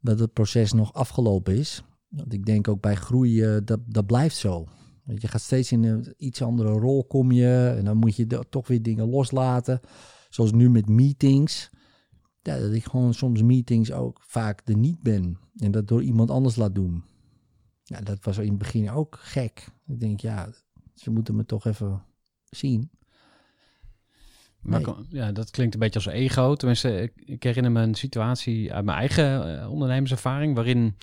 dat 0.00 0.18
het 0.18 0.32
proces 0.32 0.72
nog 0.72 0.92
afgelopen 0.92 1.56
is. 1.56 1.82
Want 2.08 2.32
ik 2.32 2.46
denk 2.46 2.68
ook 2.68 2.80
bij 2.80 2.94
groei, 2.94 3.60
dat, 3.64 3.80
dat 3.86 4.06
blijft 4.06 4.36
zo. 4.36 4.66
Want 5.10 5.22
je 5.22 5.28
gaat 5.28 5.40
steeds 5.40 5.72
in 5.72 5.84
een 5.84 6.14
iets 6.16 6.42
andere 6.42 6.70
rol 6.70 7.04
kom 7.04 7.32
je. 7.32 7.74
En 7.76 7.84
dan 7.84 7.96
moet 7.96 8.16
je 8.16 8.26
toch 8.48 8.68
weer 8.68 8.82
dingen 8.82 9.08
loslaten. 9.08 9.80
Zoals 10.28 10.52
nu 10.52 10.70
met 10.70 10.88
meetings. 10.88 11.70
Ja, 12.42 12.58
dat 12.58 12.72
ik 12.72 12.84
gewoon 12.84 13.14
soms 13.14 13.42
meetings 13.42 13.92
ook 13.92 14.20
vaak 14.22 14.62
er 14.64 14.76
niet 14.76 15.02
ben. 15.02 15.38
En 15.56 15.70
dat 15.70 15.88
door 15.88 16.02
iemand 16.02 16.30
anders 16.30 16.56
laat 16.56 16.74
doen. 16.74 17.02
Ja, 17.82 18.00
dat 18.00 18.24
was 18.24 18.38
in 18.38 18.48
het 18.48 18.58
begin 18.58 18.90
ook 18.90 19.18
gek. 19.20 19.66
Ik 19.86 20.00
denk, 20.00 20.20
ja, 20.20 20.48
ze 20.94 21.10
moeten 21.10 21.36
me 21.36 21.44
toch 21.44 21.64
even 21.66 22.02
zien. 22.44 22.90
Maar 24.60 24.82
ja, 25.08 25.32
dat 25.32 25.50
klinkt 25.50 25.74
een 25.74 25.80
beetje 25.80 25.98
als 26.04 26.14
ego. 26.14 26.54
Tenminste, 26.54 27.00
ik, 27.00 27.12
ik 27.24 27.42
herinner 27.42 27.72
me 27.72 27.82
een 27.82 27.94
situatie 27.94 28.72
uit 28.72 28.84
mijn 28.84 28.98
eigen 28.98 29.56
uh, 29.56 29.70
ondernemerservaring 29.70 30.54
waarin 30.54 30.96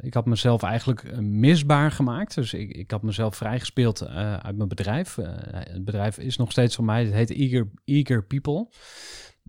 ik 0.00 0.14
had 0.14 0.26
mezelf 0.26 0.62
eigenlijk 0.62 1.20
misbaar 1.20 1.90
gemaakt. 1.90 2.34
Dus 2.34 2.54
ik, 2.54 2.70
ik 2.70 2.90
had 2.90 3.02
mezelf 3.02 3.36
vrijgespeeld 3.36 4.02
uh, 4.02 4.36
uit 4.36 4.56
mijn 4.56 4.68
bedrijf. 4.68 5.16
het 5.50 5.84
bedrijf 5.84 6.18
is 6.18 6.36
nog 6.36 6.50
steeds 6.50 6.74
van 6.74 6.84
mij. 6.84 7.04
Het 7.04 7.14
heet 7.14 7.30
Eager, 7.30 7.70
Eager 7.84 8.24
People. 8.24 8.68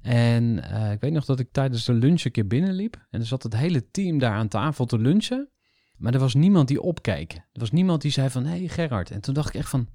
En 0.01 0.57
ik 0.91 0.99
weet 0.99 1.13
nog 1.13 1.25
dat 1.25 1.39
ik 1.39 1.51
tijdens 1.51 1.85
de 1.85 1.93
lunch 1.93 2.23
een 2.23 2.31
keer 2.31 2.47
binnenliep. 2.47 3.05
En 3.09 3.19
er 3.19 3.25
zat 3.25 3.43
het 3.43 3.55
hele 3.55 3.89
team 3.91 4.17
daar 4.17 4.33
aan 4.33 4.47
tafel 4.47 4.85
te 4.85 4.97
lunchen. 4.97 5.49
Maar 5.97 6.13
er 6.13 6.19
was 6.19 6.33
niemand 6.33 6.67
die 6.67 6.81
opkeek. 6.81 7.33
Er 7.33 7.59
was 7.59 7.71
niemand 7.71 8.01
die 8.01 8.11
zei 8.11 8.29
van, 8.29 8.45
hé 8.45 8.57
hey 8.57 8.67
Gerard. 8.67 9.11
En 9.11 9.21
toen 9.21 9.33
dacht 9.33 9.49
ik 9.49 9.55
echt 9.55 9.69
van 9.69 9.87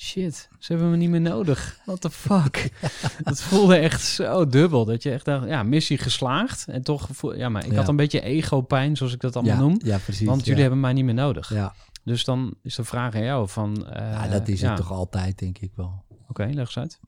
shit, 0.00 0.48
ze 0.58 0.72
hebben 0.72 0.90
me 0.90 0.96
niet 0.96 1.10
meer 1.10 1.20
nodig. 1.20 1.80
What 1.84 2.00
the 2.00 2.10
fuck? 2.10 2.70
Het 3.24 3.42
voelde 3.42 3.76
echt 3.76 4.02
zo 4.02 4.46
dubbel. 4.46 4.84
Dat 4.84 5.02
je 5.02 5.10
echt 5.10 5.24
dacht, 5.24 5.48
ja, 5.48 5.62
missie 5.62 5.98
geslaagd. 5.98 6.64
En 6.68 6.82
toch, 6.82 7.08
ja, 7.34 7.48
maar 7.48 7.66
ik 7.66 7.74
had 7.74 7.88
een 7.88 7.96
beetje 7.96 8.20
ego-pijn, 8.20 8.96
zoals 8.96 9.12
ik 9.12 9.20
dat 9.20 9.36
allemaal 9.36 9.54
ja, 9.54 9.60
noem. 9.60 9.80
Ja, 9.84 9.98
precies. 9.98 10.26
Want 10.26 10.44
jullie 10.44 10.60
hebben 10.60 10.80
mij 10.80 10.92
niet 10.92 11.04
meer 11.04 11.14
nodig. 11.14 11.54
Ja. 11.54 11.74
Dus 12.04 12.24
dan 12.24 12.54
is 12.62 12.74
de 12.74 12.84
vraag 12.84 13.14
aan 13.14 13.22
jou 13.22 13.48
van... 13.48 13.86
Uh, 13.86 13.96
ja, 13.96 14.28
dat 14.28 14.48
is 14.48 14.62
het 14.62 14.76
toch 14.76 14.92
altijd, 14.92 15.38
denk 15.38 15.58
ik 15.58 15.72
wel. 15.74 16.04
Oké, 16.08 16.20
okay, 16.28 16.52
leg 16.52 16.66
eens 16.66 16.78
uit. 16.78 17.00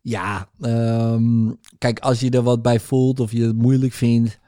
Ja, 0.00 0.48
um, 0.60 1.58
kijk, 1.78 1.98
als 1.98 2.20
je 2.20 2.30
er 2.30 2.42
wat 2.42 2.62
bij 2.62 2.80
voelt 2.80 3.20
of 3.20 3.32
je 3.32 3.46
het 3.46 3.56
moeilijk 3.56 3.92
vindt... 3.92 4.38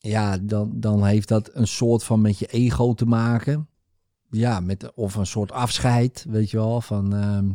Ja, 0.00 0.38
dan, 0.38 0.70
dan 0.74 1.04
heeft 1.04 1.28
dat 1.28 1.50
een 1.52 1.66
soort 1.66 2.04
van 2.04 2.20
met 2.20 2.38
je 2.38 2.46
ego 2.46 2.94
te 2.94 3.06
maken 3.06 3.68
ja, 4.32 4.60
met, 4.60 4.94
of 4.94 5.14
een 5.14 5.26
soort 5.26 5.52
afscheid, 5.52 6.24
weet 6.28 6.50
je 6.50 6.56
wel. 6.56 6.80
Van, 6.80 7.14
uh, 7.14 7.54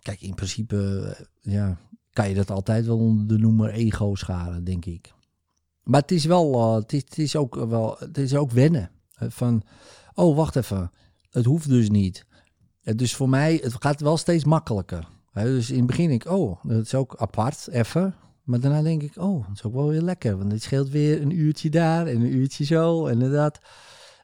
kijk, 0.00 0.20
in 0.20 0.34
principe 0.34 0.76
uh, 1.44 1.54
ja, 1.54 1.78
kan 2.12 2.28
je 2.28 2.34
dat 2.34 2.50
altijd 2.50 2.86
wel 2.86 2.98
onder 2.98 3.26
de 3.26 3.38
noemer 3.38 3.70
ego 3.70 4.14
scharen, 4.14 4.64
denk 4.64 4.84
ik. 4.84 5.12
Maar 5.82 6.00
het 6.00 6.10
is 6.10 6.24
wel, 6.24 6.54
uh, 6.54 6.74
het, 6.74 6.92
is, 6.92 7.00
het, 7.00 7.18
is, 7.18 7.36
ook 7.36 7.54
wel, 7.54 7.96
het 7.98 8.18
is 8.18 8.34
ook 8.34 8.50
wennen. 8.50 8.90
Van, 9.10 9.62
oh, 10.14 10.36
wacht 10.36 10.56
even, 10.56 10.90
het 11.30 11.44
hoeft 11.44 11.68
dus 11.68 11.90
niet. 11.90 12.26
Dus 12.82 13.14
voor 13.14 13.28
mij, 13.28 13.60
het 13.62 13.74
gaat 13.78 14.00
wel 14.00 14.16
steeds 14.16 14.44
makkelijker. 14.44 15.08
Dus 15.32 15.70
in 15.70 15.76
het 15.76 15.86
begin 15.86 16.08
denk 16.08 16.24
ik, 16.24 16.30
oh, 16.30 16.64
dat 16.64 16.84
is 16.84 16.94
ook 16.94 17.16
apart, 17.16 17.68
even. 17.68 18.14
Maar 18.42 18.60
daarna 18.60 18.82
denk 18.82 19.02
ik, 19.02 19.16
oh, 19.16 19.46
dat 19.46 19.56
is 19.56 19.62
ook 19.62 19.74
wel 19.74 19.88
weer 19.88 20.02
lekker. 20.02 20.38
Want 20.38 20.52
het 20.52 20.62
scheelt 20.62 20.88
weer 20.88 21.22
een 21.22 21.38
uurtje 21.38 21.70
daar 21.70 22.06
en 22.06 22.16
een 22.16 22.34
uurtje 22.34 22.64
zo 22.64 23.06
en 23.06 23.12
inderdaad. 23.12 23.58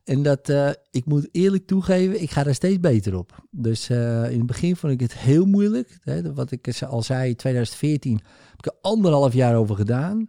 En 0.05 0.23
dat, 0.23 0.49
uh, 0.49 0.71
ik 0.91 1.05
moet 1.05 1.29
eerlijk 1.33 1.67
toegeven, 1.67 2.23
ik 2.23 2.31
ga 2.31 2.47
er 2.47 2.55
steeds 2.55 2.81
beter 2.81 3.17
op. 3.17 3.45
Dus 3.51 3.91
uh, 3.91 4.31
in 4.31 4.39
het 4.39 4.47
begin 4.47 4.77
vond 4.77 4.93
ik 4.93 5.01
het 5.01 5.19
heel 5.19 5.47
moeilijk. 5.47 5.99
Hè, 6.01 6.35
wat 6.35 6.51
ik 6.51 6.83
al 6.83 7.03
zei, 7.03 7.35
2014 7.35 8.13
heb 8.51 8.59
ik 8.59 8.67
er 8.67 8.79
anderhalf 8.81 9.33
jaar 9.33 9.57
over 9.57 9.77
gedaan. 9.77 10.27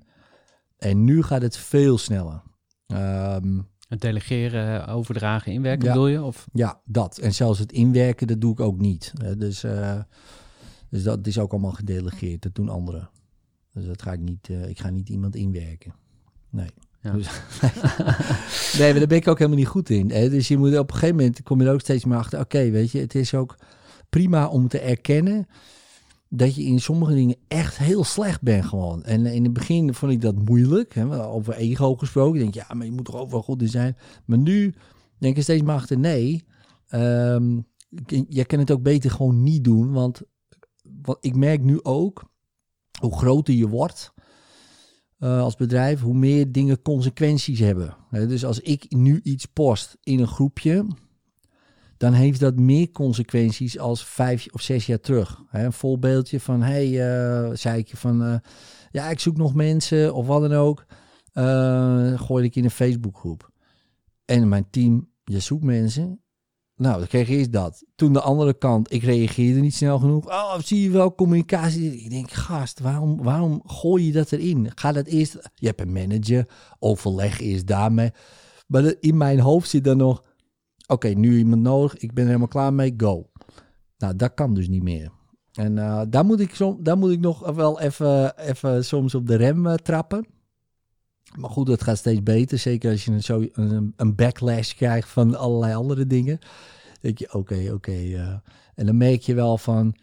En 0.78 1.04
nu 1.04 1.24
gaat 1.24 1.42
het 1.42 1.58
veel 1.58 1.98
sneller. 1.98 2.42
Um, 2.88 3.68
het 3.88 4.02
delegeren, 4.02 4.88
overdragen, 4.88 5.52
inwerken 5.52 5.86
ja, 5.88 5.94
bedoel 5.94 6.08
je? 6.08 6.24
Of? 6.24 6.48
Ja, 6.54 6.82
dat. 6.86 7.18
En 7.18 7.34
zelfs 7.34 7.60
het 7.60 7.72
inwerken, 7.72 8.28
dat 8.28 8.42
doe 8.42 8.52
ik 8.52 8.60
ook 8.60 8.80
niet. 8.80 9.14
Dus, 9.38 9.64
uh, 9.64 10.00
dus 10.90 11.04
dat 11.04 11.28
is 11.28 11.40
ook 11.40 11.52
allemaal 11.52 11.72
gedelegeerd. 11.72 12.42
Dat 12.42 12.56
doen 12.56 12.70
anderen. 12.70 13.10
Dus 13.74 13.86
dat 13.86 14.02
ga 14.02 14.12
ik 14.12 14.20
niet, 14.20 14.50
ik 14.68 14.80
ga 14.80 14.90
niet 14.90 15.10
iemand 15.10 15.36
inwerken. 15.36 15.94
Nee. 16.50 16.70
Ja. 17.06 17.12
Dus, 17.12 17.28
nee, 18.80 18.92
maar 18.92 19.00
daar 19.00 19.08
ben 19.08 19.18
ik 19.18 19.28
ook 19.28 19.38
helemaal 19.38 19.60
niet 19.60 19.68
goed 19.68 19.90
in. 19.90 20.12
Hè? 20.12 20.30
Dus 20.30 20.48
je 20.48 20.58
moet 20.58 20.78
op 20.78 20.90
een 20.90 20.94
gegeven 20.94 21.16
moment 21.16 21.44
kom 21.44 21.62
je 21.62 21.68
er 21.68 21.74
ook 21.74 21.80
steeds 21.80 22.06
meer 22.06 22.18
achter. 22.18 22.40
Oké, 22.40 22.70
weet 22.70 22.92
je, 22.92 23.00
het 23.00 23.16
is 23.16 23.34
ook 23.34 23.56
prima 24.10 24.48
om 24.48 24.68
te 24.68 24.80
erkennen 24.80 25.48
dat 26.30 26.56
je 26.56 26.64
in 26.64 26.80
sommige 26.80 27.14
dingen 27.14 27.36
echt 27.48 27.78
heel 27.78 28.04
slecht 28.04 28.42
bent 28.42 28.66
gewoon. 28.66 29.04
En 29.04 29.26
in 29.26 29.44
het 29.44 29.54
begin 29.54 29.94
vond 29.94 30.12
ik 30.12 30.22
dat 30.22 30.36
moeilijk. 30.36 30.94
Hè? 30.94 31.26
Over 31.26 31.54
ego 31.54 31.96
gesproken. 31.96 32.36
Ik 32.36 32.54
denk, 32.54 32.68
ja, 32.68 32.76
maar 32.76 32.86
je 32.86 32.92
moet 32.92 33.06
toch 33.06 33.16
ook 33.16 33.32
wel 33.32 33.42
goed 33.42 33.62
in 33.62 33.70
zijn. 33.70 33.98
Maar 34.26 34.38
nu 34.38 34.74
denk 35.18 35.38
ik 35.38 35.44
steeds 35.44 35.64
maar 35.64 35.76
achter, 35.76 36.00
nee. 36.00 36.46
Um, 36.92 37.66
je 38.30 38.46
kan 38.46 38.60
het 38.60 38.72
ook 38.72 38.84
beter 38.84 39.12
gewoon 39.12 39.44
niet 39.44 39.64
doen. 39.64 39.92
Want, 39.92 40.22
want 41.02 41.18
ik 41.22 41.36
merk 41.36 41.64
nu 41.64 41.84
ook, 41.84 42.24
hoe 43.00 43.18
groter 43.18 43.54
je 43.54 43.68
wordt 43.68 44.14
uh, 45.26 45.42
als 45.42 45.56
bedrijf, 45.56 46.02
hoe 46.02 46.14
meer 46.14 46.52
dingen 46.52 46.82
consequenties 46.82 47.60
hebben. 47.60 47.96
dus 48.10 48.46
als 48.46 48.60
ik 48.60 48.86
nu 48.90 49.20
iets 49.24 49.46
post 49.46 49.98
in 50.04 50.20
een 50.20 50.28
groepje, 50.28 50.86
dan 51.98 52.14
heeft 52.14 52.40
dat 52.40 52.56
meer 52.56 52.92
consequenties 52.92 53.80
als 53.80 54.06
vijf 54.06 54.48
of 54.52 54.62
zes 54.62 54.86
jaar 54.86 55.00
terug. 55.00 55.42
een 55.52 55.74
voorbeeldje 55.74 56.40
van, 56.40 56.62
hey, 56.62 56.88
uh, 56.88 57.50
zei 57.54 57.80
ik 57.80 57.92
van, 57.94 58.24
uh, 58.24 58.36
ja, 58.92 59.10
ik 59.10 59.20
zoek 59.20 59.38
nog 59.38 59.54
mensen 59.54 60.14
of 60.14 60.28
wat 60.28 60.42
dan 60.42 60.54
ook. 60.54 60.86
gooi 62.20 62.46
ik 62.46 62.56
in 62.56 62.64
een 62.64 62.72
Facebookgroep. 62.72 63.52
En 64.26 64.50
mijn 64.50 64.68
team, 64.70 65.10
je 65.24 65.40
zoekt 65.40 65.64
mensen. 65.64 66.25
Nou, 66.78 66.98
dan 66.98 67.08
kreeg 67.08 67.30
eerst 67.30 67.52
dat. 67.52 67.84
Toen 67.96 68.14
de 68.14 68.22
andere 68.22 68.54
kant, 68.54 68.94
ik 68.94 69.04
reageerde 69.04 69.60
niet 69.60 69.76
snel 69.76 70.00
genoeg. 70.00 70.26
Oh, 70.26 70.60
zie 70.60 70.82
je 70.82 70.90
wel, 70.90 71.16
communicatie. 71.16 72.04
Ik 72.04 72.10
denk, 72.10 72.32
gast, 72.32 72.80
waarom, 72.80 73.24
waarom 73.24 73.62
gooi 73.66 74.06
je 74.06 74.12
dat 74.12 74.32
erin? 74.32 74.72
Ga 74.76 74.92
dat 74.92 75.06
eerst... 75.06 75.38
Je 75.54 75.68
hebt 75.68 75.82
een 75.82 75.92
manager, 75.92 76.48
overleg 76.80 77.40
eerst 77.40 77.68
daarmee. 77.68 78.12
Maar 78.68 78.94
in 79.00 79.18
mijn 79.18 79.40
hoofd 79.40 79.70
zit 79.70 79.84
dan 79.84 79.98
nog... 79.98 80.24
Oké, 80.88 81.08
nu 81.08 81.38
iemand 81.38 81.62
nodig, 81.62 81.98
ik 81.98 82.14
ben 82.14 82.24
er 82.24 82.28
helemaal 82.28 82.48
klaar 82.48 82.74
mee, 82.74 82.94
go. 82.98 83.30
Nou, 83.98 84.16
dat 84.16 84.34
kan 84.34 84.54
dus 84.54 84.68
niet 84.68 84.84
meer. 84.84 85.12
En 85.54 85.78
uh, 85.78 86.02
daar, 86.10 86.26
moet 86.26 86.40
ik 86.40 86.56
som, 86.56 86.78
daar 86.84 86.98
moet 86.98 87.12
ik 87.12 87.20
nog 87.20 87.52
wel 87.52 87.80
even, 87.80 88.38
even 88.38 88.86
soms 88.86 89.16
op 89.16 89.28
de 89.28 89.36
rem 89.36 89.66
uh, 89.66 89.74
trappen. 89.74 90.26
Maar 91.38 91.50
goed, 91.50 91.68
het 91.68 91.84
gaat 91.84 91.98
steeds 91.98 92.24
beter. 92.24 92.58
Zeker 92.58 92.92
als 92.92 93.06
je 93.06 93.12
een, 93.12 93.24
zo, 93.24 93.46
een, 93.52 93.94
een 93.96 94.16
backlash 94.16 94.74
krijgt 94.74 95.10
van 95.10 95.36
allerlei 95.36 95.74
andere 95.74 96.08
dingen. 96.08 96.40
denk 97.02 97.18
je, 97.18 97.34
oké, 97.34 97.72
oké. 97.74 98.02
Uh, 98.02 98.34
en 98.76 98.86
dan 98.86 98.98
merk 98.98 99.22
je 99.22 99.34
wel 99.34 99.58
van, 99.58 99.96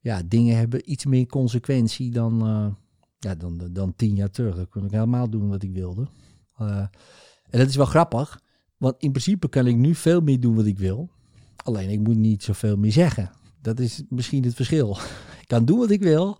ja, 0.00 0.22
dingen 0.26 0.56
hebben 0.56 0.90
iets 0.90 1.04
meer 1.04 1.26
consequentie 1.26 2.10
dan, 2.10 2.48
uh, 2.48 2.66
ja, 3.18 3.34
dan, 3.34 3.68
dan 3.70 3.94
tien 3.96 4.14
jaar 4.14 4.30
terug. 4.30 4.56
Dan 4.56 4.68
kon 4.68 4.84
ik 4.84 4.90
helemaal 4.90 5.30
doen 5.30 5.48
wat 5.48 5.62
ik 5.62 5.72
wilde. 5.72 6.08
Uh, 6.60 6.76
en 7.50 7.58
dat 7.58 7.68
is 7.68 7.76
wel 7.76 7.86
grappig, 7.86 8.40
want 8.76 8.94
in 8.98 9.10
principe 9.12 9.48
kan 9.48 9.66
ik 9.66 9.76
nu 9.76 9.94
veel 9.94 10.20
meer 10.20 10.40
doen 10.40 10.54
wat 10.54 10.66
ik 10.66 10.78
wil. 10.78 11.10
Alleen 11.56 11.88
ik 11.88 12.00
moet 12.00 12.16
niet 12.16 12.42
zoveel 12.42 12.76
meer 12.76 12.92
zeggen. 12.92 13.30
Dat 13.62 13.78
is 13.78 14.02
misschien 14.08 14.44
het 14.44 14.54
verschil. 14.54 14.98
ik 15.42 15.46
kan 15.46 15.64
doen 15.64 15.78
wat 15.78 15.90
ik 15.90 16.02
wil. 16.02 16.38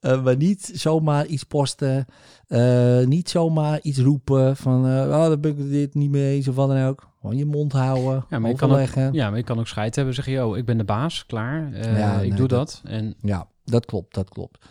Uh, 0.00 0.22
maar 0.24 0.36
niet 0.36 0.70
zomaar 0.74 1.26
iets 1.26 1.44
posten. 1.44 2.06
Uh, 2.48 3.06
niet 3.06 3.28
zomaar 3.30 3.80
iets 3.80 3.98
roepen 3.98 4.56
van, 4.56 4.86
uh, 4.86 5.00
oh, 5.00 5.08
daar 5.10 5.40
ben 5.40 5.58
ik 5.58 5.70
dit 5.70 5.94
niet 5.94 6.10
mee 6.10 6.34
eens 6.34 6.48
of 6.48 6.54
wat 6.54 6.68
dan 6.68 6.82
ook. 6.86 7.08
Gewoon 7.20 7.36
je 7.36 7.46
mond 7.46 7.72
houden, 7.72 8.24
Ja, 8.30 8.38
maar 8.38 8.50
je 8.50 8.56
kan 8.56 8.70
ook, 8.72 9.12
ja, 9.14 9.28
maar 9.28 9.38
je 9.38 9.44
kan 9.44 9.58
ook 9.58 9.66
scheid 9.68 9.96
hebben. 9.96 10.14
Zeggen, 10.14 10.32
yo, 10.32 10.54
ik 10.54 10.64
ben 10.64 10.78
de 10.78 10.84
baas, 10.84 11.26
klaar. 11.26 11.72
Eh, 11.72 11.98
Ja, 11.98 12.14
ik 12.20 12.28
nee, 12.28 12.38
doe 12.38 12.48
dat- 12.48 12.80
dat. 12.82 12.92
En 12.92 13.14
Ja, 13.20 13.48
dat 13.64 13.84
klopt, 13.86 14.14
dat 14.14 14.28
klopt. 14.28 14.64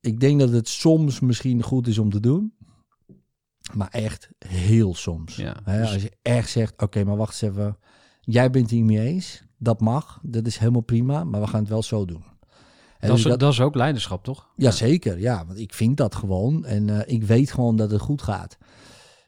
Ik 0.00 0.20
denk 0.20 0.40
dat 0.40 0.50
het 0.50 0.68
soms 0.68 1.20
misschien 1.20 1.62
goed 1.62 1.86
is 1.86 1.98
om 1.98 2.10
te 2.10 2.20
doen. 2.20 2.54
Maar 3.74 3.88
echt 3.90 4.30
heel 4.38 4.94
soms. 4.94 5.36
Ja, 5.36 5.54
dus- 5.64 5.92
Als 5.92 6.02
je 6.02 6.12
echt 6.22 6.50
zegt, 6.50 6.82
oké, 6.82 7.04
maar 7.04 7.16
wacht 7.16 7.42
eens 7.42 7.52
even. 7.52 7.76
Jij 8.20 8.50
bent 8.50 8.64
het 8.64 8.74
hier 8.74 8.84
mee 8.84 9.00
eens. 9.06 9.42
Dat 9.58 9.80
mag. 9.80 10.20
Dat 10.22 10.46
is 10.46 10.58
helemaal 10.58 10.80
prima. 10.80 11.24
Maar 11.24 11.40
we 11.40 11.46
gaan 11.46 11.60
het 11.60 11.68
wel 11.68 11.82
zo 11.82 12.04
doen. 12.04 12.24
Dat, 13.00 13.16
is, 13.16 13.22
dat 13.22 13.52
is 13.52 13.60
ook 13.60 13.74
leiderschap, 13.74 14.24
toch? 14.24 14.48
Ja, 14.56 14.70
zeker. 14.70 15.18
Ja, 15.18 15.46
want 15.46 15.58
ik 15.58 15.74
vind 15.74 15.96
dat 15.96 16.14
gewoon. 16.14 16.64
En 16.64 16.90
eh, 16.90 17.14
ik 17.14 17.24
weet 17.24 17.52
gewoon 17.52 17.76
dat 17.76 17.90
het 17.90 18.00
goed 18.00 18.22
gaat. 18.22 18.58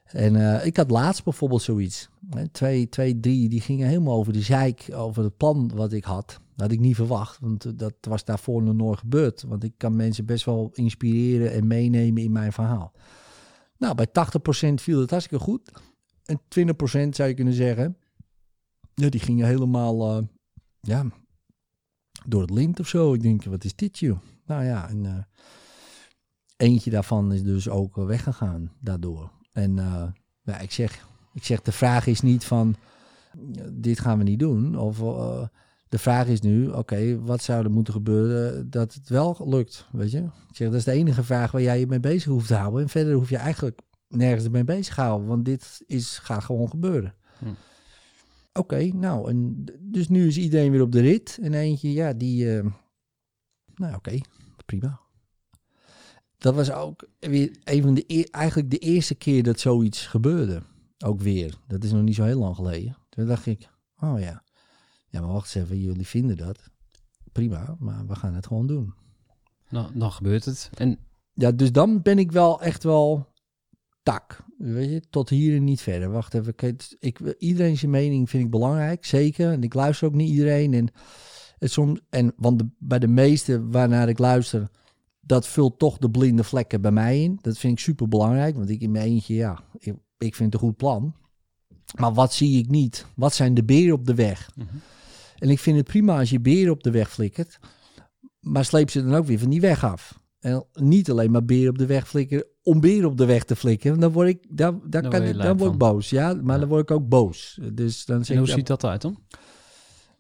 En 0.04 0.36
eh, 0.36 0.66
ik 0.66 0.76
had 0.76 0.90
laatst 0.90 1.24
bijvoorbeeld 1.24 1.62
zoiets. 1.62 2.08
Hè, 2.30 2.48
twee, 2.48 2.88
twee, 2.88 3.20
drie, 3.20 3.48
die 3.48 3.60
gingen 3.60 3.88
helemaal 3.88 4.16
over 4.16 4.32
de 4.32 4.40
zeik, 4.40 4.88
over 4.92 5.24
het 5.24 5.36
plan 5.36 5.70
wat 5.74 5.92
ik 5.92 6.04
had. 6.04 6.26
Dat 6.26 6.40
had 6.66 6.72
ik 6.72 6.80
niet 6.80 6.96
verwacht, 6.96 7.38
want 7.40 7.64
eh, 7.64 7.72
dat 7.76 7.94
was 8.00 8.24
daarvoor 8.24 8.62
nog 8.62 8.74
nooit 8.74 8.98
gebeurd. 8.98 9.44
Want 9.48 9.64
ik 9.64 9.72
kan 9.76 9.96
mensen 9.96 10.24
best 10.24 10.44
wel 10.44 10.70
inspireren 10.72 11.52
en 11.52 11.66
meenemen 11.66 12.22
in 12.22 12.32
mijn 12.32 12.52
verhaal. 12.52 12.92
Nou, 13.78 13.94
bij 13.94 14.08
80% 14.70 14.74
viel 14.74 15.00
het 15.00 15.10
hartstikke 15.10 15.44
goed. 15.44 15.70
En 16.24 16.40
20% 16.40 17.08
zou 17.08 17.28
je 17.28 17.34
kunnen 17.34 17.54
zeggen, 17.54 17.96
ja, 18.94 19.08
die 19.08 19.20
gingen 19.20 19.46
helemaal, 19.46 20.28
ja, 20.80 21.06
door 22.26 22.40
het 22.40 22.50
lint 22.50 22.80
of 22.80 22.88
zo. 22.88 23.14
Ik 23.14 23.22
denk, 23.22 23.44
wat 23.44 23.64
is 23.64 23.74
dit, 23.74 23.98
joh? 23.98 24.18
Nou 24.46 24.64
ja, 24.64 24.88
en 24.88 25.06
eh, 25.06 25.24
eentje 26.56 26.90
daarvan 26.90 27.32
is 27.32 27.42
dus 27.42 27.68
ook 27.68 27.98
eh, 27.98 28.04
weggegaan 28.04 28.72
daardoor. 28.80 29.30
En 29.52 29.78
eh, 29.78 30.04
ja, 30.42 30.58
ik, 30.58 30.70
zeg, 30.70 31.06
ik 31.32 31.44
zeg, 31.44 31.62
de 31.62 31.72
vraag 31.72 32.06
is 32.06 32.20
niet 32.20 32.44
van, 32.44 32.76
dit 33.72 34.00
gaan 34.00 34.18
we 34.18 34.24
niet 34.24 34.38
doen. 34.38 34.78
Of 34.78 34.98
de 35.88 35.98
vraag 35.98 36.26
is 36.26 36.40
nu, 36.40 36.68
oké, 36.68 37.20
wat 37.20 37.42
zou 37.42 37.64
er 37.64 37.70
moeten 37.70 37.92
gebeuren 37.92 38.70
dat 38.70 38.94
het 38.94 39.08
wel 39.08 39.44
lukt, 39.44 39.88
weet 39.92 40.10
je? 40.10 40.18
Ik 40.48 40.56
zeg, 40.56 40.68
dat 40.68 40.76
is 40.76 40.84
de 40.84 40.92
enige 40.92 41.24
vraag 41.24 41.50
waar 41.50 41.62
jij 41.62 41.78
je 41.78 41.86
mee 41.86 42.00
bezig 42.00 42.32
hoeft 42.32 42.46
te 42.46 42.54
houden. 42.54 42.82
En 42.82 42.88
verder 42.88 43.14
hoef 43.14 43.28
je 43.28 43.36
eigenlijk 43.36 43.80
nergens 44.08 44.48
mee 44.48 44.64
bezig 44.64 44.94
te 44.94 45.00
houden, 45.00 45.28
want 45.28 45.44
dit 45.44 45.82
is, 45.86 46.18
gaat 46.18 46.44
gewoon 46.44 46.68
gebeuren. 46.68 47.14
Hm. 47.38 47.46
Oké, 48.52 48.84
nou, 48.84 49.30
en 49.30 49.64
dus 49.80 50.08
nu 50.08 50.26
is 50.26 50.38
iedereen 50.38 50.70
weer 50.70 50.82
op 50.82 50.92
de 50.92 51.00
rit. 51.00 51.38
En 51.42 51.54
eentje, 51.54 51.92
ja, 51.92 52.12
die, 52.12 52.56
eh, 52.56 52.66
nou 53.74 53.94
oké, 53.94 54.18
prima. 54.66 55.00
Dat 56.38 56.54
was 56.54 56.70
ook 56.70 57.08
weer 57.18 57.56
een 57.64 57.82
van 57.82 57.94
de, 57.94 58.28
eigenlijk 58.30 58.70
de 58.70 58.78
eerste 58.78 59.14
keer 59.14 59.42
dat 59.42 59.60
zoiets 59.60 60.06
gebeurde. 60.06 60.62
Ook 61.04 61.20
weer. 61.20 61.58
Dat 61.66 61.84
is 61.84 61.92
nog 61.92 62.02
niet 62.02 62.14
zo 62.14 62.24
heel 62.24 62.38
lang 62.38 62.56
geleden. 62.56 62.96
Toen 63.08 63.26
dacht 63.26 63.46
ik, 63.46 63.68
oh 64.00 64.20
ja. 64.20 64.42
Ja, 65.08 65.20
maar 65.20 65.32
wacht 65.32 65.54
eens 65.54 65.64
even, 65.64 65.80
jullie 65.80 66.06
vinden 66.06 66.36
dat. 66.36 66.58
Prima, 67.32 67.76
maar 67.78 68.06
we 68.06 68.14
gaan 68.14 68.34
het 68.34 68.46
gewoon 68.46 68.66
doen. 68.66 68.94
Dan, 69.70 69.90
dan 69.94 70.12
gebeurt 70.12 70.44
het. 70.44 70.70
En 70.74 70.98
Ja, 71.34 71.52
dus 71.52 71.72
dan 71.72 72.02
ben 72.02 72.18
ik 72.18 72.32
wel 72.32 72.60
echt 72.60 72.82
wel 72.82 73.31
tak. 74.02 74.44
Weet 74.58 74.90
je, 74.90 75.02
tot 75.10 75.28
hier 75.28 75.56
en 75.56 75.64
niet 75.64 75.80
verder. 75.80 76.10
Wacht 76.10 76.34
even. 76.34 76.54
Kijk, 76.54 76.96
ik, 76.98 77.20
iedereen 77.38 77.78
zijn 77.78 77.90
mening 77.90 78.30
vind 78.30 78.44
ik 78.44 78.50
belangrijk, 78.50 79.04
zeker. 79.04 79.52
En 79.52 79.62
ik 79.62 79.74
luister 79.74 80.08
ook 80.08 80.14
niet 80.14 80.30
iedereen. 80.30 80.74
En, 80.74 80.88
soms, 81.58 82.00
en, 82.10 82.32
want 82.36 82.58
de, 82.58 82.68
bij 82.78 82.98
de 82.98 83.08
meeste 83.08 83.68
waarnaar 83.68 84.08
ik 84.08 84.18
luister, 84.18 84.70
dat 85.20 85.48
vult 85.48 85.78
toch 85.78 85.98
de 85.98 86.10
blinde 86.10 86.44
vlekken 86.44 86.80
bij 86.80 86.90
mij 86.90 87.22
in. 87.22 87.38
Dat 87.40 87.58
vind 87.58 87.72
ik 87.72 87.78
super 87.78 88.08
belangrijk, 88.08 88.56
want 88.56 88.70
ik 88.70 88.80
in 88.80 88.90
mijn 88.90 89.06
eentje, 89.06 89.34
ja, 89.34 89.64
ik, 89.78 89.94
ik 90.18 90.34
vind 90.34 90.52
het 90.52 90.62
een 90.62 90.68
goed 90.68 90.76
plan. 90.76 91.14
Maar 91.98 92.14
wat 92.14 92.32
zie 92.32 92.58
ik 92.58 92.68
niet? 92.68 93.06
Wat 93.16 93.34
zijn 93.34 93.54
de 93.54 93.64
beren 93.64 93.94
op 93.94 94.06
de 94.06 94.14
weg? 94.14 94.50
Mhm. 94.54 94.66
En 95.38 95.50
ik 95.50 95.58
vind 95.58 95.76
het 95.76 95.86
prima 95.86 96.18
als 96.18 96.30
je 96.30 96.40
beren 96.40 96.72
op 96.72 96.82
de 96.82 96.90
weg 96.90 97.10
flikkert, 97.10 97.58
maar 98.40 98.64
sleep 98.64 98.90
ze 98.90 99.04
dan 99.04 99.14
ook 99.14 99.26
weer 99.26 99.38
van 99.38 99.50
die 99.50 99.60
weg 99.60 99.84
af. 99.84 100.20
En 100.42 100.64
niet 100.72 101.10
alleen 101.10 101.30
maar 101.30 101.44
beren 101.44 101.70
op 101.70 101.78
de 101.78 101.86
weg 101.86 102.08
flikkeren 102.08 102.44
om 102.62 102.80
beren 102.80 103.08
op 103.10 103.16
de 103.16 103.24
weg 103.24 103.44
te 103.44 103.56
flikkeren. 103.56 104.00
Dan 104.00 104.12
word 104.12 104.28
ik, 104.28 104.46
daar, 104.48 104.72
daar 104.72 105.02
Daar 105.02 105.10
kan 105.10 105.22
ik, 105.22 105.36
dan 105.36 105.56
word 105.56 105.72
ik 105.72 105.78
boos. 105.78 106.10
Ja, 106.10 106.34
maar 106.34 106.54
Ja. 106.54 106.60
dan 106.60 106.68
word 106.68 106.82
ik 106.82 106.90
ook 106.90 107.08
boos. 107.08 107.58
Dus 107.72 108.04
dan 108.04 108.22
En 108.22 108.36
hoe 108.36 108.46
ziet 108.48 108.66
dat 108.66 108.82
eruit 108.82 109.02
dan? 109.02 109.18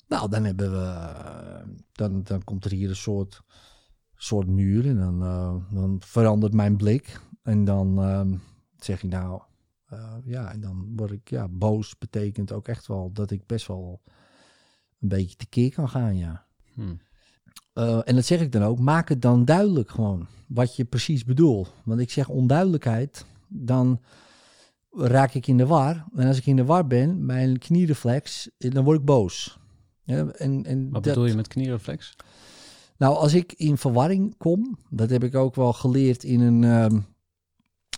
nou, 0.08 0.28
dan 0.30 0.44
hebben 0.44 0.70
we, 0.72 0.84
eh, 0.86 1.66
dan, 1.92 2.22
dan 2.22 2.44
komt 2.44 2.64
er 2.64 2.70
hier 2.70 2.88
een 2.88 2.96
soort, 2.96 3.42
soort 4.16 4.46
muur 4.46 4.86
en 4.86 4.96
dan, 4.96 5.22
eh, 5.22 5.54
dan 5.74 5.96
verandert 6.04 6.52
mijn 6.54 6.76
blik. 6.76 7.20
En 7.42 7.64
dan 7.64 8.02
ehm, 8.02 8.34
zeg 8.76 9.02
ik 9.02 9.10
nou, 9.10 9.42
eh, 9.86 10.14
ja, 10.24 10.52
en 10.52 10.60
dan 10.60 10.92
word 10.96 11.10
ik, 11.10 11.30
ja, 11.30 11.48
boos 11.48 11.98
betekent 11.98 12.52
ook 12.52 12.68
echt 12.68 12.86
wel 12.86 13.12
dat 13.12 13.30
ik 13.30 13.46
best 13.46 13.66
wel 13.66 14.00
een 15.00 15.08
beetje 15.08 15.36
tekeer 15.36 15.72
kan 15.72 15.88
gaan, 15.88 16.16
ja. 16.16 16.46
Hm. 16.74 16.94
Eh, 17.72 18.00
en 18.04 18.14
dat 18.14 18.24
zeg 18.24 18.40
ik 18.40 18.52
dan 18.52 18.62
ook, 18.62 18.78
maak 18.78 19.08
het 19.08 19.22
dan 19.22 19.44
duidelijk 19.44 19.90
gewoon 19.90 20.26
wat 20.46 20.76
je 20.76 20.84
precies 20.84 21.24
bedoelt. 21.24 21.72
Want 21.84 22.00
ik 22.00 22.10
zeg 22.10 22.28
onduidelijkheid, 22.28 23.24
dan 23.48 24.00
raak 24.90 25.34
ik 25.34 25.46
in 25.46 25.56
de 25.56 25.66
war. 25.66 26.04
En 26.14 26.26
als 26.26 26.36
ik 26.38 26.46
in 26.46 26.56
de 26.56 26.64
war 26.64 26.86
ben, 26.86 27.26
mijn 27.26 27.58
kniereflex, 27.58 28.48
dan 28.58 28.84
word 28.84 28.98
ik 28.98 29.04
boos. 29.04 29.58
Ja, 30.04 30.26
en, 30.26 30.64
en 30.64 30.82
Wat 30.90 30.92
dat- 30.92 31.14
bedoel 31.14 31.28
je 31.28 31.34
met 31.34 31.48
kniereflex? 31.48 32.16
Nou, 32.96 33.16
als 33.16 33.34
ik 33.34 33.52
in 33.52 33.76
verwarring 33.78 34.36
kom, 34.36 34.78
dat 34.90 35.10
heb 35.10 35.24
ik 35.24 35.34
ook 35.34 35.54
wel 35.54 35.72
geleerd 35.72 36.24
in 36.24 36.40
een... 36.40 36.64
ehm 36.64 37.00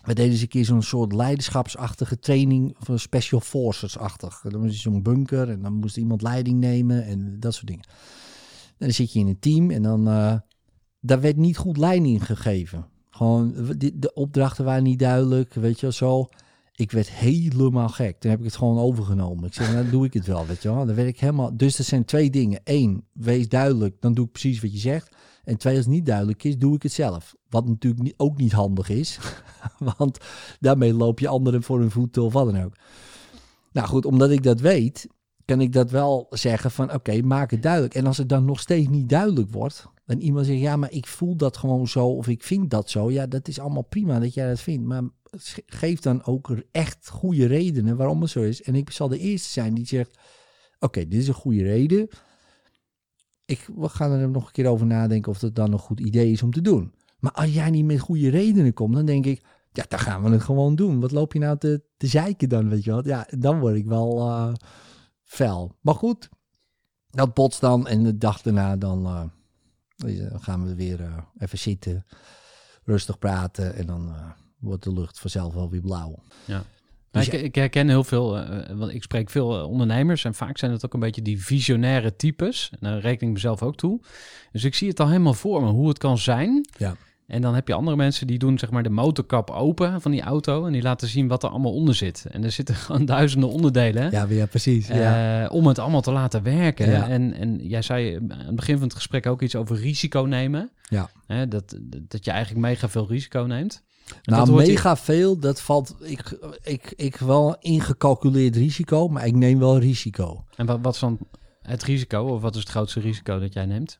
we 0.04 0.14
deden 0.14 0.32
eens 0.32 0.40
een 0.40 0.48
keer 0.48 0.64
zo'n 0.64 0.82
soort 0.82 1.12
leiderschapsachtige 1.12 2.18
training, 2.18 2.76
een 2.86 2.98
special 2.98 3.40
forces-achtig. 3.40 4.40
Dan 4.48 4.60
moest 4.60 4.74
je 4.74 4.80
zo'n 4.80 5.02
bunker 5.02 5.50
en 5.50 5.62
dan 5.62 5.72
moest 5.72 5.96
iemand 5.96 6.22
leiding 6.22 6.58
nemen 6.60 7.04
en 7.04 7.40
dat 7.40 7.54
soort 7.54 7.66
dingen. 7.66 7.84
Dan 8.84 8.94
zit 8.94 9.12
je 9.12 9.18
in 9.18 9.26
een 9.26 9.38
team 9.38 9.70
en 9.70 9.82
dan... 9.82 10.08
eh 10.08 10.36
daar 11.04 11.20
werd 11.20 11.36
niet 11.36 11.56
goed 11.56 11.76
leiding 11.76 12.26
gegeven. 12.26 12.86
Gewoon, 13.10 13.54
de, 13.78 13.98
de 13.98 14.12
opdrachten 14.14 14.64
waren 14.64 14.82
niet 14.82 14.98
duidelijk, 14.98 15.54
weet 15.54 15.80
je 15.80 15.92
zo. 15.92 16.28
Ik 16.74 16.90
werd 16.90 17.10
helemaal 17.10 17.88
gek. 17.88 18.20
Toen 18.20 18.30
heb 18.30 18.38
ik 18.38 18.44
het 18.44 18.56
gewoon 18.56 18.78
overgenomen. 18.78 19.44
Ik 19.44 19.54
zeg, 19.54 19.66
nou, 19.72 19.82
dan 19.82 19.90
doe 19.90 20.04
ik 20.04 20.12
het 20.14 20.26
wel, 20.26 20.46
weet 20.46 20.62
je 20.62 20.74
wel. 20.74 20.86
Dan 20.86 20.94
werd 20.94 21.08
ik 21.08 21.20
helemaal... 21.20 21.56
Dus 21.56 21.78
er 21.78 21.84
zijn 21.84 22.04
twee 22.04 22.30
dingen. 22.30 22.60
Eén, 22.64 23.04
wees 23.12 23.48
duidelijk, 23.48 23.96
dan 24.00 24.14
doe 24.14 24.24
ik 24.24 24.32
precies 24.32 24.60
wat 24.60 24.72
je 24.72 24.78
zegt. 24.78 25.16
En 25.44 25.56
twee, 25.56 25.76
als 25.76 25.84
het 25.84 25.94
niet 25.94 26.06
duidelijk 26.06 26.44
is, 26.44 26.58
doe 26.58 26.74
ik 26.74 26.82
het 26.82 26.92
zelf. 26.92 27.34
Wat 27.48 27.68
natuurlijk 27.68 28.14
ook 28.16 28.36
niet 28.36 28.52
handig 28.52 28.88
is. 28.88 29.18
Want 29.98 30.18
daarmee 30.60 30.94
loop 30.94 31.18
je 31.18 31.28
anderen 31.28 31.62
voor 31.62 31.80
hun 31.80 31.90
voeten 31.90 32.22
of 32.22 32.32
wat 32.32 32.52
dan 32.52 32.64
ook. 32.64 32.74
Nou 33.72 33.88
goed, 33.88 34.04
omdat 34.04 34.30
ik 34.30 34.42
dat 34.42 34.60
weet, 34.60 35.06
kan 35.44 35.60
ik 35.60 35.72
dat 35.72 35.90
wel 35.90 36.26
zeggen 36.30 36.70
van 36.70 36.92
oké, 36.92 37.22
maak 37.22 37.50
het 37.50 37.62
duidelijk. 37.62 37.94
En 37.94 38.06
als 38.06 38.18
het 38.18 38.28
dan 38.28 38.44
nog 38.44 38.60
steeds 38.60 38.88
niet 38.88 39.08
duidelijk 39.08 39.50
wordt, 39.50 39.86
en 40.06 40.22
iemand 40.22 40.46
zegt 40.46 40.60
ja, 40.60 40.76
maar 40.76 40.92
ik 40.92 41.06
voel 41.06 41.36
dat 41.36 41.56
gewoon 41.56 41.88
zo 41.88 42.06
of 42.06 42.28
ik 42.28 42.42
vind 42.42 42.70
dat 42.70 42.90
zo. 42.90 43.10
Ja, 43.10 43.26
dat 43.26 43.48
is 43.48 43.58
allemaal 43.58 43.82
prima 43.82 44.18
dat 44.18 44.34
jij 44.34 44.48
dat 44.48 44.60
vindt. 44.60 44.86
Maar 44.86 45.02
geef 45.66 46.00
dan 46.00 46.24
ook 46.24 46.50
echt 46.72 47.08
goede 47.08 47.46
redenen 47.46 47.96
waarom 47.96 48.20
het 48.20 48.30
zo 48.30 48.42
is. 48.42 48.62
En 48.62 48.74
ik 48.74 48.90
zal 48.90 49.08
de 49.08 49.18
eerste 49.18 49.48
zijn 49.48 49.74
die 49.74 49.86
zegt 49.86 50.18
oké, 50.78 51.08
dit 51.08 51.20
is 51.20 51.28
een 51.28 51.34
goede 51.34 51.62
reden. 51.62 52.08
Ik, 53.44 53.68
we 53.76 53.88
gaan 53.88 54.10
er 54.10 54.28
nog 54.28 54.46
een 54.46 54.52
keer 54.52 54.66
over 54.66 54.86
nadenken 54.86 55.30
of 55.32 55.38
dat 55.38 55.54
dan 55.54 55.72
een 55.72 55.78
goed 55.78 56.00
idee 56.00 56.30
is 56.30 56.42
om 56.42 56.50
te 56.50 56.60
doen. 56.60 56.92
Maar 57.18 57.32
als 57.32 57.54
jij 57.54 57.70
niet 57.70 57.84
met 57.84 58.00
goede 58.00 58.28
redenen 58.28 58.72
komt, 58.72 58.94
dan 58.94 59.04
denk 59.04 59.26
ik, 59.26 59.44
ja, 59.72 59.84
dan 59.88 59.98
gaan 59.98 60.22
we 60.22 60.30
het 60.30 60.42
gewoon 60.42 60.76
doen. 60.76 61.00
Wat 61.00 61.10
loop 61.10 61.32
je 61.32 61.38
nou 61.38 61.58
te, 61.58 61.82
te 61.96 62.06
zeiken 62.06 62.48
dan, 62.48 62.68
weet 62.68 62.84
je 62.84 62.92
wat? 62.92 63.04
Ja, 63.04 63.26
dan 63.38 63.60
word 63.60 63.74
ik 63.74 63.86
wel 63.86 64.18
eh 64.18 64.52
fel. 65.34 65.76
Maar 65.80 65.94
goed, 65.94 66.28
dat 67.10 67.34
botst 67.34 67.60
dan 67.60 67.86
en 67.86 68.02
de 68.02 68.18
dag 68.18 68.42
daarna 68.42 68.76
dan 68.76 69.06
eh, 69.96 70.40
gaan 70.40 70.66
we 70.66 70.74
weer 70.74 71.00
eh, 71.00 71.18
even 71.38 71.58
zitten, 71.58 72.06
rustig 72.84 73.18
praten 73.18 73.74
en 73.74 73.86
dan 73.86 74.08
eh, 74.08 74.30
wordt 74.58 74.84
de 74.84 74.92
lucht 74.92 75.18
vanzelf 75.18 75.54
wel 75.54 75.70
weer 75.70 75.80
blauw. 75.80 76.22
Ja. 76.44 76.64
Dus 77.14 77.28
ik, 77.28 77.42
ik 77.42 77.54
herken 77.54 77.88
heel 77.88 78.04
veel, 78.04 78.38
eh, 78.38 78.76
want 78.76 78.94
ik 78.94 79.02
spreek 79.02 79.30
veel 79.30 79.58
eh, 79.58 79.68
ondernemers 79.68 80.24
en 80.24 80.34
vaak 80.34 80.58
zijn 80.58 80.72
het 80.72 80.84
ook 80.84 80.94
een 80.94 81.00
beetje 81.00 81.22
die 81.22 81.44
visionaire 81.44 82.16
types. 82.16 82.70
En 82.70 82.78
daar 82.80 82.98
reken 82.98 83.26
ik 83.26 83.32
mezelf 83.32 83.62
ook 83.62 83.76
toe. 83.76 84.00
Dus 84.52 84.64
ik 84.64 84.74
zie 84.74 84.88
het 84.88 85.00
al 85.00 85.08
helemaal 85.08 85.34
voor 85.34 85.62
me, 85.62 85.70
hoe 85.70 85.88
het 85.88 85.98
kan 85.98 86.18
zijn. 86.18 86.68
Ja. 86.76 86.96
En 87.34 87.40
dan 87.40 87.54
heb 87.54 87.68
je 87.68 87.74
andere 87.74 87.96
mensen 87.96 88.26
die 88.26 88.38
doen 88.38 88.58
zeg 88.58 88.70
maar 88.70 88.82
de 88.82 88.90
motorkap 88.90 89.50
open 89.50 90.00
van 90.00 90.10
die 90.10 90.22
auto 90.22 90.66
en 90.66 90.72
die 90.72 90.82
laten 90.82 91.08
zien 91.08 91.28
wat 91.28 91.42
er 91.42 91.48
allemaal 91.48 91.72
onder 91.72 91.94
zit. 91.94 92.26
En 92.30 92.44
er 92.44 92.50
zitten 92.50 92.74
gewoon 92.84 93.04
duizenden 93.04 93.48
onderdelen 93.48 94.10
Ja, 94.10 94.26
ja 94.28 94.46
precies. 94.46 94.88
eh, 94.88 95.52
om 95.52 95.66
het 95.66 95.78
allemaal 95.78 96.00
te 96.00 96.12
laten 96.12 96.42
werken. 96.42 96.90
Ja. 96.90 97.08
En, 97.08 97.32
en 97.32 97.68
jij 97.68 97.82
zei 97.82 98.16
aan 98.16 98.46
het 98.46 98.56
begin 98.56 98.74
van 98.74 98.86
het 98.86 98.96
gesprek 98.96 99.26
ook 99.26 99.42
iets 99.42 99.56
over 99.56 99.76
risico 99.76 100.20
nemen. 100.22 100.70
Ja. 100.88 101.08
Dat, 101.46 101.78
dat 102.08 102.24
je 102.24 102.30
eigenlijk 102.30 102.66
mega 102.66 102.88
veel 102.88 103.08
risico 103.08 103.42
neemt. 103.42 103.82
En 104.22 104.32
Nou, 104.32 104.52
mega 104.52 104.96
veel, 104.96 105.38
dat 105.38 105.60
valt, 105.60 105.96
ik, 106.00 106.38
ik, 106.62 106.92
ik 106.96 107.16
wel 107.16 107.56
ingecalculeerd 107.60 108.56
risico, 108.56 109.08
maar 109.08 109.26
ik 109.26 109.34
neem 109.34 109.58
wel 109.58 109.78
risico. 109.78 110.44
En 110.56 110.66
wat, 110.66 110.78
wat 110.82 110.94
is 110.94 111.00
dan 111.00 111.18
het 111.62 111.82
risico, 111.82 112.22
of 112.22 112.40
wat 112.42 112.54
is 112.54 112.60
het 112.60 112.70
grootste 112.70 113.00
risico 113.00 113.38
dat 113.38 113.52
jij 113.52 113.66
neemt? 113.66 113.98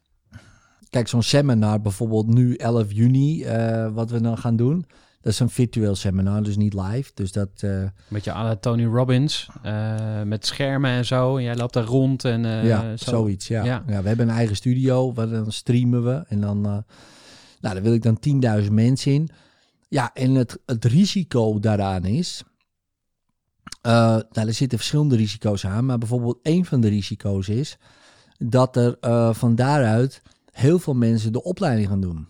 Kijk, 0.95 1.09
zo'n 1.09 1.23
seminar 1.23 1.81
bijvoorbeeld 1.81 2.27
nu 2.27 2.55
11 2.55 2.93
juni, 2.93 3.43
eh, 3.43 3.93
wat 3.93 4.11
we 4.11 4.21
dan 4.21 4.39
gaan 4.39 4.57
doen. 4.57 4.87
Dat 5.21 5.33
is 5.33 5.41
een 5.41 5.51
virtueel 5.51 5.95
seminar, 5.95 6.43
dus 6.43 6.57
niet 6.57 6.75
live. 6.75 7.11
Dus 7.15 7.33
dat, 7.33 7.49
eh, 7.57 7.83
Beetje 8.09 8.33
à 8.33 8.43
la 8.43 8.57
Tony 8.57 8.85
Robbins, 8.85 9.49
eh, 9.63 10.23
met 10.23 10.47
schermen 10.47 10.91
en 10.91 11.05
zo. 11.05 11.37
En 11.37 11.43
jij 11.43 11.57
loopt 11.57 11.73
daar 11.73 11.85
rond 11.85 12.25
en 12.25 12.43
ja, 12.45 12.97
zo. 12.97 13.11
zoiets. 13.11 13.49
Ja. 13.49 13.65
Ja. 13.65 13.83
Ja. 13.87 14.03
we 14.03 14.09
hebben 14.09 14.29
een 14.29 14.35
eigen 14.35 14.57
studio, 14.57 15.13
waar 15.13 15.29
dan 15.29 15.53
streamen 15.53 16.05
we. 16.05 16.25
En 16.29 16.41
dan, 16.41 16.61
nou, 16.61 16.83
daar 17.61 17.83
wil 17.83 17.95
ik 17.95 18.03
dan 18.03 18.19
10.000 18.19 18.73
mensen 18.73 19.13
in. 19.13 19.29
Ja, 19.89 20.11
en 20.13 20.35
het, 20.35 20.59
het 20.67 20.85
risico 20.85 21.59
daaraan 21.59 22.05
is... 22.05 22.43
nou, 23.83 24.23
er 24.33 24.55
zitten 24.55 24.79
verschillende 24.79 25.17
risico's 25.17 25.67
aan. 25.67 25.87
Maar 25.87 25.99
bijvoorbeeld 25.99 26.39
een 26.43 26.65
van 26.65 26.81
de 26.81 26.89
risico's 26.89 27.49
is... 27.49 27.77
dat 28.39 28.77
er 28.77 28.97
van 29.35 29.55
daaruit 29.55 30.23
heel 30.55 30.79
veel 30.79 30.95
mensen 30.95 31.33
de 31.33 31.43
opleiding 31.43 31.89
gaan 31.89 32.01
doen. 32.01 32.27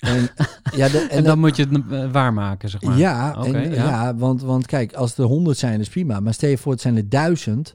En, 0.00 0.28
ja, 0.76 0.88
de, 0.88 0.98
En, 0.98 1.24
dan 1.24 1.38
moet 1.38 1.56
je 1.56 1.66
het 1.70 1.82
eh, 1.90 2.12
waarmaken, 2.12 2.68
zeg 2.68 2.82
maar. 2.82 2.98
ja, 2.98 3.34
Oké, 3.38 3.58
en, 3.58 3.74
ja. 3.74 3.84
ja. 3.84 4.14
want, 4.14 4.42
want 4.42 4.66
kijk, 4.66 4.92
als 4.92 5.18
er 5.18 5.24
honderd 5.24 5.58
zijn, 5.58 5.80
is 5.80 5.88
prima. 5.88 6.20
Maar 6.20 6.34
stel 6.34 6.50
je 6.50 6.58
voor, 6.58 6.72
het 6.72 6.80
zijn 6.80 6.96
er 6.96 7.08
duizend. 7.08 7.74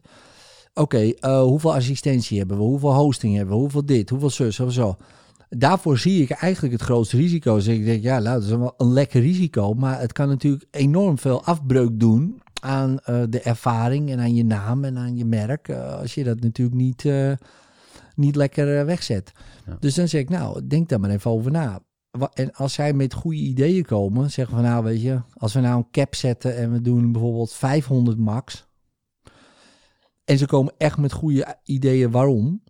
Oké, 0.74 0.98
eh, 0.98 1.42
hoeveel 1.42 1.74
assistentie 1.74 2.38
hebben 2.38 2.58
we? 2.58 2.64
Hoeveel 2.64 2.94
hosting 2.94 3.36
hebben 3.36 3.56
we? 3.56 3.62
Hoeveel 3.62 3.86
dit? 3.86 4.10
Hoeveel 4.10 4.30
zus? 4.30 4.60
Of 4.60 4.74
zo? 4.74 4.96
Daarvoor 5.50 5.98
zie 5.98 6.22
ik 6.22 6.30
eigenlijk 6.30 6.74
het 6.74 6.84
grootste 6.84 7.18
risico. 7.18 7.56
Dus 7.56 7.68
ik 7.68 7.86
denk, 7.86 8.04
ja, 8.04 8.20
nou, 8.20 8.40
dat 8.40 8.44
is 8.44 8.58
wel 8.58 8.74
een 8.78 8.94
lekker 8.94 9.22
risico. 9.22 9.74
Maar 9.74 10.00
het 10.00 10.12
kan 10.12 10.28
natuurlijk 10.28 10.66
enorm 10.72 11.18
veel 11.18 11.44
afbreuk 11.44 12.00
doen 12.00 12.42
aan 12.62 13.00
eh, 13.00 13.22
de 13.30 13.42
ervaring 13.42 14.10
en 14.10 14.20
aan 14.20 14.36
je 14.36 14.46
naam 14.46 14.84
en 14.84 14.98
aan 14.98 15.18
je 15.18 15.26
merk. 15.26 15.70
als 15.70 16.14
je 16.14 16.24
dat 16.24 16.40
natuurlijk 16.40 16.78
niet, 16.78 17.04
niet 18.16 18.36
lekker 18.36 18.80
eh, 18.80 18.86
wegzet. 18.86 19.32
Ja. 19.66 19.78
Dus 19.80 19.96
dan 19.96 20.08
zeg 20.08 20.22
ik, 20.22 20.30
nou, 20.30 20.68
denk 20.68 20.90
daar 20.90 21.00
maar 21.00 21.10
even 21.10 21.32
over 21.32 21.52
na. 21.52 21.80
En 22.34 22.54
als 22.54 22.74
zij 22.74 22.94
met 22.94 23.14
goede 23.14 23.38
ideeën 23.38 23.86
komen, 23.86 24.32
zeggen 24.32 24.56
we 24.56 24.62
nou, 24.62 24.84
weet 24.84 25.02
je, 25.02 25.22
als 25.34 25.54
we 25.54 25.60
nou 25.60 25.78
een 25.78 25.90
cap 25.92 26.16
zetten 26.16 26.56
en 26.58 26.72
we 26.72 26.82
doen 26.82 27.12
bijvoorbeeld 27.12 27.54
500 27.54 28.18
max. 28.18 28.68
En 30.24 30.38
ze 30.38 30.46
komen 30.46 30.74
echt 30.78 30.98
met 30.98 31.14
goede 31.14 31.58
ideeën 31.64 32.12
waarom. 32.12 32.64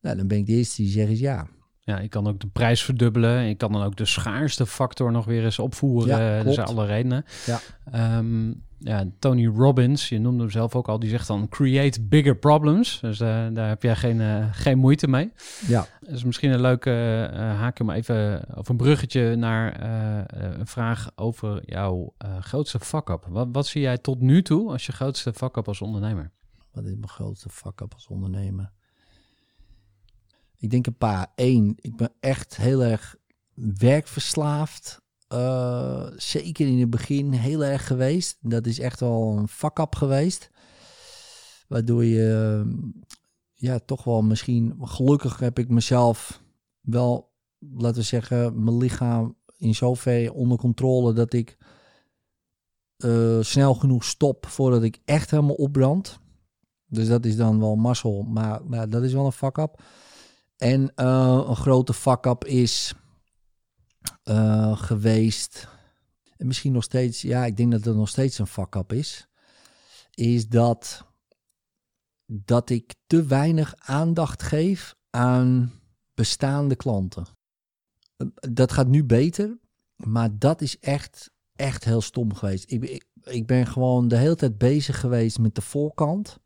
Nou, 0.00 0.16
dan 0.16 0.26
ben 0.26 0.38
ik 0.38 0.46
de 0.46 0.52
eerste 0.52 0.82
die 0.82 0.90
zegt 0.90 1.10
is 1.10 1.20
ja. 1.20 1.46
Ja, 1.80 1.98
je 1.98 2.08
kan 2.08 2.26
ook 2.26 2.40
de 2.40 2.46
prijs 2.46 2.82
verdubbelen. 2.82 3.42
Je 3.42 3.54
kan 3.54 3.72
dan 3.72 3.82
ook 3.82 3.96
de 3.96 4.04
schaarste 4.04 4.66
factor 4.66 5.12
nog 5.12 5.24
weer 5.24 5.44
eens 5.44 5.58
opvoeren. 5.58 6.18
Ja, 6.18 6.42
dus 6.42 6.58
alle 6.58 6.86
redenen. 6.86 7.24
Ja. 7.46 7.60
Ehm, 7.92 8.52
ja, 8.78 9.04
Tony 9.18 9.46
Robbins, 9.46 10.08
je 10.08 10.18
noemde 10.18 10.40
hem 10.40 10.50
zelf 10.50 10.74
ook 10.74 10.88
al, 10.88 10.98
die 10.98 11.10
zegt 11.10 11.26
dan 11.26 11.48
create 11.48 12.02
bigger 12.02 12.36
problems. 12.36 13.00
Dus 13.00 13.20
eh, 13.20 13.46
daar 13.52 13.68
heb 13.68 13.82
jij 13.82 13.96
geen, 13.96 14.20
eh, 14.20 14.46
geen 14.52 14.78
moeite 14.78 15.08
mee. 15.08 15.32
Ja, 15.66 15.86
is 16.00 16.24
misschien 16.24 16.50
een 16.50 16.60
leuke 16.60 16.90
uh, 17.32 17.38
haakje 17.38 17.84
om 17.84 17.90
even 17.90 18.44
of 18.54 18.68
een 18.68 18.76
bruggetje 18.76 19.36
naar 19.36 19.72
eh, 19.72 20.18
eh, 20.18 20.58
een 20.58 20.66
vraag 20.66 21.10
over 21.14 21.70
jouw 21.70 22.14
eh, 22.18 22.38
grootste 22.38 22.80
fuck-up. 22.80 23.26
Wat, 23.28 23.48
wat 23.52 23.66
zie 23.66 23.80
jij 23.80 23.98
tot 23.98 24.20
nu 24.20 24.42
toe 24.42 24.70
als 24.70 24.86
je 24.86 24.92
grootste 24.92 25.32
fuck-up 25.32 25.68
als 25.68 25.80
ondernemer? 25.80 26.34
wat 26.76 26.84
is 26.84 26.94
mijn 26.94 27.08
grootste 27.08 27.48
fuck-up 27.48 27.92
als 27.94 28.06
ondernemer? 28.06 28.72
Ik 30.56 30.70
denk 30.70 30.86
een 30.86 30.96
paar. 30.96 31.32
Eén, 31.34 31.76
ik 31.80 31.96
ben 31.96 32.12
echt 32.20 32.56
heel 32.56 32.82
erg 32.82 33.16
werkverslaafd. 33.54 35.00
Eh, 35.28 36.06
zeker 36.16 36.66
in 36.66 36.80
het 36.80 36.90
begin 36.90 37.32
heel 37.32 37.64
erg 37.64 37.86
geweest. 37.86 38.38
Dat 38.40 38.66
is 38.66 38.78
echt 38.78 39.00
wel 39.00 39.36
een 39.36 39.48
fuck-up 39.48 39.94
geweest. 39.94 40.50
Waardoor 41.68 42.04
je, 42.04 42.62
ja, 43.54 43.78
toch 43.78 44.04
wel 44.04 44.22
misschien... 44.22 44.76
Gelukkig 44.80 45.38
heb 45.38 45.58
ik 45.58 45.68
mezelf 45.68 46.42
wel, 46.80 47.32
laten 47.58 47.98
we 47.98 48.06
zeggen, 48.06 48.64
mijn 48.64 48.76
lichaam 48.76 49.36
in 49.56 49.74
zover 49.74 50.32
onder 50.32 50.58
controle... 50.58 51.12
dat 51.12 51.32
ik 51.32 51.56
eh, 52.96 53.40
snel 53.40 53.74
genoeg 53.74 54.04
stop 54.04 54.46
voordat 54.46 54.82
ik 54.82 55.00
echt 55.04 55.30
helemaal 55.30 55.54
opbrand. 55.54 56.18
Dus 56.88 57.08
dat 57.08 57.24
is 57.24 57.36
dan 57.36 57.60
wel 57.60 57.76
mazzel, 57.76 58.22
maar 58.22 58.60
nou, 58.64 58.88
dat 58.88 59.02
is 59.02 59.12
wel 59.12 59.26
een 59.26 59.32
fuck-up. 59.32 59.82
En 60.56 60.94
eh, 60.94 61.44
een 61.46 61.56
grote 61.56 61.94
fuck-up 61.94 62.44
is 62.44 62.94
eh, 64.26 64.78
geweest, 64.78 65.68
en 66.36 66.46
misschien 66.46 66.72
nog 66.72 66.82
steeds, 66.82 67.22
ja, 67.22 67.44
ik 67.44 67.56
denk 67.56 67.70
dat 67.72 67.84
het 67.84 67.96
nog 67.96 68.08
steeds 68.08 68.38
een 68.38 68.46
fuck-up 68.46 68.92
is, 68.92 69.28
is 70.14 70.48
dat, 70.48 71.06
dat 72.26 72.70
ik 72.70 72.94
te 73.06 73.24
weinig 73.24 73.74
aandacht 73.76 74.42
geef 74.42 74.94
aan 75.10 75.72
bestaande 76.14 76.76
klanten. 76.76 77.26
Eh, 78.16 78.26
Dat 78.40 78.72
gaat 78.72 78.88
nu 78.88 79.04
beter, 79.04 79.58
maar 79.96 80.38
dat 80.38 80.60
is 80.60 80.78
echt, 80.78 81.30
echt 81.56 81.84
heel 81.84 82.00
stom 82.00 82.34
geweest. 82.34 82.70
Ik, 82.70 82.84
ik, 82.84 83.04
ik 83.22 83.46
ben 83.46 83.66
gewoon 83.66 84.08
de 84.08 84.16
hele 84.16 84.36
tijd 84.36 84.58
bezig 84.58 85.00
geweest 85.00 85.38
met 85.38 85.54
de 85.54 85.62
voorkant. 85.62 86.38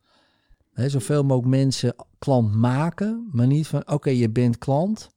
He, 0.71 0.89
zoveel 0.89 1.23
mogelijk 1.23 1.47
mensen 1.47 1.95
klant 2.19 2.55
maken, 2.55 3.29
maar 3.31 3.47
niet 3.47 3.67
van 3.67 3.87
oké, 3.91 4.09
je 4.09 4.29
bent 4.29 4.57
klant. 4.57 5.09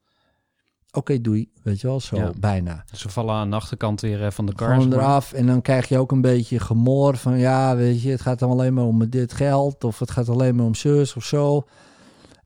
Oké, 0.97 1.21
doei. 1.21 1.51
Weet 1.63 1.81
je 1.81 1.87
wel, 1.87 2.01
zo 2.01 2.17
Ja. 2.17 2.31
bijna. 2.41 2.85
Ze 2.93 3.09
vallen 3.09 3.35
aan 3.35 3.51
de 3.51 3.57
achterkant 3.57 4.01
weer 4.01 4.25
eh, 4.25 4.31
van 4.31 4.47
de 4.47 4.55
kar. 4.55 4.75
Gewoon 4.75 4.93
eraf 4.93 5.33
en 5.33 5.47
dan 5.47 5.63
krijg 5.63 5.89
je 5.89 5.99
ook 5.99 6.13
een 6.13 6.21
beetje 6.21 6.59
gemor 6.61 7.17
van 7.17 7.39
ja, 7.39 7.77
weet 7.77 8.03
je, 8.03 8.11
het 8.11 8.21
gaat 8.21 8.39
dan 8.39 8.51
alleen 8.51 8.75
maar 8.75 8.85
om 8.85 9.11
dit 9.11 9.33
geld 9.33 9.85
of 9.85 9.99
het 9.99 10.11
gaat 10.11 10.29
alleen 10.29 10.55
maar 10.55 10.67
om 10.67 10.75
zus 10.75 11.17
of 11.17 11.25
zo. 11.25 11.63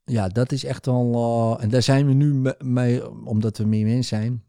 Ja, 0.05 0.27
dat 0.27 0.51
is 0.51 0.63
echt 0.65 0.85
wel, 0.85 1.15
eh, 1.57 1.63
en 1.63 1.69
daar 1.69 1.81
zijn 1.83 2.07
we 2.07 2.13
nu 2.13 2.33
me- 2.33 2.55
mee, 2.63 3.25
omdat 3.25 3.57
we 3.57 3.65
meer 3.65 3.85
mensen 3.85 4.17
zijn, 4.17 4.43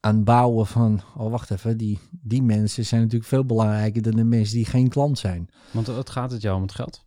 aan 0.00 0.14
het 0.14 0.24
bouwen 0.24 0.66
van, 0.66 1.00
oh 1.16 1.30
wacht 1.30 1.50
even, 1.50 1.76
die, 1.76 1.98
die 2.10 2.42
mensen 2.42 2.84
zijn 2.86 3.00
natuurlijk 3.00 3.28
veel 3.30 3.44
belangrijker 3.44 4.02
dan 4.02 4.16
de 4.16 4.24
mensen 4.24 4.56
die 4.56 4.64
geen 4.66 4.88
klant 4.88 5.18
zijn. 5.18 5.48
Want 5.70 5.86
het 5.86 6.10
gaat 6.10 6.30
het 6.30 6.42
jou 6.42 6.56
om 6.56 6.62
het 6.62 6.72
geld. 6.72 7.04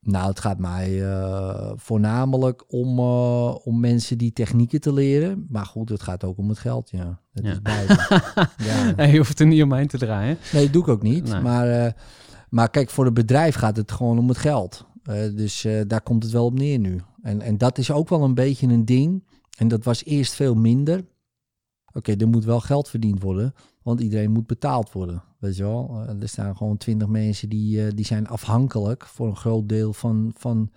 Nou, 0.00 0.28
het 0.28 0.40
gaat 0.40 0.58
mij 0.58 1.10
eh, 1.10 1.72
voornamelijk 1.76 2.64
om, 2.72 2.98
eh, 2.98 3.54
om 3.66 3.80
mensen 3.80 4.18
die 4.18 4.32
technieken 4.32 4.80
te 4.80 4.92
leren. 4.92 5.46
Maar 5.48 5.66
goed, 5.66 5.88
het 5.88 6.02
gaat 6.02 6.24
ook 6.24 6.38
om 6.38 6.48
het 6.48 6.58
geld, 6.58 6.90
ja. 6.90 7.20
Dat 7.32 7.44
Ja. 7.44 7.50
is 7.50 7.62
beide. 7.62 7.94
ja. 8.68 8.92
Nee, 8.96 9.10
je 9.12 9.16
hoeft 9.16 9.40
er 9.40 9.46
niet 9.46 9.62
omheen 9.62 9.86
te 9.86 9.98
draaien. 9.98 10.38
Nee, 10.52 10.64
dat 10.64 10.72
doe 10.72 10.82
ik 10.82 10.88
ook 10.88 11.02
niet. 11.02 11.28
Nee. 11.32 11.40
Maar, 11.40 11.68
eh, 11.68 11.92
maar 12.48 12.70
kijk, 12.70 12.90
voor 12.90 13.04
het 13.04 13.14
bedrijf 13.14 13.54
gaat 13.54 13.76
het 13.76 13.92
gewoon 13.92 14.18
om 14.18 14.28
het 14.28 14.38
geld. 14.38 14.88
Dus 15.34 15.66
daar 15.86 16.00
komt 16.02 16.22
het 16.22 16.32
wel 16.32 16.44
op 16.44 16.58
neer 16.58 16.78
nu. 16.78 17.00
En, 17.22 17.40
en 17.40 17.58
dat 17.58 17.78
is 17.78 17.90
ook 17.90 18.08
wel 18.08 18.22
een 18.22 18.34
beetje 18.34 18.66
een 18.66 18.84
ding. 18.84 19.24
En 19.58 19.68
dat 19.68 19.84
was 19.84 20.04
eerst 20.04 20.34
veel 20.34 20.54
minder. 20.54 21.04
Oké, 21.92 22.14
er 22.16 22.28
moet 22.28 22.44
wel 22.44 22.60
geld 22.60 22.88
verdiend 22.88 23.22
worden. 23.22 23.54
Want 23.82 24.00
iedereen 24.00 24.30
moet 24.30 24.46
betaald 24.46 24.92
worden. 24.92 25.22
Weet 25.38 25.56
je 25.56 25.62
wel? 25.62 26.04
Eh, 26.06 26.22
er 26.22 26.28
staan 26.28 26.56
gewoon 26.56 26.76
twintig 26.76 27.08
mensen 27.08 27.48
die, 27.48 27.86
eh, 27.86 27.92
die 27.94 28.04
zijn 28.04 28.28
afhankelijk 28.28 29.06
voor 29.06 29.26
een 29.26 29.36
groot 29.36 29.68
deel 29.68 29.92
van, 29.92 30.32
van 30.36 30.70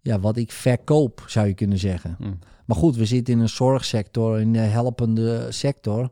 ja, 0.00 0.20
wat 0.20 0.36
ik 0.36 0.52
verkoop, 0.52 1.24
zou 1.26 1.46
je 1.46 1.54
kunnen 1.54 1.78
zeggen. 1.78 2.14
Hm. 2.18 2.32
Maar 2.66 2.76
goed, 2.76 2.96
we 2.96 3.04
zitten 3.04 3.34
in 3.34 3.40
een 3.40 3.48
zorgsector, 3.48 4.40
in 4.40 4.54
een 4.54 4.70
helpende 4.70 5.46
sector. 5.52 6.10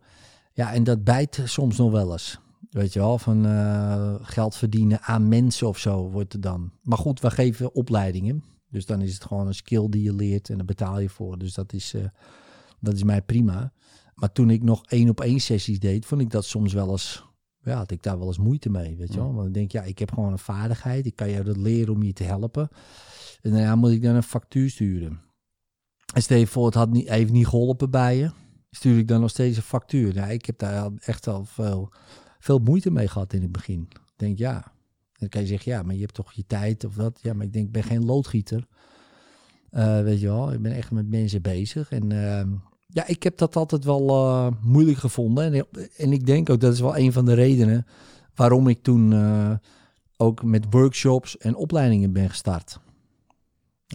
Ja, 0.53 0.73
en 0.73 0.85
dat 0.85 1.05
bijt 1.05 1.41
soms 1.45 1.77
nog 1.77 1.91
wel 1.91 2.13
eens. 2.13 2.41
Weet 2.71 2.93
je 2.93 2.99
wel, 2.99 3.19
van 3.19 3.47
eh, 3.47 4.15
geld 4.21 4.57
verdienen 4.57 5.01
aan 5.01 5.29
mensen 5.29 5.69
of 5.69 5.79
zo 5.79 6.11
wordt 6.11 6.33
het 6.33 6.43
dan. 6.43 6.71
Maar 6.83 6.99
goed, 6.99 7.21
we 7.21 7.31
geven 7.31 7.75
opleidingen. 7.75 8.45
Dus 8.71 8.87
dan 8.87 9.01
is 9.01 9.15
het 9.15 9.25
gewoon 9.25 9.47
een 9.47 9.55
skill 9.55 9.89
die 9.89 10.03
je 10.03 10.15
leert 10.15 10.51
en 10.51 10.57
daar 10.57 10.67
betaal 10.67 11.01
je 11.01 11.09
voor. 11.09 11.39
Dus 11.39 11.55
dat 11.55 11.73
is, 11.73 11.95
dat 12.81 12.95
is 12.95 13.03
mij 13.03 13.23
prima. 13.23 13.73
Maar 14.23 14.33
toen 14.33 14.51
ik 14.51 14.63
nog 14.63 14.87
één 14.87 15.09
op 15.09 15.21
één 15.21 15.41
sessies 15.41 15.79
deed, 15.79 16.07
vond 16.07 16.21
ik 16.21 16.31
dat 16.31 16.45
soms 16.45 16.73
wel 16.73 16.91
eens, 16.91 17.25
ja, 17.63 17.77
had 17.77 17.91
ik 17.91 18.03
daar 18.03 18.19
wel 18.19 18.27
eens 18.27 18.39
moeite 18.39 18.71
mee, 18.71 18.97
weet 18.97 19.13
je 19.13 19.21
wel. 19.21 19.35
Want 19.35 19.47
ik 19.47 19.55
denk, 19.55 19.73
ja, 19.73 19.83
ik 19.83 19.99
heb 19.99 20.13
gewoon 20.13 20.33
een 20.33 20.39
vaardigheid, 20.39 21.07
ik 21.07 21.17
kan 21.17 21.29
je 21.29 21.43
dat 21.43 21.57
leren 21.57 21.95
om 21.95 22.03
je 22.03 22.13
te 22.13 22.25
helpen. 22.25 22.69
En 23.41 23.51
daarna 23.51 23.75
moet 23.75 23.91
ik 23.91 24.03
dan 24.03 24.15
een 24.15 24.23
factuur 24.23 24.71
sturen. 24.71 25.21
En 26.15 26.23
stel 26.23 26.39
je 26.39 26.47
voor, 26.47 26.67
het 26.67 26.75
had 26.75 26.91
niet, 26.91 27.09
heeft 27.09 27.33
niet 27.33 27.47
geholpen 27.47 27.91
bij 27.91 28.17
je, 28.17 28.31
stuur 28.71 28.99
ik 28.99 29.09
dan 29.09 29.21
nog 29.21 29.31
steeds 29.31 29.57
een 29.57 29.63
factuur. 29.63 30.15
Ja, 30.15 30.27
ik 30.27 30.47
heb 30.47 30.59
daar 30.59 30.91
echt 31.01 31.27
al 31.27 31.45
veel, 31.45 31.93
veel 32.39 32.59
moeite 32.59 32.91
mee 32.91 33.09
gehad 33.09 33.33
in 33.33 33.43
het 33.43 33.53
begin. 33.53 33.89
Ik 33.91 34.13
denk, 34.17 34.39
ja, 34.39 34.73
dan 35.13 35.29
kan 35.29 35.41
je 35.41 35.47
zeggen, 35.47 35.73
ja, 35.73 35.83
maar 35.83 35.95
je 35.95 36.01
hebt 36.01 36.15
toch 36.15 36.33
je 36.33 36.47
tijd 36.47 36.85
of 36.85 36.95
dat. 36.95 37.19
Ja, 37.23 37.35
maar 37.35 37.47
ik 37.47 37.53
denk, 37.53 37.67
ik 37.67 37.73
ben 37.73 37.83
geen 37.83 38.05
loodgieter. 38.05 38.67
Eh, 39.71 40.03
weet 40.03 40.21
je 40.21 40.27
wel, 40.27 40.53
ik 40.53 40.63
ben 40.63 40.73
echt 40.73 40.91
met 40.91 41.09
mensen 41.09 41.43
bezig. 41.43 41.91
En 41.91 42.13
ehm, 42.13 42.51
ja, 42.93 43.07
ik 43.07 43.23
heb 43.23 43.39
dat 43.39 43.57
altijd 43.57 43.85
wel 43.85 44.09
eh, 44.09 44.47
moeilijk 44.63 44.99
gevonden. 44.99 45.53
En, 45.53 45.67
en 45.97 46.13
ik 46.13 46.27
denk 46.27 46.51
ook, 46.51 46.61
dat 46.61 46.73
is 46.73 46.81
wel 46.81 46.97
een 46.97 47.13
van 47.13 47.25
de 47.25 47.35
redenen 47.35 47.87
waarom 48.35 48.69
ik 48.69 48.83
toen 48.83 49.13
eh, 49.13 49.53
ook 50.17 50.43
met 50.43 50.67
workshops 50.71 51.39
en 51.39 51.55
opleidingen 51.55 52.13
ben 52.13 52.29
gestart. 52.29 52.79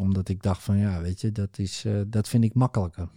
Omdat 0.02 0.30
ik 0.30 0.44
dacht 0.44 0.64
van, 0.64 0.78
ja, 0.78 1.02
weet 1.02 1.22
je, 1.22 1.32
dat, 1.32 1.58
is, 1.58 1.86
eh, 1.86 2.02
dat 2.08 2.28
vind 2.30 2.44
ik 2.44 2.54
makkelijker. 2.54 3.10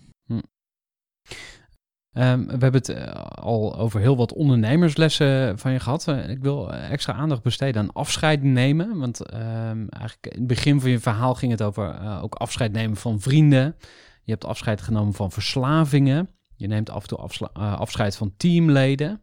Ehm, 2.13 2.45
we 2.45 2.57
hebben 2.59 2.73
het 2.73 3.15
al 3.35 3.79
over 3.79 4.01
heel 4.01 4.17
wat 4.17 4.33
ondernemerslessen 4.33 5.59
van 5.59 5.73
je 5.73 5.81
gehad. 5.81 6.09
Eh, 6.09 6.29
ik 6.29 6.43
wil 6.43 6.73
extra 6.73 7.13
aandacht 7.13 7.43
besteden 7.43 7.83
aan 7.83 7.93
afscheid 7.93 8.43
nemen. 8.43 8.99
Want 8.99 9.21
ehm, 9.21 9.87
eigenlijk 9.89 10.27
in 10.27 10.39
het 10.39 10.47
begin 10.47 10.81
van 10.81 10.91
je 10.91 10.99
verhaal 10.99 11.35
ging 11.35 11.53
het 11.53 11.63
over 11.63 12.21
ook 12.21 12.35
afscheid 12.35 12.73
nemen 12.73 12.97
van 12.97 13.21
vrienden. 13.21 13.77
Je 14.23 14.33
hebt 14.33 14.45
afscheid 14.45 14.81
genomen 14.81 15.15
van 15.15 15.31
verslavingen. 15.31 16.31
Je 16.57 16.67
neemt 16.67 16.91
af 16.91 17.03
en 17.03 17.09
toe 17.09 17.51
eh, 17.53 17.79
afscheid 17.79 18.17
van 18.17 18.33
teamleden. 18.37 19.23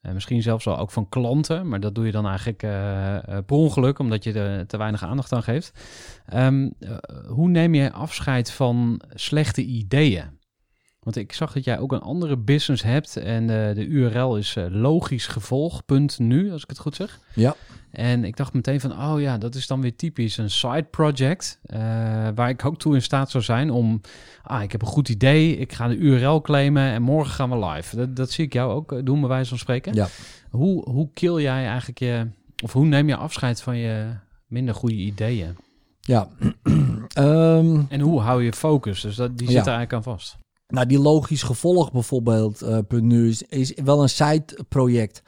Eh, 0.00 0.12
misschien 0.12 0.42
zelfs 0.42 0.64
wel 0.64 0.78
ook 0.78 0.90
van 0.90 1.08
klanten. 1.08 1.68
Maar 1.68 1.80
dat 1.80 1.94
doe 1.94 2.06
je 2.06 2.12
dan 2.12 2.26
eigenlijk 2.26 2.62
eh, 2.62 3.18
per 3.22 3.56
ongeluk, 3.56 3.98
omdat 3.98 4.24
je 4.24 4.32
er 4.32 4.66
te 4.66 4.76
weinig 4.76 5.02
aandacht 5.02 5.32
aan 5.32 5.42
geeft. 5.42 5.72
Ehm, 6.26 6.70
eh, 6.78 6.96
hoe 7.26 7.48
neem 7.48 7.74
je 7.74 7.92
afscheid 7.92 8.50
van 8.50 9.00
slechte 9.14 9.62
ideeën? 9.62 10.37
Want 11.08 11.20
ik 11.20 11.32
zag 11.32 11.52
dat 11.52 11.64
jij 11.64 11.78
ook 11.78 11.92
een 11.92 12.00
andere 12.00 12.36
business 12.36 12.82
hebt. 12.82 13.16
En 13.16 13.42
eh, 13.68 13.74
de 13.74 13.86
URL 13.86 14.36
is 14.36 14.56
eh, 14.56 14.64
logischgevolg.nu, 14.68 16.52
als 16.52 16.62
ik 16.62 16.68
het 16.68 16.78
goed 16.78 16.94
zeg. 16.96 17.18
Ja. 17.34 17.54
En 17.90 18.24
ik 18.24 18.36
dacht 18.36 18.52
meteen 18.52 18.80
van, 18.80 18.92
oh 18.92 19.20
ja, 19.20 19.38
dat 19.38 19.54
is 19.54 19.66
dan 19.66 19.80
weer 19.80 19.96
typisch 19.96 20.36
een 20.36 20.50
side 20.50 20.82
project. 20.90 21.58
eh, 21.62 21.78
waar 22.34 22.48
ik 22.48 22.64
ook 22.64 22.78
toe 22.78 22.94
in 22.94 23.02
staat 23.02 23.30
zou 23.30 23.44
zijn 23.44 23.70
om, 23.70 24.00
ah, 24.42 24.62
ik 24.62 24.72
heb 24.72 24.80
een 24.82 24.86
goed 24.88 25.08
idee, 25.08 25.56
ik 25.56 25.72
ga 25.72 25.88
de 25.88 25.96
URL 25.96 26.40
claimen 26.40 26.82
en 26.82 27.02
morgen 27.02 27.32
gaan 27.34 27.50
we 27.50 27.66
live. 27.66 27.96
Dat, 27.96 28.16
dat 28.16 28.30
zie 28.30 28.44
ik 28.44 28.52
jou 28.52 28.72
ook 28.72 29.06
doen, 29.06 29.20
bij 29.20 29.28
wijze 29.28 29.48
van 29.48 29.58
spreken. 29.58 29.94
Ja. 29.94 30.06
Hoe, 30.50 30.90
hoe 30.90 31.08
kill 31.14 31.40
jij 31.42 31.66
eigenlijk 31.66 31.98
je, 31.98 32.26
of 32.62 32.72
hoe 32.72 32.84
neem 32.86 33.08
je 33.08 33.16
afscheid 33.16 33.62
van 33.62 33.76
je 33.76 34.06
minder 34.46 34.74
goede 34.74 34.94
ideeën? 34.96 35.56
Ja. 36.00 36.28
Ehm, 37.08 37.80
En 37.88 38.00
hoe 38.00 38.20
hou 38.20 38.44
je 38.44 38.52
focus? 38.52 39.00
Dus 39.00 39.16
dat, 39.16 39.38
die 39.38 39.46
zit 39.46 39.56
Ja. 39.56 39.62
er 39.62 39.76
eigenlijk 39.76 39.92
aan 40.06 40.12
vast. 40.12 40.36
Nou, 40.68 40.86
die 40.86 40.98
logisch 40.98 41.42
gevolg 41.42 41.92
bijvoorbeeld, 41.92 42.86
punt 42.88 43.02
nu, 43.02 43.28
is, 43.28 43.42
is 43.42 43.72
wel 43.84 44.02
een 44.02 44.08
side-project. 44.08 45.22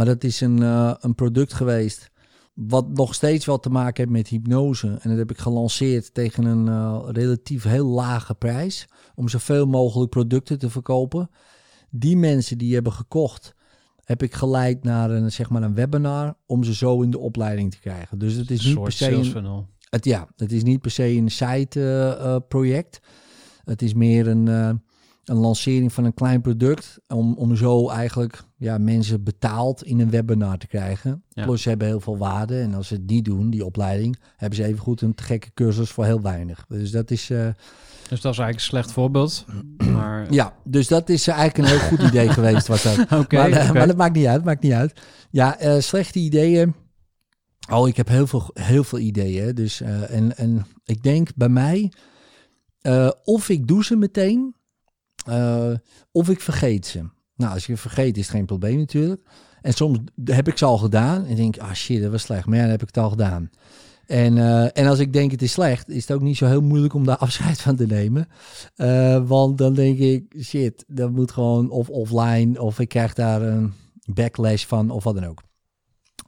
Maar 0.00 0.06
dat 0.06 0.24
is 0.24 0.40
een, 0.40 0.62
eh, 0.62 0.94
een 1.00 1.14
product 1.14 1.54
geweest 1.54 2.10
wat 2.54 2.88
nog 2.88 3.14
steeds 3.14 3.44
wel 3.46 3.58
te 3.58 3.70
maken 3.70 3.96
heeft 3.96 4.16
met 4.16 4.28
hypnose. 4.28 4.86
En 4.86 5.08
dat 5.08 5.18
heb 5.18 5.30
ik 5.30 5.38
gelanceerd 5.38 6.14
tegen 6.14 6.44
een 6.44 6.68
eh, 6.68 7.02
relatief 7.06 7.62
heel 7.62 7.86
lage 7.86 8.34
prijs. 8.34 8.88
Om 9.14 9.28
zoveel 9.28 9.66
mogelijk 9.66 10.10
producten 10.10 10.58
te 10.58 10.70
verkopen. 10.70 11.30
Die 11.90 12.16
mensen 12.16 12.58
die 12.58 12.74
hebben 12.74 12.92
gekocht, 12.92 13.54
heb 14.04 14.22
ik 14.22 14.34
geleid 14.34 14.84
naar 14.84 15.10
een, 15.10 15.32
zeg 15.32 15.50
maar 15.50 15.62
een 15.62 15.74
webinar. 15.74 16.36
Om 16.46 16.64
ze 16.64 16.74
zo 16.74 17.02
in 17.02 17.10
de 17.10 17.18
opleiding 17.18 17.70
te 17.70 17.80
krijgen. 17.80 18.18
Dus 18.18 18.34
het 18.34 18.50
is 18.50 18.60
Een 18.60 18.66
niet 18.66 18.76
soort 18.76 18.98
per 18.98 19.32
se 19.32 19.38
een, 19.38 19.66
het, 19.90 20.04
ja, 20.04 20.28
het 20.36 20.52
is 20.52 20.62
niet 20.62 20.80
per 20.80 20.90
se 20.90 21.04
een 21.04 21.30
site-project. 21.30 23.00
Het 23.64 23.82
is 23.82 23.94
meer 23.94 24.28
een, 24.28 24.48
eh, 24.48 24.70
een 25.24 25.36
lancering 25.36 25.92
van 25.92 26.04
een 26.04 26.14
klein 26.14 26.40
product. 26.40 26.98
Om, 27.08 27.34
om 27.34 27.56
zo 27.56 27.88
eigenlijk 27.88 28.42
ja, 28.56 28.78
mensen 28.78 29.22
betaald 29.24 29.82
in 29.84 30.00
een 30.00 30.10
webinar 30.10 30.58
te 30.58 30.66
krijgen. 30.66 31.22
Ja. 31.28 31.44
Plus 31.44 31.62
ze 31.62 31.68
hebben 31.68 31.86
heel 31.88 32.00
veel 32.00 32.18
waarde. 32.18 32.60
En 32.60 32.74
als 32.74 32.88
ze 32.88 32.94
het 32.94 33.06
niet 33.06 33.24
doen, 33.24 33.50
die 33.50 33.64
opleiding, 33.64 34.18
hebben 34.36 34.58
ze 34.58 34.64
even 34.64 34.78
goed 34.80 35.00
een 35.00 35.14
te 35.14 35.22
gekke 35.22 35.50
cursus 35.54 35.90
voor 35.90 36.04
heel 36.04 36.20
weinig. 36.20 36.64
Dus 36.68 36.90
dat 36.90 37.10
is. 37.10 37.30
eh, 37.30 37.46
Dus 38.08 38.20
dat 38.20 38.32
is 38.32 38.38
eigenlijk 38.38 38.54
een 38.54 38.60
slecht 38.60 38.92
voorbeeld. 38.92 39.44
Maar 39.94 40.32
ja, 40.32 40.54
dus 40.64 40.88
dat 40.88 41.08
is 41.08 41.26
eigenlijk 41.28 41.58
een 41.58 41.78
heel 41.78 41.88
goed 41.88 42.08
idee 42.08 42.28
geweest. 42.38 42.66
Was 42.66 42.82
dat. 42.82 42.98
oké, 43.12 43.36
maar, 43.36 43.50
eh, 43.50 43.72
maar 43.72 43.86
dat 43.86 43.96
maakt 43.96 44.14
niet 44.16 44.26
uit, 44.26 44.44
maakt 44.44 44.62
niet 44.62 44.72
uit. 44.72 45.00
Ja, 45.30 45.58
eh, 45.58 45.80
slechte 45.80 46.18
ideeën. 46.18 46.74
Oh, 47.72 47.88
ik 47.88 47.96
heb 47.96 48.08
heel 48.08 48.26
veel, 48.26 48.50
heel 48.54 48.84
veel 48.84 48.98
ideeën. 48.98 49.54
Dus, 49.54 49.80
eh, 49.80 50.14
en, 50.14 50.36
en 50.36 50.66
ik 50.84 51.02
denk 51.02 51.28
bij 51.34 51.48
mij, 51.48 51.92
eh, 52.80 53.10
of 53.24 53.48
ik 53.48 53.66
doe 53.66 53.84
ze 53.84 53.96
meteen, 53.96 54.54
eh, 55.26 55.72
of 56.12 56.28
ik 56.28 56.40
vergeet 56.40 56.86
ze. 56.86 57.04
Nou, 57.36 57.52
als 57.52 57.66
je 57.66 57.76
vergeet 57.76 58.16
is 58.16 58.26
het 58.26 58.36
geen 58.36 58.46
probleem 58.46 58.78
natuurlijk. 58.78 59.22
En 59.60 59.72
soms 59.72 59.98
heb 60.24 60.48
ik 60.48 60.58
ze 60.58 60.64
al 60.64 60.78
gedaan 60.78 61.24
en 61.24 61.36
denk, 61.36 61.58
ah 61.58 61.72
shit, 61.72 62.02
dat 62.02 62.10
was 62.10 62.22
slecht. 62.22 62.46
Maar 62.46 62.56
ja, 62.56 62.62
dan 62.62 62.70
heb 62.70 62.80
ik 62.80 62.86
het 62.86 62.96
al 62.96 63.10
gedaan. 63.10 63.50
En, 64.06 64.38
eh, 64.38 64.78
en 64.78 64.86
als 64.86 64.98
ik 64.98 65.12
denk 65.12 65.30
het 65.30 65.42
is 65.42 65.52
slecht, 65.52 65.88
is 65.88 66.08
het 66.08 66.12
ook 66.12 66.22
niet 66.22 66.36
zo 66.36 66.46
heel 66.46 66.62
moeilijk 66.62 66.94
om 66.94 67.04
daar 67.04 67.16
afscheid 67.26 67.60
van 67.60 67.76
te 67.76 67.86
nemen. 67.86 68.28
Want 69.26 69.58
dan 69.58 69.74
denk 69.74 69.98
ik, 69.98 70.34
shit, 70.42 70.84
dat 70.88 71.10
moet 71.10 71.30
gewoon 71.30 71.70
of 71.70 71.88
offline 71.88 72.62
of 72.62 72.78
ik 72.78 72.88
krijg 72.88 73.14
daar 73.14 73.42
een 73.42 73.72
backlash 74.04 74.64
van 74.64 74.90
of 74.90 75.04
wat 75.04 75.14
dan 75.14 75.26
ook. 75.26 75.42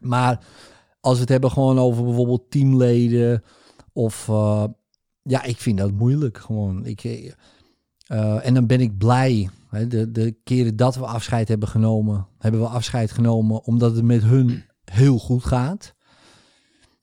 Maar 0.00 0.44
als 1.00 1.14
we 1.14 1.20
het 1.20 1.28
hebben 1.28 1.50
gewoon 1.50 1.78
over 1.78 2.04
bijvoorbeeld 2.04 2.50
teamleden 2.50 3.42
of 3.92 4.28
ja, 5.22 5.42
ik 5.42 5.56
vind 5.56 5.78
dat 5.78 5.92
moeilijk 5.92 6.38
gewoon. 6.38 6.86
Ik, 6.86 7.04
eh, 7.04 7.32
eh, 8.06 8.46
en 8.46 8.54
dan 8.54 8.66
ben 8.66 8.80
ik 8.80 8.98
blij. 8.98 9.50
Hè, 9.68 9.86
de, 9.86 10.10
de 10.10 10.36
keren 10.44 10.76
dat 10.76 10.94
we 10.94 11.06
afscheid 11.06 11.48
hebben 11.48 11.68
genomen, 11.68 12.26
hebben 12.38 12.60
we 12.60 12.66
afscheid 12.66 13.10
genomen 13.10 13.64
omdat 13.64 13.94
het 13.94 14.04
met 14.04 14.22
hun 14.22 14.64
heel 14.84 15.18
goed 15.18 15.44
gaat. 15.44 15.94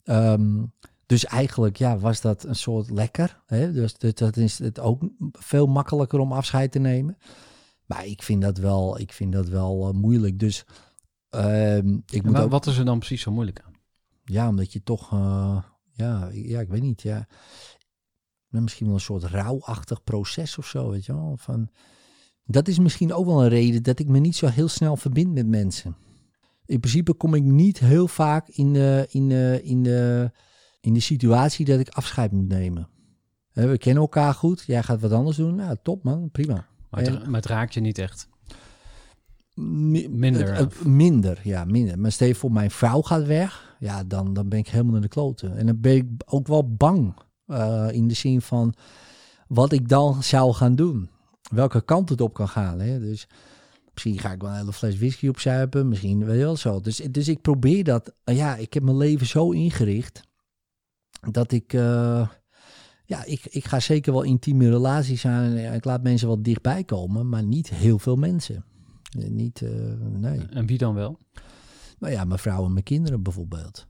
Ehm, 0.04 0.64
dus 1.06 1.26
eigenlijk 1.26 1.78
ja, 1.78 1.98
was 1.98 2.22
dat 2.22 2.44
een 2.44 2.56
soort 2.56 2.90
lekker. 2.90 3.42
Hè? 3.46 3.72
Dus 3.72 3.98
dat, 3.98 4.38
is 4.38 4.60
het 4.60 4.80
ook 4.80 5.02
veel 5.32 5.68
makkelijker 5.68 6.20
om 6.20 6.32
afscheid 6.32 6.72
te 6.72 6.80
nemen. 6.80 7.18
Maar 7.86 8.06
ik 8.06 8.24
vind 8.24 8.42
dat 8.42 8.58
wel, 8.58 9.00
ik 9.00 9.14
vind 9.14 9.34
dat 9.34 9.48
wel 9.48 9.88
eh, 9.88 9.94
moeilijk. 9.94 10.40
Dus 10.40 10.66
ehm, 11.30 11.98
ik 12.06 12.24
moet 12.24 12.38
ook, 12.38 12.52
Wat 12.52 12.68
is 12.68 12.78
er 12.78 12.86
dan 12.86 12.98
precies 12.98 13.22
zo 13.22 13.32
moeilijk 13.32 13.62
aan? 13.66 13.74
ja, 14.24 14.48
omdat 14.48 14.74
je 14.74 14.84
toch, 14.84 15.12
ja, 15.92 16.30
ja, 16.32 16.60
ik 16.60 16.70
weet 16.70 16.82
niet, 16.82 17.02
ja, 17.02 17.28
misschien 18.50 18.86
wel 18.86 18.96
een 18.96 19.02
soort 19.02 19.24
rouwachtig 19.24 20.04
proces 20.04 20.58
of 20.58 20.66
zo, 20.68 20.90
weet 20.90 21.06
je 21.06 21.14
wel. 21.14 21.36
Van, 21.40 21.70
dat 22.46 22.68
is 22.68 22.80
misschien 22.80 23.14
ook 23.14 23.26
wel 23.26 23.44
een 23.44 23.50
reden 23.50 23.84
dat 23.84 24.00
ik 24.00 24.08
me 24.08 24.20
niet 24.20 24.36
zo 24.36 24.48
heel 24.48 24.68
snel 24.68 24.96
verbind 24.98 25.34
met 25.34 25.48
mensen. 25.48 25.96
In 26.66 26.80
principe 26.80 27.14
kom 27.14 27.34
ik 27.34 27.44
niet 27.44 27.80
heel 27.80 28.08
vaak 28.08 28.48
in 28.48 28.74
de, 28.74 29.06
in 29.10 29.30
de, 29.30 29.60
in 29.64 29.84
de, 29.84 30.32
in 30.82 30.94
de 30.94 31.00
situatie 31.00 31.66
dat 31.66 31.80
ik 31.80 31.90
afscheid 31.90 32.32
moet 32.32 32.48
nemen. 32.48 32.90
We 33.52 33.78
kennen 33.78 34.02
elkaar 34.04 34.34
goed, 34.34 34.64
jij 34.68 34.84
gaat 34.84 35.02
wat 35.02 35.12
anders 35.12 35.38
doen. 35.38 35.56
Nou, 35.56 35.76
top 35.84 36.04
man, 36.04 36.30
prima. 36.32 36.68
Maar 36.90 37.02
het, 37.02 37.26
maar 37.26 37.36
het 37.42 37.46
raakt 37.50 37.74
je 37.74 37.80
niet 37.80 37.98
echt. 37.98 38.28
Mi- 39.54 40.08
Minder, 40.10 40.48
het- 40.56 40.60
het- 40.60 40.86
minder, 40.86 41.40
ja, 41.44 41.66
minder. 41.66 42.00
Maar 42.00 42.12
stel 42.12 42.28
je 42.28 42.36
voor, 42.36 42.52
mijn 42.52 42.72
vrouw 42.72 43.02
gaat 43.02 43.26
weg. 43.26 43.76
Ja, 43.80 44.04
dan, 44.04 44.34
dan 44.34 44.50
ben 44.50 44.60
ik 44.60 44.68
helemaal 44.68 44.96
in 44.96 45.02
de 45.02 45.08
kloten. 45.08 45.58
En 45.58 45.66
dan 45.66 45.80
ben 45.80 45.96
ik 45.96 46.06
ook 46.26 46.48
wel 46.48 46.74
bang. 46.76 47.14
Eh, 47.50 47.88
in 47.92 48.08
de 48.08 48.14
zin 48.14 48.42
van 48.42 48.74
wat 49.48 49.72
ik 49.72 49.88
dan 49.90 50.24
zou 50.24 50.54
gaan 50.54 50.76
doen. 50.76 51.10
Welke 51.52 51.82
kant 51.82 52.10
het 52.10 52.22
op 52.22 52.34
kan 52.34 52.48
gaan. 52.48 52.80
Hè? 52.80 53.00
Dus 53.00 53.28
misschien 53.94 54.20
ga 54.20 54.32
ik 54.32 54.42
wel 54.42 54.52
een 54.52 54.58
hele 54.58 54.74
fles 54.74 54.98
whisky 54.98 55.28
opzuipen. 55.28 55.88
Misschien 55.88 56.26
weet 56.26 56.38
je 56.38 56.44
wel 56.44 56.58
zo. 56.58 56.80
Dus, 56.82 56.98
dus 56.98 57.28
ik 57.28 57.42
probeer 57.42 57.84
dat. 57.84 58.14
eh, 58.24 58.38
ja, 58.38 58.56
ik 58.56 58.74
heb 58.74 58.84
mijn 58.84 58.98
leven 58.98 59.28
zo 59.28 59.52
ingericht. 59.52 60.22
Dat 61.32 61.52
ik... 61.52 61.74
eh, 61.74 62.30
ja, 63.06 63.24
ik, 63.24 63.46
ik 63.46 63.66
ga 63.66 63.80
zeker 63.80 64.14
wel 64.14 64.24
intieme 64.24 64.70
relaties 64.70 65.26
aan. 65.26 65.58
Ik 65.58 65.86
laat 65.86 66.04
mensen 66.04 66.28
wel 66.28 66.42
dichtbij 66.42 66.84
komen. 66.84 67.30
Maar 67.30 67.44
niet 67.44 67.70
heel 67.70 68.00
veel 68.00 68.16
mensen. 68.16 68.66
Niet, 69.18 69.62
nee. 70.00 70.40
En 70.50 70.66
wie 70.66 70.78
dan 70.78 70.94
wel? 70.94 71.20
Nou 72.00 72.14
ja, 72.14 72.24
mijn 72.24 72.40
vrouw 72.40 72.66
en 72.66 72.74
mijn 72.74 72.84
kinderen 72.84 73.24
bijvoorbeeld. 73.24 73.88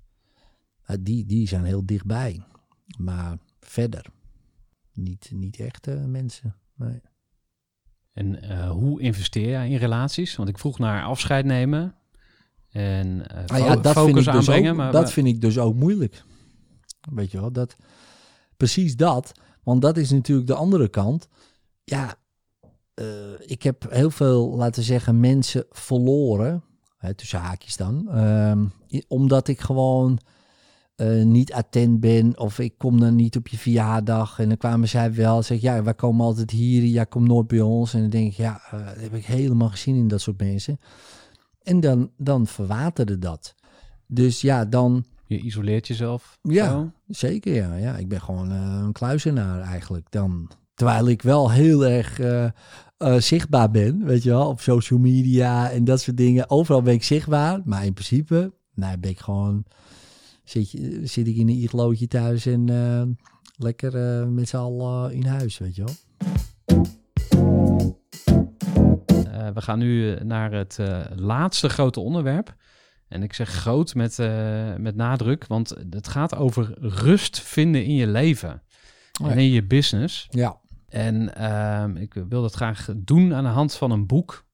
Die, 0.99 1.25
die 1.25 1.47
zijn 1.47 1.63
heel 1.63 1.85
dichtbij. 1.85 2.43
Maar 2.97 3.37
verder, 3.69 4.05
niet, 4.93 5.29
niet 5.33 5.59
echt 5.59 5.87
uh, 5.87 6.05
mensen. 6.05 6.55
Nee. 6.75 7.01
En 8.13 8.45
uh, 8.45 8.69
hoe 8.69 9.01
investeer 9.01 9.49
jij 9.49 9.69
in 9.69 9.77
relaties? 9.77 10.35
Want 10.35 10.49
ik 10.49 10.57
vroeg 10.57 10.79
naar 10.79 11.03
afscheid 11.03 11.45
nemen. 11.45 11.95
En 12.69 13.07
uh, 13.07 13.45
nou 13.45 13.63
ja, 13.63 13.75
dat 13.75 13.93
focus 13.93 14.13
vind 14.13 14.17
ik 14.17 14.33
dus 14.33 14.35
aanbrengen. 14.35 14.71
Ook, 14.71 14.77
maar, 14.77 14.91
dat 14.91 15.11
vind 15.11 15.27
ik 15.27 15.41
dus 15.41 15.57
ook 15.57 15.75
moeilijk. 15.75 16.23
Weet 17.11 17.31
je 17.31 17.39
wel, 17.39 17.51
dat, 17.51 17.75
precies 18.57 18.95
dat. 18.95 19.31
Want 19.63 19.81
dat 19.81 19.97
is 19.97 20.11
natuurlijk 20.11 20.47
de 20.47 20.53
andere 20.53 20.87
kant. 20.87 21.27
Ja, 21.83 22.15
uh, 22.95 23.05
ik 23.39 23.63
heb 23.63 23.85
heel 23.89 24.11
veel, 24.11 24.55
laten 24.55 24.83
zeggen, 24.83 25.19
mensen 25.19 25.65
verloren. 25.69 26.63
Hè, 26.97 27.13
tussen 27.13 27.39
haakjes 27.39 27.77
dan. 27.77 28.09
Uh, 28.13 29.01
omdat 29.07 29.47
ik 29.47 29.59
gewoon 29.59 30.19
uh, 31.01 31.23
niet 31.23 31.53
attent 31.53 31.99
ben. 31.99 32.39
Of 32.39 32.59
ik 32.59 32.73
kom 32.77 32.99
dan 32.99 33.15
niet 33.15 33.37
op 33.37 33.47
je 33.47 33.57
verjaardag. 33.57 34.39
En 34.39 34.47
dan 34.47 34.57
kwamen 34.57 34.87
zij 34.87 35.13
wel. 35.13 35.43
Zeg 35.43 35.61
ja, 35.61 35.83
wij 35.83 35.93
komen 35.93 36.25
altijd 36.25 36.51
hier. 36.51 36.83
Jij 36.85 37.05
komt 37.05 37.27
nooit 37.27 37.47
bij 37.47 37.61
ons. 37.61 37.93
En 37.93 38.01
dan 38.01 38.09
denk 38.09 38.31
ik, 38.31 38.37
ja, 38.37 38.61
uh, 38.73 38.79
heb 38.85 39.13
ik 39.13 39.25
helemaal 39.25 39.69
gezien 39.69 39.95
in 39.95 40.07
dat 40.07 40.21
soort 40.21 40.39
mensen. 40.39 40.79
En 41.63 41.79
dan, 41.79 42.11
dan 42.17 42.47
verwaterde 42.47 43.19
dat. 43.19 43.55
Dus 44.07 44.41
ja, 44.41 44.65
dan... 44.65 45.05
Je 45.27 45.39
isoleert 45.39 45.87
jezelf? 45.87 46.39
Ja, 46.41 46.69
zo? 46.69 46.91
zeker 47.07 47.53
ja. 47.53 47.75
ja. 47.75 47.97
Ik 47.97 48.07
ben 48.07 48.21
gewoon 48.21 48.51
uh, 48.51 48.79
een 48.83 48.91
kluizenaar 48.91 49.61
eigenlijk 49.61 50.05
dan. 50.09 50.49
Terwijl 50.73 51.07
ik 51.07 51.21
wel 51.21 51.51
heel 51.51 51.85
erg 51.85 52.19
zichtbaar 53.17 53.71
ben, 53.71 54.05
weet 54.05 54.23
je 54.23 54.29
wel, 54.29 54.47
op 54.47 54.61
social 54.61 54.99
media 54.99 55.69
en 55.69 55.83
dat 55.83 56.01
soort 56.01 56.17
dingen. 56.17 56.49
Overal 56.49 56.81
ben 56.81 56.93
ik 56.93 57.03
zichtbaar, 57.03 57.61
maar 57.65 57.85
in 57.85 57.93
principe, 57.93 58.53
nou 58.73 58.97
ben 58.97 59.09
ik 59.09 59.19
gewoon, 59.19 59.65
zit, 60.49 60.71
je, 60.71 61.01
zit 61.03 61.27
ik 61.27 61.35
in 61.35 61.49
een 61.49 61.61
iglootje 61.61 62.07
thuis 62.07 62.45
en 62.45 62.71
uh, 62.71 63.03
lekker 63.57 64.27
met 64.27 64.49
z'n 64.49 64.57
allen 64.57 65.13
in 65.13 65.25
huis, 65.25 65.57
weet 65.57 65.75
je 65.75 65.83
wel. 65.83 65.95
We 69.53 69.61
gaan 69.61 69.79
nu 69.79 70.15
naar 70.23 70.51
het 70.51 70.79
laatste 71.15 71.69
grote 71.69 71.99
onderwerp. 71.99 72.55
En 73.07 73.23
ik 73.23 73.33
zeg 73.33 73.49
groot 73.49 73.95
met, 73.95 74.17
met 74.77 74.95
nadruk, 74.95 75.47
want 75.47 75.75
het 75.89 76.07
gaat 76.07 76.35
over 76.35 76.73
rust 76.79 77.39
vinden 77.39 77.83
in 77.83 77.95
je 77.95 78.07
leven. 78.07 78.63
Oh. 79.21 79.31
En 79.31 79.37
in 79.37 79.49
je 79.49 79.63
business. 79.63 80.27
Ja. 80.29 80.59
En 80.87 81.35
ehm, 81.35 81.95
ik 81.95 82.13
wil 82.29 82.41
dat 82.41 82.53
graag 82.53 82.89
doen 82.97 83.33
aan 83.33 83.43
de 83.43 83.49
hand 83.49 83.75
van 83.75 83.91
een 83.91 84.07
boek. 84.07 84.45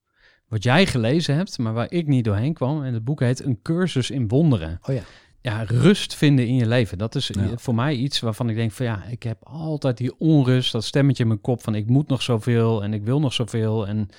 Wat 0.47 0.63
jij 0.63 0.85
gelezen 0.85 1.35
hebt, 1.35 1.57
maar 1.57 1.73
waar 1.73 1.91
ik 1.91 2.07
niet 2.07 2.23
doorheen 2.23 2.53
kwam. 2.53 2.83
En 2.83 2.93
het 2.93 3.03
boek 3.03 3.19
heet 3.19 3.43
Een 3.43 3.61
cursus 3.61 4.09
in 4.09 4.27
wonderen. 4.27 4.79
Oh 4.81 4.95
ja. 4.95 5.01
Ja, 5.45 5.63
rust 5.63 6.15
vinden 6.15 6.47
in 6.47 6.55
je 6.55 6.67
leven. 6.67 6.97
Dat 6.97 7.15
is 7.15 7.27
Ja. 7.27 7.49
voor 7.55 7.75
mij 7.75 7.95
iets 7.95 8.19
waarvan 8.19 8.49
ik 8.49 8.55
denk 8.55 8.71
van 8.71 8.85
ja, 8.85 9.03
ik 9.03 9.23
heb 9.23 9.37
altijd 9.43 9.97
die 9.97 10.19
onrust, 10.19 10.71
dat 10.71 10.83
stemmetje 10.83 11.23
in 11.23 11.29
mijn 11.29 11.41
kop 11.41 11.63
van 11.63 11.75
ik 11.75 11.87
moet 11.87 12.07
nog 12.07 12.21
zoveel 12.21 12.83
en 12.83 12.93
ik 12.93 13.03
wil 13.03 13.19
nog 13.19 13.33
zoveel. 13.33 13.87
En 13.87 14.09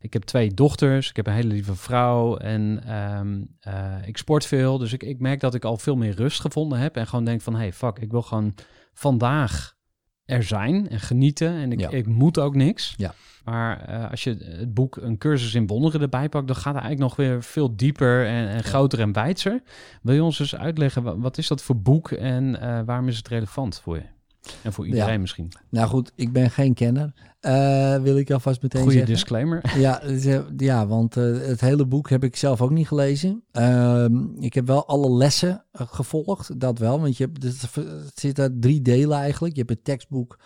ik 0.00 0.12
heb 0.12 0.22
twee 0.22 0.54
dochters, 0.54 1.08
ik 1.10 1.16
heb 1.16 1.26
een 1.26 1.32
hele 1.32 1.48
lieve 1.52 1.74
vrouw 1.74 2.36
en 2.36 2.82
ehm, 2.86 3.42
eh, 3.60 4.08
ik 4.08 4.16
sport 4.16 4.46
veel. 4.46 4.78
Dus 4.78 4.92
ik, 4.92 5.02
ik 5.02 5.18
merk 5.20 5.40
dat 5.40 5.54
ik 5.54 5.64
al 5.64 5.76
veel 5.76 5.96
meer 5.96 6.14
rust 6.14 6.40
gevonden 6.40 6.78
heb 6.78 6.96
en 6.96 7.06
gewoon 7.06 7.24
denk 7.24 7.40
van 7.40 7.54
hey, 7.54 7.72
fuck, 7.72 7.98
ik 7.98 8.10
wil 8.10 8.22
gewoon 8.22 8.54
vandaag 8.92 9.75
er 10.26 10.42
zijn 10.42 10.88
en 10.88 11.00
genieten 11.00 11.52
en 11.52 11.72
ik, 11.72 11.80
Ja. 11.80 11.90
ik 11.90 12.06
moet 12.06 12.38
ook 12.38 12.54
niks. 12.54 12.94
Ja. 12.96 13.14
Maar 13.44 13.80
eh, 13.80 14.10
als 14.10 14.24
je 14.24 14.30
het 14.58 14.74
boek 14.74 14.96
Een 14.96 15.18
cursus 15.18 15.54
in 15.54 15.66
wonderen 15.66 16.00
erbij 16.00 16.28
pakt, 16.28 16.46
dan 16.46 16.56
gaat 16.56 16.74
het 16.74 16.82
eigenlijk 16.82 17.16
nog 17.16 17.26
weer 17.26 17.42
veel 17.42 17.76
dieper 17.76 18.26
en, 18.26 18.48
en 18.48 18.64
groter 18.64 19.00
en 19.00 19.12
wijdser. 19.12 19.62
Wil 20.02 20.14
je 20.14 20.22
ons 20.22 20.38
eens 20.40 20.56
uitleggen, 20.56 21.02
wa- 21.02 21.16
wat 21.18 21.38
is 21.38 21.48
dat 21.48 21.62
voor 21.62 21.76
boek 21.80 22.10
en 22.10 22.60
eh, 22.60 22.80
waarom 22.84 23.08
is 23.08 23.16
het 23.16 23.28
relevant 23.28 23.80
voor 23.80 23.96
je? 23.96 24.02
En 24.62 24.72
voor 24.72 24.86
iedereen 24.86 25.12
Ja. 25.12 25.18
misschien. 25.18 25.52
Nou 25.70 25.88
goed, 25.88 26.12
ik 26.14 26.32
ben 26.32 26.50
geen 26.50 26.74
kenner. 26.74 27.12
eh, 27.40 27.96
wil 28.02 28.16
ik 28.16 28.30
alvast 28.30 28.62
meteen 28.62 28.80
Goede 28.82 28.96
zeggen. 28.96 29.14
disclaimer. 29.14 29.60
Ja, 29.78 30.00
eh, 30.02 30.40
ja 30.56 30.86
want 30.86 31.16
eh, 31.16 31.24
het 31.24 31.60
hele 31.60 31.86
boek 31.86 32.10
heb 32.10 32.24
ik 32.24 32.36
zelf 32.36 32.60
ook 32.62 32.70
niet 32.70 32.86
gelezen. 32.88 33.42
Ehm, 33.52 34.24
ik 34.40 34.54
heb 34.54 34.66
wel 34.66 34.86
alle 34.86 35.10
lessen 35.10 35.64
gevolgd, 35.72 36.60
dat 36.60 36.78
wel. 36.78 37.00
Want 37.00 37.16
je 37.16 37.24
hebt, 37.24 37.42
het, 37.42 37.74
het 37.74 38.18
zit 38.20 38.38
uit 38.38 38.62
drie 38.62 38.82
delen 38.82 39.18
eigenlijk. 39.18 39.54
Je 39.54 39.60
hebt 39.60 39.72
een 39.78 39.82
tekstboek, 39.82 40.38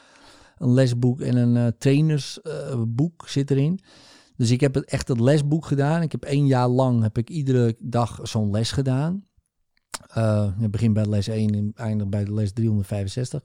een 0.58 0.72
lesboek 0.72 1.20
en 1.20 1.36
een 1.36 1.74
trainersboek 1.78 3.28
zit 3.28 3.50
erin. 3.50 3.80
Dus 4.36 4.50
ik 4.50 4.60
heb 4.60 4.74
het 4.74 4.84
echt 4.84 5.08
het 5.08 5.20
lesboek 5.20 5.66
gedaan. 5.66 6.02
Ik 6.02 6.12
heb 6.12 6.24
één 6.24 6.46
jaar 6.46 6.68
lang 6.68 7.02
heb 7.02 7.18
ik 7.18 7.30
iedere 7.30 7.76
dag 7.78 8.18
zo'n 8.22 8.50
les 8.50 8.72
gedaan. 8.72 9.24
Ik 10.60 10.70
begin 10.70 10.92
bij 10.92 11.06
les 11.06 11.28
1 11.28 11.54
en 11.54 11.72
eindig 11.74 12.08
bij 12.08 12.24
de 12.24 12.34
les 12.34 12.52
365. 12.52 13.42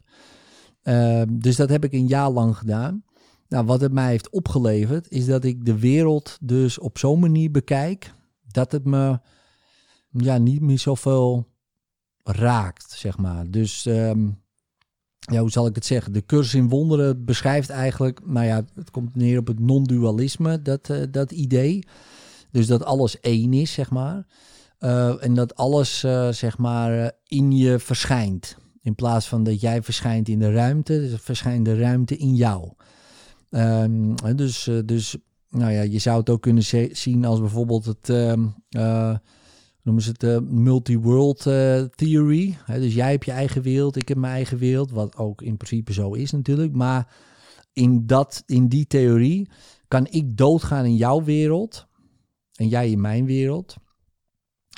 Ehm, 0.85 1.27
dus 1.31 1.55
dat 1.55 1.69
heb 1.69 1.83
ik 1.83 1.93
een 1.93 2.07
jaar 2.07 2.29
lang 2.29 2.57
gedaan. 2.57 3.03
Nou, 3.47 3.65
wat 3.65 3.81
het 3.81 3.91
mij 3.91 4.09
heeft 4.09 4.29
opgeleverd, 4.29 5.11
is 5.11 5.25
dat 5.25 5.43
ik 5.43 5.65
de 5.65 5.79
wereld 5.79 6.37
dus 6.41 6.79
op 6.79 6.97
zo'n 6.97 7.19
manier 7.19 7.51
bekijk 7.51 8.13
dat 8.51 8.71
het 8.71 8.85
me 8.85 9.19
ja, 10.11 10.37
niet 10.37 10.61
meer 10.61 10.79
zoveel 10.79 11.47
raakt, 12.23 12.91
zeg 12.91 13.17
maar. 13.17 13.51
Dus 13.51 13.85
ehm, 13.85 14.27
ja, 15.19 15.39
hoe 15.39 15.51
zal 15.51 15.67
ik 15.67 15.75
het 15.75 15.85
zeggen? 15.85 16.13
De 16.13 16.25
cursus 16.25 16.53
in 16.53 16.69
wonderen 16.69 17.25
beschrijft 17.25 17.69
eigenlijk, 17.69 18.19
nou 18.25 18.45
ja, 18.45 18.65
het 18.75 18.91
komt 18.91 19.15
neer 19.15 19.39
op 19.39 19.47
het 19.47 19.59
non-dualisme, 19.59 20.61
dat, 20.61 20.89
eh, 20.89 21.01
dat 21.11 21.31
idee. 21.31 21.87
Dus 22.51 22.67
dat 22.67 22.83
alles 22.83 23.19
één 23.19 23.53
is, 23.53 23.73
zeg 23.73 23.89
maar. 23.89 24.25
Eh, 24.77 25.23
en 25.23 25.33
dat 25.33 25.55
alles, 25.55 26.03
eh, 26.03 26.29
zeg 26.29 26.57
maar, 26.57 27.11
in 27.23 27.51
je 27.51 27.79
verschijnt. 27.79 28.57
In 28.85 28.95
plaats 28.95 29.27
van 29.27 29.43
dat 29.43 29.61
jij 29.61 29.83
verschijnt 29.83 30.29
in 30.29 30.39
de 30.39 30.51
ruimte, 30.51 30.99
dus 30.99 31.21
verschijnt 31.21 31.65
de 31.65 31.77
ruimte 31.77 32.17
in 32.17 32.35
jou. 32.35 32.71
Ehm, 33.49 34.35
dus, 34.35 34.67
eh, 34.67 34.79
dus 34.85 35.17
nou 35.49 35.71
ja, 35.71 35.81
je 35.81 35.99
zou 35.99 36.19
het 36.19 36.29
ook 36.29 36.41
kunnen 36.41 36.63
zien 36.91 37.25
als 37.25 37.39
bijvoorbeeld 37.39 37.85
het, 37.85 38.09
eh, 38.09 39.15
noemen 39.81 40.03
ze 40.03 40.09
het, 40.09 40.23
eh, 40.23 40.37
multi-world 40.39 41.41
theory. 41.95 42.57
Dus 42.67 42.93
jij 42.93 43.11
hebt 43.11 43.25
je 43.25 43.31
eigen 43.31 43.61
wereld, 43.61 43.95
ik 43.95 44.07
heb 44.07 44.17
mijn 44.17 44.33
eigen 44.33 44.57
wereld, 44.57 44.91
wat 44.91 45.15
ook 45.15 45.41
in 45.41 45.57
principe 45.57 45.93
zo 45.93 46.13
is 46.13 46.31
natuurlijk. 46.31 46.73
Maar 46.73 47.15
in, 47.73 48.05
dat, 48.05 48.43
in 48.45 48.67
die 48.67 48.87
theorie 48.87 49.49
kan 49.87 50.07
ik 50.09 50.37
doodgaan 50.37 50.85
in 50.85 50.95
jouw 50.95 51.23
wereld 51.23 51.87
en 52.53 52.67
jij 52.67 52.89
in 52.89 53.01
mijn 53.01 53.25
wereld. 53.25 53.75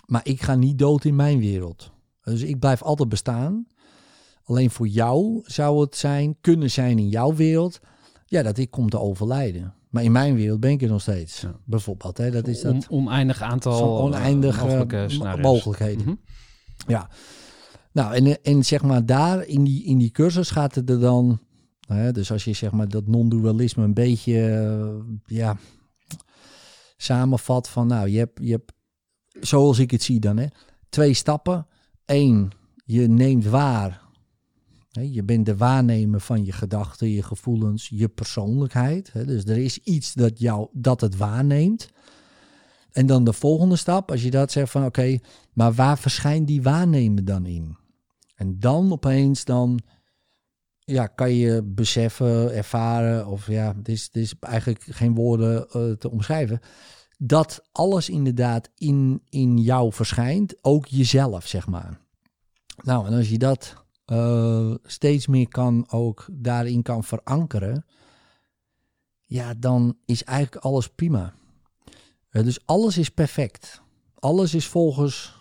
Maar 0.05 0.21
ik 0.23 0.41
ga 0.41 0.55
niet 0.55 0.77
dood 0.77 1.05
in 1.05 1.15
mijn 1.15 1.39
wereld. 1.39 1.91
Dus 2.21 2.41
ik 2.41 2.59
blijf 2.59 2.81
altijd 2.81 3.09
bestaan. 3.09 3.67
Alleen 4.47 4.69
voor 4.69 4.87
jou 4.87 5.39
zou 5.43 5.81
het 5.81 5.95
zijn, 5.95 6.37
kunnen 6.41 6.71
zijn 6.71 6.99
in 6.99 7.09
jouw 7.09 7.35
wereld, 7.35 7.79
ja, 8.25 8.43
dat 8.43 8.57
ik 8.57 8.71
kom 8.71 8.89
te 8.89 8.99
overlijden. 8.99 9.73
Maar 9.89 10.03
in 10.03 10.11
mijn 10.11 10.35
wereld 10.35 10.59
ben 10.59 10.71
ik 10.71 10.81
er 10.81 10.87
nog 10.89 11.01
steeds. 11.01 11.41
Ja. 11.41 11.59
Bijvoorbeeld, 11.65 12.17
hè, 12.17 12.31
dat 12.31 12.47
is 12.47 12.63
On- 12.65 12.73
dat 12.73 12.87
oneindig 12.89 13.41
aantal 13.41 13.97
eh, 13.97 14.03
oneindig 14.03 14.61
mogelijke 14.61 15.37
mogelijkheden. 15.41 16.05
Mhm. 16.05 16.15
Ja. 16.87 17.09
Nou, 17.91 18.13
en, 18.15 18.43
en 18.43 18.65
zeg 18.65 18.83
maar 18.83 19.05
daar 19.05 19.45
in 19.45 19.63
die, 19.63 19.83
in 19.83 19.97
die 19.97 20.11
cursus 20.11 20.49
gaat 20.49 20.75
het 20.75 20.89
er 20.89 20.99
dan. 20.99 21.39
Hè, 21.87 22.11
dus 22.11 22.31
als 22.31 22.43
je 22.43 22.53
zeg 22.53 22.71
maar 22.71 22.89
dat 22.89 23.07
non-dualisme 23.07 23.83
een 23.83 23.93
beetje 23.93 24.41
eh, 24.49 25.15
ja, 25.37 25.57
samenvat 26.97 27.69
van 27.69 27.87
nou, 27.87 28.09
je 28.09 28.17
hebt, 28.17 28.39
je 28.41 28.51
hebt, 28.51 28.73
zoals 29.47 29.79
ik 29.79 29.91
het 29.91 30.03
zie 30.03 30.19
dan, 30.19 30.37
hè, 30.37 30.45
twee 30.89 31.13
stappen. 31.13 31.67
Eén, 32.05 32.51
je 32.85 33.07
neemt 33.07 33.45
waar. 33.45 34.05
Je 35.01 35.23
bent 35.23 35.45
de 35.45 35.57
waarnemer 35.57 36.19
van 36.19 36.45
je 36.45 36.51
gedachten, 36.51 37.09
je 37.09 37.23
gevoelens, 37.23 37.89
je 37.89 38.07
persoonlijkheid. 38.07 39.11
Dus 39.13 39.43
er 39.43 39.57
is 39.57 39.77
iets 39.77 40.13
dat, 40.13 40.39
jou, 40.39 40.67
dat 40.71 41.01
het 41.01 41.17
waarneemt. 41.17 41.89
En 42.91 43.05
dan 43.05 43.23
de 43.23 43.33
volgende 43.33 43.75
stap, 43.75 44.11
als 44.11 44.23
je 44.23 44.31
dat 44.31 44.51
zegt 44.51 44.71
van 44.71 44.85
oké, 44.85 45.17
maar 45.53 45.73
waar 45.73 45.97
verschijnt 45.97 46.47
die 46.47 46.61
waarnemer 46.61 47.25
dan 47.25 47.45
in? 47.45 47.77
En 48.35 48.59
dan 48.59 48.91
opeens 48.91 49.45
dan 49.45 49.79
ja, 50.79 51.07
kan 51.07 51.33
je 51.33 51.63
beseffen, 51.63 52.53
ervaren, 52.53 53.27
of 53.27 53.47
ja, 53.47 53.75
het 53.77 53.87
is, 53.87 54.09
is 54.11 54.33
eigenlijk 54.39 54.83
geen 54.89 55.15
woorden 55.15 55.69
eh, 55.69 55.91
te 55.91 56.11
omschrijven, 56.11 56.59
dat 57.17 57.67
alles 57.71 58.09
inderdaad 58.09 58.69
in, 58.75 59.21
in 59.29 59.57
jou 59.57 59.93
verschijnt, 59.93 60.55
ook 60.61 60.85
jezelf, 60.85 61.47
zeg 61.47 61.67
maar. 61.67 61.99
Nou, 62.83 63.07
en 63.07 63.13
als 63.13 63.29
je 63.29 63.37
dat 63.37 63.85
eh, 64.07 64.73
steeds 64.83 65.27
meer 65.27 65.47
kan 65.47 65.85
ook 65.89 66.27
daarin 66.31 66.81
kan 66.81 67.03
verankeren, 67.03 67.85
ja, 69.25 69.53
dan 69.53 69.97
is 70.05 70.23
eigenlijk 70.23 70.65
alles 70.65 70.89
prima. 70.89 71.33
Eh, 72.29 72.43
dus 72.43 72.65
alles 72.65 72.97
is 72.97 73.09
perfect. 73.09 73.81
Alles 74.15 74.53
is 74.53 74.67
volgens 74.67 75.35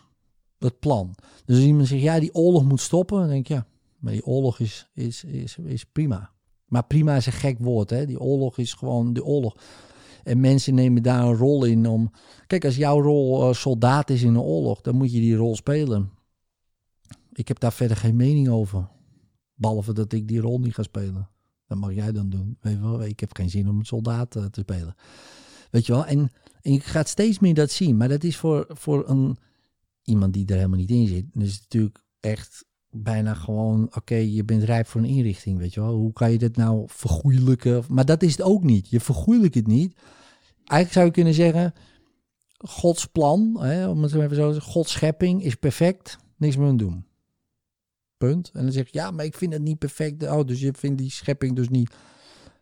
het 0.58 0.78
plan. 0.78 1.14
Dus 1.44 1.56
als 1.56 1.64
iemand 1.64 1.88
zegt, 1.88 2.02
ja, 2.02 2.20
die 2.20 2.34
oorlog 2.34 2.64
moet 2.64 2.80
stoppen, 2.80 3.18
dan 3.18 3.28
denk 3.28 3.48
ik, 3.48 3.56
ja, 3.56 3.66
maar 3.98 4.12
die 4.12 4.26
oorlog 4.26 4.58
is, 4.58 4.90
is, 4.94 5.24
is, 5.24 5.56
is 5.56 5.84
prima. 5.84 6.30
Maar 6.66 6.84
prima 6.86 7.16
is 7.16 7.26
een 7.26 7.32
gek 7.32 7.58
woord, 7.58 7.90
hè. 7.90 8.06
Die 8.06 8.20
oorlog 8.20 8.58
is 8.58 8.72
gewoon 8.72 9.12
de 9.12 9.24
oorlog. 9.24 9.56
En 10.24 10.40
mensen 10.40 10.74
nemen 10.74 11.02
daar 11.02 11.24
een 11.24 11.36
rol 11.36 11.64
in 11.64 11.86
om... 11.88 12.10
Kijk, 12.46 12.64
als 12.64 12.76
jouw 12.76 13.00
rol 13.00 13.48
eh, 13.48 13.54
soldaat 13.54 14.10
is 14.10 14.22
in 14.22 14.34
een 14.34 14.40
oorlog, 14.40 14.80
dan 14.80 14.96
moet 14.96 15.12
je 15.12 15.20
die 15.20 15.36
rol 15.36 15.56
spelen. 15.56 16.10
Ik 17.36 17.48
heb 17.48 17.58
daar 17.60 17.72
verder 17.72 17.96
geen 17.96 18.16
mening 18.16 18.48
over. 18.48 18.88
Behalve 19.54 19.92
dat 19.92 20.12
ik 20.12 20.28
die 20.28 20.40
rol 20.40 20.60
niet 20.60 20.74
ga 20.74 20.82
spelen. 20.82 21.28
Dat 21.66 21.78
mag 21.78 21.94
jij 21.94 22.12
dan 22.12 22.28
doen. 22.28 22.58
Ik 23.02 23.20
heb 23.20 23.36
geen 23.36 23.50
zin 23.50 23.68
om 23.68 23.78
een 23.78 23.84
soldaat 23.84 24.36
eh, 24.36 24.44
te 24.44 24.60
spelen. 24.60 24.94
Weet 25.70 25.86
je 25.86 25.92
wel? 25.92 26.06
En, 26.06 26.30
en 26.62 26.72
je 26.72 26.80
gaat 26.80 27.08
steeds 27.08 27.38
meer 27.38 27.54
dat 27.54 27.70
zien. 27.70 27.96
Maar 27.96 28.08
dat 28.08 28.24
is 28.24 28.36
voor, 28.36 28.66
voor 28.68 29.08
een, 29.08 29.36
iemand 30.02 30.32
die 30.32 30.46
er 30.46 30.54
helemaal 30.54 30.78
niet 30.78 30.90
in 30.90 31.06
zit. 31.06 31.24
Dus 31.32 31.60
natuurlijk 31.60 32.04
echt 32.20 32.64
bijna 32.90 33.34
gewoon... 33.34 33.96
Oké, 33.96 34.14
je 34.14 34.44
bent 34.44 34.62
rijp 34.62 34.86
voor 34.86 35.00
een 35.00 35.06
inrichting, 35.06 35.58
weet 35.58 35.74
je 35.74 35.80
wel. 35.80 35.94
Hoe 35.94 36.12
kan 36.12 36.30
je 36.30 36.38
dit 36.38 36.56
nou 36.56 36.84
vergoeilijken? 36.86 37.84
Maar 37.88 38.04
dat 38.04 38.22
is 38.22 38.32
het 38.32 38.42
ook 38.42 38.62
niet. 38.62 38.88
Je 38.88 39.00
vergoeilijkt 39.00 39.54
het 39.54 39.66
niet. 39.66 39.94
Eigenlijk 40.56 40.92
zou 40.92 41.06
je 41.06 41.12
kunnen 41.12 41.34
zeggen... 41.34 41.74
Gods 42.58 43.06
plan, 43.06 43.56
hè, 43.60 43.88
om 43.88 44.02
het 44.02 44.14
even 44.14 44.36
zo 44.36 44.48
te 44.48 44.54
zeggen, 44.54 44.72
Gods 44.72 44.92
schepping 44.92 45.42
is 45.42 45.54
perfect. 45.54 46.18
Niks 46.36 46.56
meer 46.56 46.68
aan 46.68 46.76
doen. 46.76 47.04
Punt. 48.16 48.50
En 48.54 48.62
dan 48.62 48.72
zeg 48.72 48.84
je, 48.84 48.98
ja, 48.98 49.10
maar 49.10 49.24
ik 49.24 49.34
vind 49.34 49.52
het 49.52 49.62
niet 49.62 49.78
perfect. 49.78 50.22
Oh, 50.22 50.46
dus 50.46 50.60
je 50.60 50.72
vindt 50.72 50.98
die 50.98 51.10
schepping 51.10 51.56
dus 51.56 51.68
niet... 51.68 51.94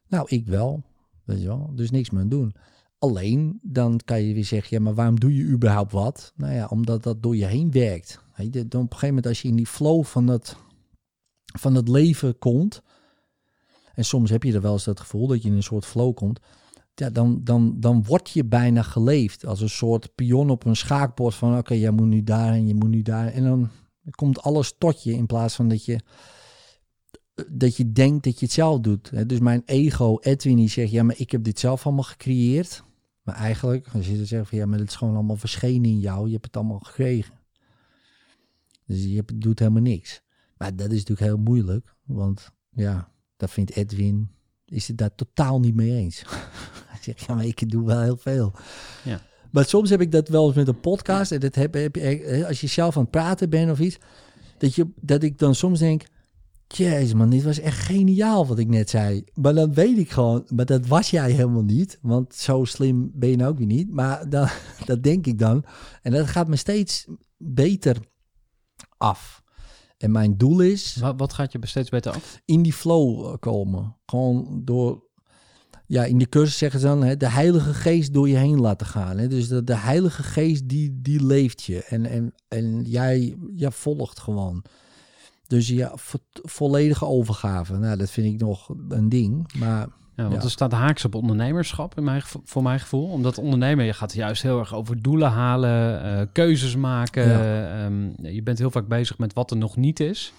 Nou, 0.08 0.26
ik 0.28 0.46
wel. 0.46 0.82
Weet 1.24 1.40
je 1.40 1.46
wel. 1.46 1.70
Dus 1.74 1.90
niks 1.90 2.10
meer 2.10 2.22
aan 2.22 2.28
doen. 2.28 2.54
Alleen, 2.98 3.58
dan 3.62 4.00
kan 4.04 4.22
je 4.22 4.34
weer 4.34 4.44
zeggen, 4.44 4.76
ja, 4.76 4.82
maar 4.82 4.94
waarom 4.94 5.20
doe 5.20 5.36
je 5.36 5.44
überhaupt 5.44 5.92
wat? 5.92 6.32
Nou 6.36 6.54
ja, 6.54 6.66
omdat 6.66 7.02
dat 7.02 7.22
door 7.22 7.36
je 7.36 7.46
heen 7.46 7.70
werkt. 7.70 8.20
Dan 8.36 8.56
op 8.56 8.64
een 8.64 8.80
gegeven 8.80 9.08
moment 9.08 9.26
als 9.26 9.42
je 9.42 9.48
in 9.48 9.56
die 9.56 9.66
flow 9.66 10.04
van 10.04 10.26
dat, 10.26 10.56
van 11.44 11.74
het 11.74 11.88
leven 11.88 12.38
komt... 12.38 12.82
En 13.94 14.04
soms 14.04 14.30
heb 14.30 14.42
je 14.42 14.52
er 14.52 14.60
wel 14.60 14.72
eens 14.72 14.84
dat 14.84 15.00
gevoel 15.00 15.26
dat 15.26 15.42
je 15.42 15.48
in 15.48 15.54
een 15.54 15.62
soort 15.62 15.86
flow 15.86 16.14
komt... 16.14 16.40
Ja, 16.94 17.10
dan, 17.10 17.40
dan, 17.44 17.80
dan 17.80 18.04
word 18.04 18.30
je 18.30 18.44
bijna 18.44 18.82
geleefd 18.82 19.46
als 19.46 19.60
een 19.60 19.70
soort 19.70 20.14
pion 20.14 20.50
op 20.50 20.64
een 20.64 20.76
schaakbord 20.76 21.34
van... 21.34 21.58
Oké, 21.58 21.74
jij 21.74 21.90
moet 21.90 22.06
nu 22.06 22.22
daar 22.22 22.52
en 22.52 22.66
je 22.66 22.74
moet 22.74 22.88
nu 22.88 23.02
daar. 23.02 23.26
En 23.26 23.42
dan 23.42 23.70
komt 24.10 24.42
alles 24.42 24.74
tot 24.78 25.02
je 25.02 25.12
in 25.12 25.26
plaats 25.26 25.54
van 25.54 25.68
dat 25.68 25.84
je 25.84 26.00
dat 27.48 27.76
je 27.76 27.92
denkt 27.92 28.24
dat 28.24 28.38
je 28.38 28.44
het 28.44 28.54
zelf 28.54 28.80
doet. 28.80 29.28
Dus 29.28 29.38
mijn 29.38 29.62
ego, 29.64 30.18
Edwin, 30.20 30.56
die 30.56 30.68
zegt, 30.68 30.90
ja, 30.90 31.02
maar 31.02 31.18
ik 31.18 31.30
heb 31.30 31.44
dit 31.44 31.58
zelf 31.58 31.84
allemaal 31.84 32.04
gecreëerd. 32.04 32.84
Maar 33.22 33.34
eigenlijk, 33.34 33.88
als 33.92 34.06
je 34.06 34.16
dan 34.16 34.26
zegt 34.26 34.48
van, 34.48 34.58
ja, 34.58 34.66
maar 34.66 34.78
het 34.78 34.88
is 34.88 34.96
gewoon 34.96 35.14
allemaal 35.14 35.36
verschenen 35.36 35.90
in 35.90 36.00
jou. 36.00 36.26
Je 36.26 36.32
hebt 36.32 36.44
het 36.44 36.56
allemaal 36.56 36.78
gekregen. 36.78 37.34
Dus 38.86 39.04
je 39.04 39.14
hebt, 39.14 39.40
doet 39.40 39.58
helemaal 39.58 39.82
niks. 39.82 40.22
Maar 40.56 40.76
dat 40.76 40.90
is 40.90 40.98
natuurlijk 40.98 41.20
heel 41.20 41.38
moeilijk. 41.38 41.96
Want 42.04 42.50
ja, 42.70 43.12
dat 43.36 43.50
vindt 43.50 43.70
Edwin. 43.70 44.30
is 44.64 44.88
het 44.88 44.98
daar 44.98 45.14
totaal 45.14 45.60
niet 45.60 45.74
mee 45.74 45.92
eens. 45.92 46.22
Hij 46.88 46.98
zegt, 47.00 47.20
ja, 47.20 47.34
maar 47.34 47.46
ik 47.46 47.70
doe 47.70 47.86
wel 47.86 48.00
heel 48.00 48.16
veel. 48.16 48.54
Ja. 49.04 49.20
Maar 49.54 49.64
soms 49.64 49.90
heb 49.90 50.00
ik 50.00 50.12
dat 50.12 50.28
wel 50.28 50.46
eens 50.46 50.56
met 50.56 50.68
een 50.68 50.80
podcast. 50.80 51.32
En 51.32 51.40
dat 51.40 51.54
heb, 51.54 51.74
heb 51.74 51.96
je, 51.96 52.44
als 52.48 52.60
je 52.60 52.66
zelf 52.66 52.96
aan 52.96 53.02
het 53.02 53.10
praten 53.10 53.50
bent 53.50 53.70
of 53.70 53.80
iets. 53.80 53.98
Dat, 54.58 54.74
je, 54.74 54.88
dat 55.00 55.22
ik 55.22 55.38
dan 55.38 55.54
soms 55.54 55.78
denk, 55.78 56.06
jezus 56.66 57.14
man, 57.14 57.30
dit 57.30 57.42
was 57.42 57.58
echt 57.58 57.78
geniaal 57.78 58.46
wat 58.46 58.58
ik 58.58 58.68
net 58.68 58.90
zei. 58.90 59.24
Maar 59.34 59.54
dan 59.54 59.74
weet 59.74 59.98
ik 59.98 60.10
gewoon, 60.10 60.46
maar 60.54 60.66
dat 60.66 60.86
was 60.86 61.10
jij 61.10 61.30
helemaal 61.30 61.62
niet. 61.62 61.98
Want 62.02 62.34
zo 62.34 62.64
slim 62.64 63.10
ben 63.14 63.28
je 63.28 63.36
nou 63.36 63.50
ook 63.50 63.58
weer 63.58 63.66
niet. 63.66 63.90
Maar 63.90 64.28
dan, 64.28 64.48
dat 64.86 65.02
denk 65.02 65.26
ik 65.26 65.38
dan. 65.38 65.64
En 66.02 66.12
dat 66.12 66.26
gaat 66.26 66.48
me 66.48 66.56
steeds 66.56 67.06
beter 67.36 67.96
af. 68.96 69.42
En 69.98 70.10
mijn 70.10 70.36
doel 70.36 70.60
is 70.60 70.96
Wat, 70.96 71.14
wat 71.16 71.32
gaat 71.32 71.52
je 71.52 71.58
steeds 71.62 71.90
beter 71.90 72.12
af? 72.12 72.40
in 72.44 72.62
die 72.62 72.72
flow 72.72 73.26
eh, 73.26 73.34
komen. 73.38 73.96
Gewoon 74.06 74.60
door, 74.64 75.03
ja, 75.86 76.04
in 76.04 76.18
de 76.18 76.28
cursus 76.28 76.58
zeggen 76.58 76.80
ze 76.80 76.86
dan, 76.86 77.02
hè, 77.04 77.16
de 77.16 77.28
Heilige 77.30 77.74
Geest 77.74 78.12
door 78.14 78.28
je 78.28 78.36
heen 78.36 78.60
laten 78.60 78.86
gaan. 78.86 79.18
Hè? 79.18 79.28
Dus 79.28 79.48
de, 79.48 79.64
de 79.64 79.76
Heilige 79.76 80.22
Geest, 80.22 80.68
die, 80.68 80.98
die 81.02 81.24
leeft 81.26 81.62
je. 81.62 81.84
En, 81.84 82.06
en, 82.06 82.34
en 82.48 82.82
jij, 82.82 83.36
jij 83.54 83.70
volgt 83.70 84.20
gewoon. 84.20 84.64
Dus 85.46 85.68
ja, 85.68 85.92
vo- 85.94 86.18
volledige 86.42 87.04
overgave. 87.06 87.76
Nou, 87.76 87.96
dat 87.98 88.10
vind 88.10 88.34
ik 88.34 88.40
nog 88.40 88.68
een 88.88 89.08
ding. 89.08 89.52
Maar 89.58 89.86
Ja, 90.16 90.22
want 90.22 90.34
Ja. 90.34 90.42
er 90.42 90.50
staat 90.50 90.72
haaks 90.72 91.04
op 91.04 91.14
ondernemerschap 91.14 91.96
in 91.96 92.04
mijn, 92.04 92.22
voor 92.44 92.62
mijn 92.62 92.80
gevoel. 92.80 93.08
Omdat 93.08 93.38
ondernemen, 93.38 93.84
je 93.84 93.92
gaat 93.92 94.12
juist 94.14 94.42
heel 94.42 94.58
erg 94.58 94.74
over 94.74 95.02
doelen 95.02 95.30
halen, 95.30 96.02
eh, 96.02 96.26
keuzes 96.32 96.76
maken. 96.76 97.28
Ja. 97.28 97.84
ehm, 97.84 98.26
je 98.34 98.42
bent 98.42 98.58
heel 98.58 98.70
vaak 98.70 98.88
bezig 98.88 99.18
met 99.18 99.32
wat 99.32 99.50
er 99.50 99.56
nog 99.56 99.76
niet 99.76 100.00
is. 100.00 100.32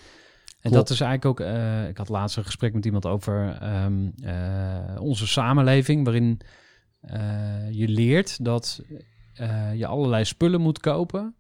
En 0.66 0.72
Klopt. 0.72 0.88
dat 0.88 0.97
is 0.97 1.01
eigenlijk 1.05 1.41
ook, 1.41 1.47
eh, 1.47 1.88
ik 1.88 1.97
had 1.97 2.09
laatst 2.09 2.38
een 2.38 2.45
gesprek 2.45 2.74
met 2.74 2.86
iemand 2.86 3.05
over 3.05 3.57
ehm, 3.61 4.09
eh, 4.24 5.01
onze 5.01 5.28
samenleving, 5.28 6.03
waarin 6.03 6.39
eh, 6.99 7.72
je 7.72 7.88
leert 7.88 8.45
dat 8.45 8.82
je 9.76 9.86
allerlei 9.86 10.26
spullen 10.26 10.61
moet 10.61 10.80
kopen. 10.80 11.36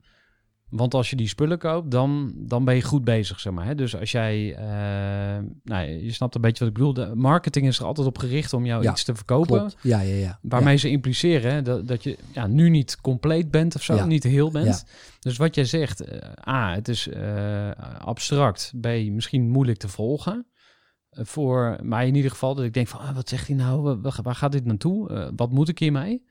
Want 0.69 0.93
als 0.93 1.09
je 1.09 1.15
die 1.15 1.27
spullen 1.27 1.57
koopt, 1.59 1.91
dan, 1.91 2.33
dan 2.35 2.65
ben 2.65 2.75
je 2.75 2.81
goed 2.81 3.03
bezig, 3.03 3.39
zeg 3.39 3.53
maar. 3.53 3.65
Hè? 3.65 3.75
Dus 3.75 3.97
als 3.99 4.11
jij, 4.11 4.55
eh, 4.55 5.43
nou, 5.63 5.87
je 5.87 6.11
snapt 6.11 6.35
een 6.35 6.41
beetje 6.41 6.59
wat 6.59 6.67
ik 6.67 6.73
bedoel. 6.73 6.93
De 6.93 7.11
marketing 7.15 7.67
is 7.67 7.79
er 7.79 7.85
altijd 7.85 8.07
op 8.07 8.17
gericht 8.17 8.53
om 8.53 8.65
jou 8.65 8.83
Ja, 8.83 8.91
iets 8.91 9.03
te 9.03 9.15
verkopen. 9.15 9.57
klopt. 9.57 9.77
Ja, 9.81 9.99
ja, 10.01 10.15
ja. 10.15 10.39
Waarmee 10.41 10.77
ze 10.77 10.89
impliceren 10.89 11.51
hè, 11.53 11.61
dat, 11.61 11.87
dat 11.87 12.03
je 12.03 12.17
ja, 12.33 12.47
nu 12.47 12.69
niet 12.69 13.01
compleet 13.01 13.51
bent 13.51 13.75
of 13.75 13.83
zo, 13.83 13.95
Ja. 13.95 14.05
niet 14.05 14.23
heel 14.23 14.51
bent. 14.51 14.85
Dus 15.19 15.37
wat 15.37 15.55
jij 15.55 15.65
zegt, 15.65 15.99
eh, 16.01 16.47
A, 16.53 16.73
het 16.73 16.87
is 16.87 17.07
eh, 17.07 17.71
abstract. 17.99 18.73
B, 18.81 18.85
misschien 19.09 19.49
moeilijk 19.49 19.77
te 19.77 19.87
volgen. 19.87 20.47
Voor 21.09 21.77
mij 21.83 22.07
in 22.07 22.15
ieder 22.15 22.31
geval, 22.31 22.55
dat 22.55 22.65
ik 22.65 22.73
denk 22.73 22.87
van, 22.87 22.99
ah, 22.99 23.15
wat 23.15 23.29
zegt 23.29 23.47
hij 23.47 23.55
nou? 23.55 23.81
Wa- 24.01 24.11
Waar, 24.21 24.35
gaat 24.35 24.51
dit 24.51 24.65
naartoe? 24.65 25.31
Wat 25.35 25.51
moet 25.51 25.69
ik 25.69 25.79
hiermee? 25.79 26.25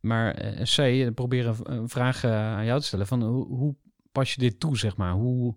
Maar 0.00 0.34
eh, 0.34 0.62
C, 0.62 0.78
eh, 0.78 1.06
probeer 1.14 1.54
een, 1.62 1.88
vraag 1.88 2.24
eh, 2.24 2.30
aan 2.32 2.64
jou 2.64 2.80
te 2.80 2.86
stellen 2.86 3.06
van, 3.06 3.22
hoe, 3.22 3.46
hoe 3.46 3.74
pas 4.12 4.34
je 4.34 4.40
dit 4.40 4.60
toe, 4.60 4.78
zeg 4.78 4.96
maar? 4.96 5.12
Hoe, 5.12 5.56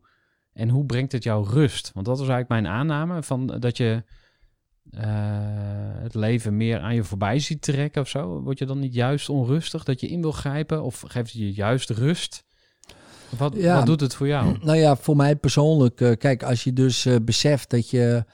en 0.53 0.69
hoe 0.69 0.85
brengt 0.85 1.11
het 1.11 1.23
jou 1.23 1.49
rust? 1.49 1.91
Want 1.93 2.05
dat 2.05 2.19
was 2.19 2.27
eigenlijk 2.27 2.61
mijn 2.61 2.75
aanname, 2.75 3.23
van 3.23 3.47
dat 3.47 3.77
je 3.77 4.03
het 6.01 6.15
leven 6.15 6.57
meer 6.57 6.79
aan 6.79 6.95
je 6.95 7.03
voorbij 7.03 7.39
ziet 7.39 7.61
trekken 7.61 8.01
of 8.01 8.07
zo? 8.07 8.41
Word 8.41 8.59
je 8.59 8.65
dan 8.65 8.79
niet 8.79 8.93
juist 8.93 9.29
onrustig 9.29 9.83
dat 9.83 9.99
je 9.99 10.07
in 10.07 10.21
wil 10.21 10.31
grijpen? 10.31 10.83
Of 10.83 10.99
geeft 10.99 11.31
het 11.31 11.41
je 11.41 11.53
juist 11.53 11.89
rust? 11.89 12.43
Wat, 13.37 13.55
Ja. 13.55 13.75
wat 13.75 13.85
doet 13.85 13.99
het 13.99 14.15
voor 14.15 14.27
jou? 14.27 14.57
Nou 14.61 14.77
ja, 14.77 14.95
voor 14.95 15.15
mij 15.15 15.35
persoonlijk, 15.35 15.95
kijk, 15.95 16.43
als 16.43 16.63
je 16.63 16.73
dus 16.73 17.07
beseft 17.21 17.69
dat 17.69 17.89
je, 17.89 18.25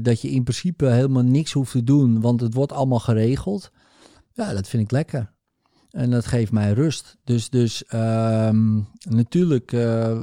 dat 0.00 0.20
je 0.20 0.30
in 0.30 0.42
principe 0.42 0.86
helemaal 0.86 1.22
niks 1.22 1.52
hoeft 1.52 1.72
te 1.72 1.84
doen, 1.84 2.20
want 2.20 2.40
het 2.40 2.54
wordt 2.54 2.72
allemaal 2.72 3.00
geregeld, 3.00 3.70
ja, 4.38 4.52
dat 4.54 4.68
vind 4.68 4.82
ik 4.82 4.90
lekker. 4.90 5.32
En 5.90 6.10
dat 6.10 6.26
geeft 6.26 6.52
mij 6.52 6.72
rust. 6.72 7.16
Dus, 7.24 7.50
dus 7.50 7.84
ehm, 7.84 8.80
natuurlijk 9.08 9.72
eh, 9.72 10.22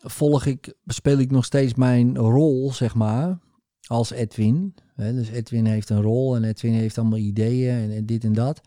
volg 0.00 0.46
ik, 0.46 0.74
speel 0.86 1.18
ik 1.18 1.30
nog 1.30 1.44
steeds 1.44 1.74
mijn 1.74 2.18
rol, 2.18 2.72
zeg 2.72 2.94
maar, 2.94 3.38
als 3.86 4.10
Edwin. 4.10 4.74
Dus 4.96 5.28
Edwin 5.28 5.66
heeft 5.66 5.90
een 5.90 6.02
rol 6.02 6.36
en 6.36 6.44
Edwin 6.44 6.72
heeft 6.72 6.98
allemaal 6.98 7.18
ideeën 7.18 7.90
en 7.90 8.06
dit 8.06 8.24
en 8.24 8.32
dat. 8.32 8.60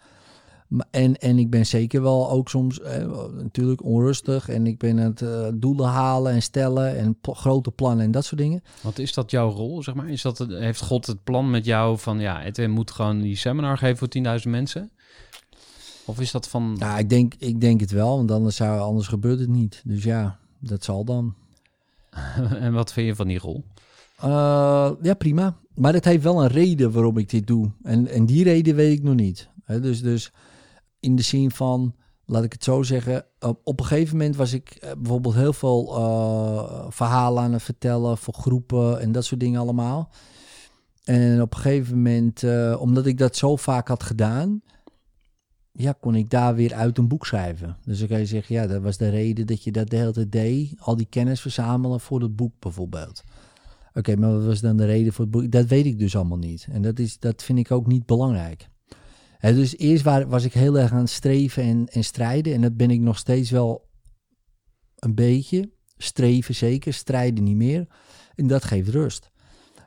En, 0.91 1.15
en 1.17 1.37
ik 1.39 1.49
ben 1.49 1.65
zeker 1.65 2.01
wel 2.01 2.29
ook 2.31 2.49
soms 2.49 2.79
eh, 2.81 3.07
natuurlijk 3.35 3.83
onrustig. 3.83 4.49
En 4.49 4.67
ik 4.67 4.77
ben 4.77 4.97
het 4.97 5.21
eh, 5.21 5.47
doelen 5.53 5.85
halen 5.87 6.31
en 6.31 6.41
stellen 6.41 6.97
en 6.97 7.19
pl- 7.19 7.31
grote 7.31 7.71
plannen 7.71 8.05
en 8.05 8.11
dat 8.11 8.25
soort 8.25 8.41
dingen. 8.41 8.63
Wat 8.81 8.99
is 8.99 9.13
dat 9.13 9.31
jouw 9.31 9.49
rol, 9.49 9.83
zeg 9.83 9.95
maar? 9.95 10.09
Is 10.09 10.21
dat, 10.21 10.37
het- 10.37 10.49
heeft 10.49 10.81
God 10.81 11.05
het 11.07 11.23
plan 11.23 11.49
met 11.49 11.65
jou 11.65 11.97
van, 11.99 12.19
ja, 12.19 12.43
Edwin 12.43 12.71
moet 12.71 12.91
gewoon 12.91 13.21
die 13.21 13.35
seminar 13.35 13.77
geven 13.77 13.97
voor 13.97 14.39
10.000 14.43 14.49
mensen? 14.49 14.91
Of 16.05 16.19
is 16.19 16.31
dat 16.31 16.47
van, 16.47 16.75
Ja, 16.79 16.97
ik 16.97 17.09
denk, 17.09 17.33
ik 17.37 17.61
denk 17.61 17.79
het 17.79 17.91
wel, 17.91 18.17
want 18.17 18.31
anders, 18.31 18.55
zou, 18.55 18.79
anders 18.79 19.07
gebeurt 19.07 19.39
het 19.39 19.49
niet. 19.49 19.81
Dus 19.85 20.03
ja, 20.03 20.39
dat 20.59 20.83
zal 20.83 21.03
dan. 21.05 21.33
en 22.59 22.73
wat 22.73 22.93
vind 22.93 23.07
je 23.07 23.15
van 23.15 23.27
die 23.27 23.39
rol? 23.39 23.63
Eh, 24.17 24.91
ja, 25.01 25.13
prima. 25.17 25.57
Maar 25.75 25.93
het 25.93 26.05
heeft 26.05 26.23
wel 26.23 26.41
een 26.43 26.49
reden 26.49 26.91
waarom 26.91 27.17
ik 27.17 27.29
dit 27.29 27.47
doe. 27.47 27.71
En, 27.83 28.07
en 28.07 28.25
die 28.25 28.43
reden 28.43 28.75
weet 28.75 28.97
ik 28.97 29.03
nog 29.03 29.15
niet. 29.15 29.49
Dus, 29.81 30.01
dus 30.01 30.31
in 31.05 31.15
de 31.15 31.21
zin 31.21 31.51
van, 31.51 31.95
laat 32.25 32.43
ik 32.43 32.53
het 32.53 32.63
zo 32.63 32.83
zeggen. 32.83 33.25
Op, 33.39 33.59
op 33.63 33.79
een 33.79 33.85
gegeven 33.85 34.17
moment 34.17 34.35
was 34.35 34.53
ik 34.53 34.69
eh, 34.69 34.91
bijvoorbeeld 34.97 35.35
heel 35.35 35.53
veel 35.53 35.95
eh, 35.95 36.85
verhalen 36.89 37.43
aan 37.43 37.53
het 37.53 37.63
vertellen 37.63 38.17
voor 38.17 38.33
groepen 38.33 38.99
en 38.99 39.11
dat 39.11 39.25
soort 39.25 39.39
dingen 39.39 39.59
allemaal. 39.59 40.09
En 41.03 41.41
op 41.41 41.53
een 41.53 41.59
gegeven 41.59 41.95
moment, 41.95 42.43
eh, 42.43 42.75
omdat 42.79 43.05
ik 43.05 43.17
dat 43.17 43.35
zo 43.35 43.55
vaak 43.55 43.87
had 43.87 44.03
gedaan, 44.03 44.61
ja, 45.71 45.95
kon 45.99 46.15
ik 46.15 46.29
daar 46.29 46.55
weer 46.55 46.73
uit 46.73 46.97
een 46.97 47.07
boek 47.07 47.25
schrijven. 47.25 47.77
Dus 47.83 47.99
dan 47.99 48.07
kan 48.07 48.19
je 48.19 48.25
zeggen, 48.25 48.55
ja, 48.55 48.67
dat 48.67 48.81
was 48.81 48.97
de 48.97 49.09
reden 49.09 49.47
dat 49.47 49.63
je 49.63 49.71
dat 49.71 49.89
de 49.89 49.95
hele 49.95 50.11
tijd 50.11 50.31
deed. 50.31 50.73
Al 50.77 50.95
die 50.95 51.07
kennis 51.09 51.41
verzamelen 51.41 51.99
voor 51.99 52.21
het 52.21 52.35
boek 52.35 52.53
bijvoorbeeld. 52.59 53.23
Oké, 53.93 54.15
maar 54.15 54.33
wat 54.33 54.45
was 54.45 54.61
dan 54.61 54.77
de 54.77 54.85
reden 54.85 55.13
voor 55.13 55.25
het 55.25 55.33
boek? 55.33 55.51
Dat 55.51 55.65
weet 55.65 55.85
ik 55.85 55.99
dus 55.99 56.15
allemaal 56.15 56.37
niet. 56.37 56.67
En 56.71 56.81
dat, 56.81 56.99
is, 56.99 57.19
dat 57.19 57.43
vind 57.43 57.59
ik 57.59 57.71
ook 57.71 57.87
niet 57.87 58.05
belangrijk. 58.05 58.69
Dus 59.53 59.77
eerst 59.77 60.03
waar, 60.03 60.27
was 60.27 60.43
ik 60.43 60.53
heel 60.53 60.79
erg 60.79 60.91
aan 60.91 60.99
het 60.99 61.09
streven 61.09 61.63
en, 61.63 61.87
en 61.87 62.03
strijden. 62.03 62.53
En 62.53 62.61
dat 62.61 62.77
ben 62.77 62.89
ik 62.89 62.99
nog 62.99 63.17
steeds 63.17 63.49
wel 63.49 63.89
een 64.95 65.15
beetje. 65.15 65.73
Streven 65.97 66.55
zeker, 66.55 66.93
strijden 66.93 67.43
niet 67.43 67.55
meer. 67.55 67.87
En 68.35 68.47
dat 68.47 68.63
geeft 68.63 68.89
rust. 68.89 69.31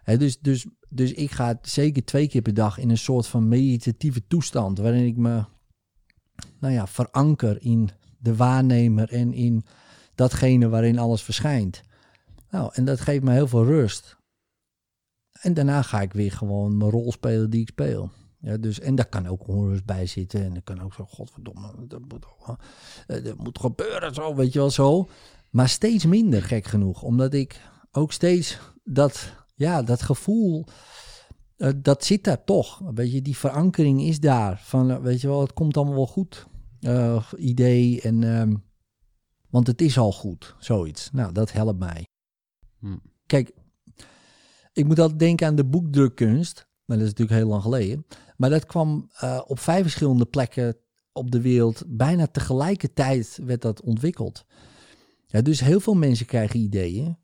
Dus, 0.05 0.39
dus, 0.39 0.67
dus 0.89 1.13
ik 1.13 1.31
ga 1.31 1.59
zeker 1.63 2.05
twee 2.05 2.29
keer 2.29 2.43
per 2.43 2.55
dag 2.55 2.79
in 2.79 2.91
een 2.91 2.99
soort 2.99 3.27
van 3.27 3.49
meditatieve 3.49 4.27
toestand. 4.27 4.79
Waarin 4.79 5.07
ik 5.07 5.17
me 5.17 5.45
nou 6.61 6.75
ja, 6.75 6.87
veranker 6.87 7.63
in 7.63 7.91
de 8.19 8.37
waarnemer 8.37 9.13
en 9.13 9.33
in 9.33 9.65
datgene 10.15 10.69
waarin 10.69 10.99
alles 10.99 11.23
verschijnt. 11.23 11.83
Nou, 12.51 12.71
en 12.75 12.85
dat 12.85 13.01
geeft 13.01 13.25
me 13.25 13.33
heel 13.33 13.49
veel 13.49 13.65
rust. 13.65 14.17
En 15.41 15.55
daarna 15.55 15.83
ga 15.83 16.01
ik 16.01 16.13
weer 16.13 16.33
gewoon 16.33 16.77
mijn 16.77 16.91
rol 16.91 17.13
spelen 17.13 17.51
die 17.51 17.61
ik 17.61 17.69
speel. 17.69 18.11
Ja, 18.41 18.57
dus, 18.57 18.81
en 18.81 18.95
daar 18.95 19.09
kan 19.09 19.27
ook 19.27 19.49
onrust 19.49 19.85
bij 19.85 20.07
zitten. 20.07 20.45
En 20.45 20.53
dan 20.53 20.63
kan 20.63 20.81
ook 20.81 20.95
zo, 20.95 21.05
godverdomme, 21.05 21.87
dat 21.87 22.01
moet, 22.01 22.27
eh, 23.07 23.25
dat 23.25 23.39
moet 23.39 23.59
gebeuren, 23.59 24.15
zo, 24.15 24.35
weet 24.35 24.53
je 24.53 24.59
wel, 24.59 24.71
zo. 24.71 25.09
Maar 25.51 25.69
steeds 25.69 26.05
minder, 26.05 26.43
gek 26.43 26.67
genoeg. 26.67 27.03
Omdat 27.03 27.35
ik 27.35 27.61
ook 27.93 28.13
steeds 28.13 28.59
dat, 28.85 29.33
ja, 29.55 29.83
dat 29.83 30.03
gevoel, 30.03 30.65
eh, 31.57 31.71
dat 31.77 32.05
zit 32.05 32.25
daar 32.25 32.45
toch. 32.45 32.83
Weet 32.95 33.13
je, 33.13 33.23
die 33.23 33.37
verankering 33.37 34.03
is 34.03 34.21
daar. 34.21 34.61
Van, 34.65 34.91
eh, 34.91 34.99
weet 34.99 35.21
je 35.21 35.29
wel, 35.29 35.41
het 35.41 35.53
komt 35.53 35.77
allemaal 35.77 35.95
wel 35.95 36.07
goed. 36.07 36.47
Idee 37.37 38.01
en... 38.01 38.23
ehm, 38.23 38.55
want 39.51 39.67
het 39.67 39.81
is 39.81 39.99
al 39.99 40.13
goed, 40.13 40.55
zoiets. 40.59 41.11
Nou, 41.13 41.33
dat 41.33 41.53
helpt 41.53 41.79
mij. 41.79 42.07
Hm. 42.79 42.97
Kijk, 43.27 43.53
ik 44.73 44.85
moet 44.85 44.99
altijd 44.99 45.19
denken 45.19 45.47
aan 45.47 45.55
de 45.55 45.65
boekdrukkunst. 45.65 46.68
Maar 46.89 46.97
dat 46.97 47.07
is 47.07 47.13
natuurlijk 47.13 47.41
heel 47.41 47.49
lang 47.49 47.63
geleden. 47.63 48.07
Maar 48.37 48.51
dat 48.51 48.67
kwam 48.67 49.11
eh, 49.15 49.41
op 49.47 49.59
vijf 49.59 49.83
verschillende 49.83 50.27
plekken 50.27 50.77
op 51.13 51.31
de 51.31 51.41
wereld. 51.41 51.83
Bijna 51.87 52.27
tegelijkertijd 52.27 53.39
werd 53.45 53.63
dat 53.63 53.81
ontwikkeld. 53.81 54.45
Ja, 55.27 55.43
dus 55.43 55.61
heel 55.61 55.81
veel 55.81 55.95
mensen 55.95 56.27
krijgen 56.27 56.61
ideeën. 56.61 57.17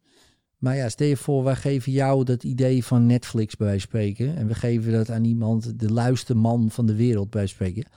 Maar 0.58 0.76
ja, 0.76 0.88
stel 0.88 1.06
je 1.06 1.16
voor, 1.16 1.44
wij 1.44 1.56
geven 1.56 1.92
jou 1.92 2.24
dat 2.24 2.44
idee 2.44 2.84
van 2.84 3.06
Netflix 3.06 3.56
bij 3.56 3.66
wijze 3.66 3.88
van 3.88 3.98
spreken. 3.98 4.36
En 4.36 4.46
we 4.46 4.54
geven 4.54 4.92
dat 4.92 5.10
aan 5.10 5.24
iemand, 5.24 5.78
de 5.80 5.92
luiste 5.92 6.34
man 6.34 6.70
van 6.70 6.86
de 6.86 6.94
wereld 6.94 7.30
bij 7.30 7.40
wijze 7.40 7.54
van 7.56 7.66
spreken. 7.66 7.90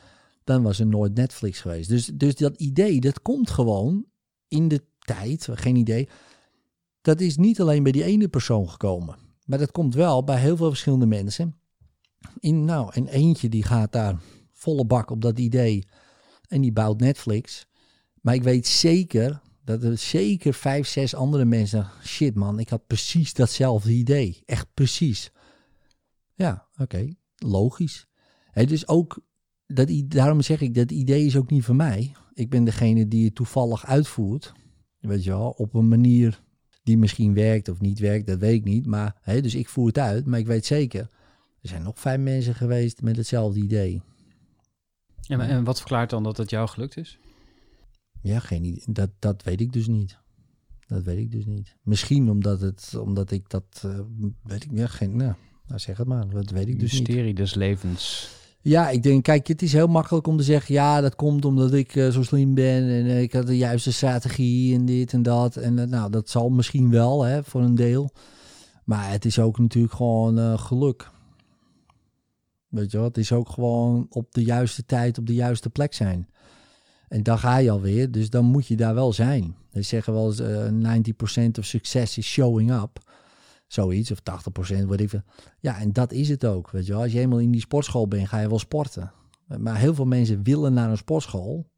Dan 0.44 0.64
was 0.64 0.80
er 0.80 0.88
nooit 0.88 1.16
Netflix 1.16 1.62
geweest. 1.62 1.90
Dus, 1.90 2.06
dus 2.06 2.36
dat 2.36 2.56
idee, 2.56 3.00
dat 3.00 3.22
komt 3.22 3.50
gewoon 3.50 4.06
in 4.48 4.68
de 4.68 4.84
tijd, 5.00 5.48
geen 5.52 5.76
idee. 5.76 6.10
Dat 7.02 7.22
is 7.22 7.38
niet 7.38 7.62
alleen 7.62 7.84
bij 7.84 7.92
die 7.92 8.04
ene 8.04 8.28
persoon 8.28 8.70
gekomen. 8.70 9.27
Maar 9.48 9.60
dat 9.60 9.72
komt 9.72 9.96
wel 9.96 10.24
bij 10.24 10.40
heel 10.40 10.58
veel 10.58 10.70
verschillende 10.70 11.06
mensen. 11.06 11.56
In, 12.40 12.66
nou, 12.66 12.92
en 12.94 13.08
eentje 13.08 13.50
die 13.50 13.64
gaat 13.64 13.92
daar 13.92 14.20
volle 14.54 14.86
bak 14.86 15.10
op 15.10 15.22
dat 15.22 15.40
idee. 15.40 15.88
En 16.48 16.62
die 16.62 16.72
bouwt 16.72 17.00
Netflix. 17.00 17.68
Maar 18.22 18.34
ik 18.34 18.44
weet 18.44 18.68
zeker 18.68 19.42
Dat 19.64 19.84
er 19.84 19.98
zeker 19.98 20.54
vijf, 20.54 20.88
zes 20.88 21.16
andere 21.16 21.46
mensen 21.46 21.90
shit 22.04 22.36
man, 22.36 22.60
ik 22.60 22.70
had 22.70 22.88
precies 22.88 23.34
datzelfde 23.34 23.92
idee. 23.92 24.42
Echt 24.46 24.68
precies. 24.74 25.32
Ja, 26.34 26.68
oké, 26.78 27.14
logisch. 27.36 28.08
Hè, 28.52 28.66
dus 28.66 28.88
ook, 28.88 29.20
dat, 29.66 29.92
daarom 30.06 30.42
zeg 30.42 30.62
ik, 30.62 30.76
dat 30.76 30.92
idee 30.92 31.26
is 31.26 31.38
ook 31.38 31.50
niet 31.50 31.64
van 31.64 31.76
mij. 31.76 32.16
Ik 32.34 32.50
ben 32.50 32.64
degene 32.64 33.08
die 33.08 33.26
het 33.26 33.36
toevallig 33.36 33.86
uitvoert. 33.86 34.54
Weet 35.00 35.24
je 35.24 35.30
wel, 35.30 35.50
op 35.50 35.74
een 35.74 35.88
manier 35.88 36.44
die 36.88 36.98
misschien 36.98 37.34
werkt 37.34 37.70
of 37.70 37.80
niet 37.80 38.00
werkt, 38.00 38.28
dat 38.28 38.40
weet 38.40 38.54
ik 38.54 38.64
niet. 38.64 38.86
Maar, 38.86 39.16
hè, 39.22 39.42
dus 39.42 39.56
ik 39.56 39.70
voer 39.70 39.88
het 39.88 39.98
uit, 39.98 40.26
maar 40.26 40.40
ik 40.40 40.46
weet 40.46 40.66
zeker, 40.66 41.02
er 41.62 41.70
zijn 41.70 41.84
nog 41.84 42.00
vijf 42.00 42.20
mensen 42.20 42.56
geweest 42.56 43.02
met 43.02 43.18
hetzelfde 43.18 43.60
idee. 43.60 44.02
En, 45.28 45.42
en 45.42 45.64
wat 45.64 45.78
verklaart 45.78 46.10
dan 46.10 46.24
dat 46.24 46.38
het 46.38 46.50
jou 46.50 46.68
gelukt 46.68 46.98
is? 46.98 47.20
Ja, 48.22 48.40
geen 48.40 48.64
idee. 48.64 48.84
Dat, 48.86 49.10
dat 49.20 49.44
weet 49.44 49.62
ik 49.62 49.74
dus 49.74 49.88
niet. 49.88 50.18
Dat 50.88 51.04
weet 51.04 51.18
ik 51.18 51.32
dus 51.32 51.46
niet. 51.46 51.76
Misschien 51.82 52.30
omdat, 52.30 52.62
het, 52.62 52.96
omdat 52.96 53.32
ik 53.32 53.50
dat, 53.50 53.84
eh, 53.86 54.00
weet 54.44 54.64
ik, 54.64 54.70
ja, 54.74 54.88
geen, 54.88 55.16
nou, 55.16 55.34
nou, 55.66 55.80
zeg 55.80 55.98
het 55.98 56.08
maar, 56.08 56.30
dat 56.30 56.50
weet 56.50 56.68
ik 56.68 56.80
dus 56.80 56.92
niet. 56.92 57.08
Mysterie 57.08 57.34
des 57.34 57.54
levens. 57.54 58.30
Ja, 58.62 58.90
ik 58.90 59.04
denk, 59.04 59.24
kijk, 59.24 59.48
het 59.48 59.62
is 59.62 59.74
heel 59.74 59.88
makkelijk 59.88 60.28
om 60.28 60.38
te 60.38 60.44
zeggen, 60.44 60.74
ja, 60.74 61.02
dat 61.02 61.16
komt 61.16 61.46
omdat 61.46 61.74
ik 61.74 61.96
eh, 61.96 62.10
zo 62.10 62.24
slim 62.24 62.54
ben 62.54 62.84
en 62.84 63.06
eh, 63.06 63.22
ik 63.22 63.34
had 63.34 63.48
de 63.48 63.58
juiste 63.58 63.94
strategie 63.94 64.76
en 64.76 64.86
dit 64.86 65.14
en 65.14 65.24
dat. 65.24 65.56
En 65.56 65.80
eh, 65.80 65.88
nou, 65.88 66.12
dat 66.12 66.30
zal 66.30 66.50
misschien 66.50 66.90
wel, 66.90 67.24
hè, 67.24 67.44
voor 67.44 67.62
een 67.62 67.76
deel. 67.76 68.12
Maar 68.84 69.12
het 69.12 69.26
is 69.26 69.40
ook 69.40 69.60
natuurlijk 69.60 69.94
gewoon 69.94 70.60
geluk. 70.60 71.10
Weet 72.68 72.92
je 72.92 72.98
wel, 72.98 73.06
het 73.06 73.18
is 73.18 73.32
ook 73.32 73.50
gewoon 73.50 74.08
op 74.10 74.34
de 74.34 74.44
juiste 74.44 74.86
tijd 74.86 75.18
op 75.18 75.28
de 75.28 75.34
juiste 75.34 75.70
plek 75.70 75.94
zijn. 75.94 76.30
En 77.08 77.24
dan 77.24 77.40
ga 77.40 77.58
je 77.58 77.72
alweer, 77.72 78.12
dus 78.12 78.30
dan 78.30 78.46
moet 78.46 78.68
je 78.68 78.76
daar 78.76 78.94
wel 78.94 79.14
zijn. 79.14 79.56
Ze 79.74 79.82
zeggen 79.82 80.14
wel 80.14 80.28
eens, 80.28 80.40
eh 80.40 81.48
90% 81.48 81.60
of 81.60 81.66
succes 81.66 82.18
is 82.18 82.28
showing 82.28 82.72
up. 82.72 83.00
Zoiets, 83.68 84.12
of 84.12 84.20
80%, 84.20 84.86
wat 84.86 85.00
ik. 85.00 85.12
Ja, 85.60 85.80
en 85.80 85.94
dat 85.94 86.12
is 86.12 86.30
het 86.30 86.46
ook. 86.46 86.72
Weet 86.72 86.86
je 86.86 86.92
wel. 86.92 87.02
Als 87.02 87.12
je 87.12 87.20
eenmaal 87.20 87.40
in 87.40 87.52
die 87.52 87.62
sportschool 87.62 88.08
bent, 88.08 88.28
ga 88.28 88.40
je 88.40 88.50
wel 88.50 88.60
sporten. 88.60 89.12
Maar 89.58 89.78
heel 89.78 89.96
veel 89.96 90.06
mensen 90.06 90.44
willen 90.44 90.74
naar 90.74 90.90
een 90.90 90.98
sportschool. 90.98 91.70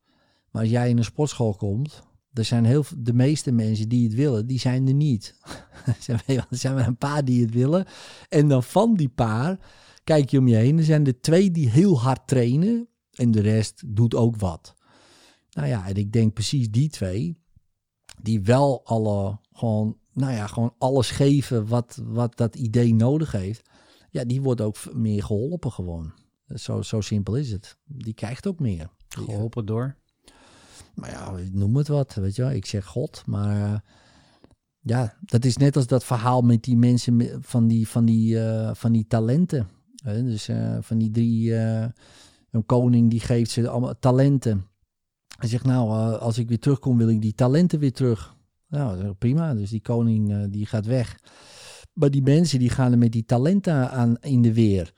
Maar 0.52 0.62
als 0.62 0.72
jij 0.72 0.90
in 0.90 0.98
een 0.98 1.04
sportschool 1.04 1.56
komt, 1.56 2.04
er 2.34 2.46
zijn 2.46 2.66
heel 2.66 2.84
de 2.98 3.14
meeste 3.14 3.52
mensen 3.52 3.90
die 3.90 4.04
het 4.04 4.14
willen, 4.14 4.48
die 4.48 4.60
zijn 4.60 4.88
er 4.88 4.94
niet. 4.94 5.36
er 5.86 6.46
zijn 6.50 6.76
wel- 6.76 6.86
een 6.86 6.98
paar 6.98 7.26
die 7.26 7.42
het 7.42 7.54
willen. 7.54 7.86
En 8.30 8.48
dan 8.48 8.64
van 8.64 8.96
die 8.96 9.10
paar, 9.10 9.60
kijk 10.04 10.30
je 10.30 10.40
om 10.40 10.48
je 10.48 10.56
heen, 10.56 10.78
er 10.78 10.84
zijn 10.84 11.06
er 11.06 11.22
twee 11.22 11.52
die 11.52 11.70
heel 11.70 12.00
hard 12.00 12.28
trainen. 12.28 12.88
En 13.14 13.32
de 13.32 13.42
rest 13.42 13.84
doet 13.86 14.16
ook 14.16 14.36
wat. 14.36 14.76
Nou 15.50 15.68
ja, 15.68 15.88
en 15.88 15.96
ik 15.96 16.12
denk 16.12 16.34
precies 16.34 16.72
die 16.72 16.90
twee, 16.90 17.38
die 18.22 18.42
wel 18.42 18.86
alle 18.86 19.40
gewoon, 19.52 19.98
nou 20.20 20.34
ja, 20.34 20.48
gewoon 20.48 20.74
alles 20.78 21.12
geven 21.12 21.68
wat, 21.68 22.02
wat 22.04 22.38
dat 22.38 22.56
idee 22.56 22.94
nodig 22.94 23.32
heeft. 23.32 23.70
Ja, 24.10 24.24
die 24.24 24.42
wordt 24.42 24.62
ook 24.62 24.94
meer 24.94 25.24
geholpen 25.24 25.72
gewoon. 25.72 26.14
Zo, 26.56 26.82
zo 26.82 27.02
simpel 27.02 27.36
is 27.36 27.52
het. 27.52 27.78
Die 27.86 28.14
krijgt 28.14 28.48
ook 28.48 28.60
meer. 28.60 28.90
Geholpen 29.08 29.66
door. 29.66 29.96
Maar 30.94 31.10
ja, 31.10 31.34
noem 31.52 31.76
het 31.76 31.88
wat, 31.88 32.14
weet 32.14 32.36
je 32.36 32.42
wel. 32.42 32.52
Ik 32.52 32.66
zeg 32.66 32.86
God, 32.86 33.24
maar 33.26 33.72
eh, 33.72 33.80
ja, 34.80 35.18
dat 35.22 35.46
is 35.46 35.58
net 35.58 35.76
als 35.76 35.88
dat 35.88 36.04
verhaal 36.04 36.42
met 36.42 36.64
die 36.64 36.78
mensen 36.78 37.40
van 37.42 37.68
die, 37.68 37.88
van 37.88 38.06
die, 38.06 38.44
eh, 38.44 38.74
van 38.74 38.92
die 38.92 39.08
talenten. 39.08 39.68
Hè? 40.04 40.24
Dus 40.24 40.48
eh, 40.48 40.78
van 40.82 40.98
die 40.98 41.12
drie, 41.12 41.54
een 42.52 42.66
koning 42.66 43.10
die 43.10 43.20
geeft 43.20 43.52
ze 43.52 43.70
allemaal 43.70 44.00
talenten. 44.00 44.68
Hij 45.38 45.50
zegt 45.50 45.66
nou, 45.66 46.18
als 46.18 46.38
ik 46.38 46.48
weer 46.48 46.60
terugkom 46.60 46.98
wil 46.98 47.10
ik 47.10 47.22
die 47.22 47.34
talenten 47.34 47.80
weer 47.80 47.94
terug. 47.94 48.38
Nou, 48.70 49.14
prima, 49.14 49.54
dus 49.54 49.70
die 49.70 49.82
koning 49.82 50.32
eh, 50.32 50.44
die 50.50 50.66
gaat 50.66 50.86
weg. 50.86 51.20
Maar 51.94 52.12
die 52.12 52.22
mensen 52.22 52.60
die 52.60 52.70
gaan 52.70 52.92
er 52.92 52.98
met 52.98 53.12
die 53.12 53.26
talenten 53.26 53.92
aan 53.92 54.18
in 54.20 54.42
de 54.42 54.54
weer. 54.54 54.94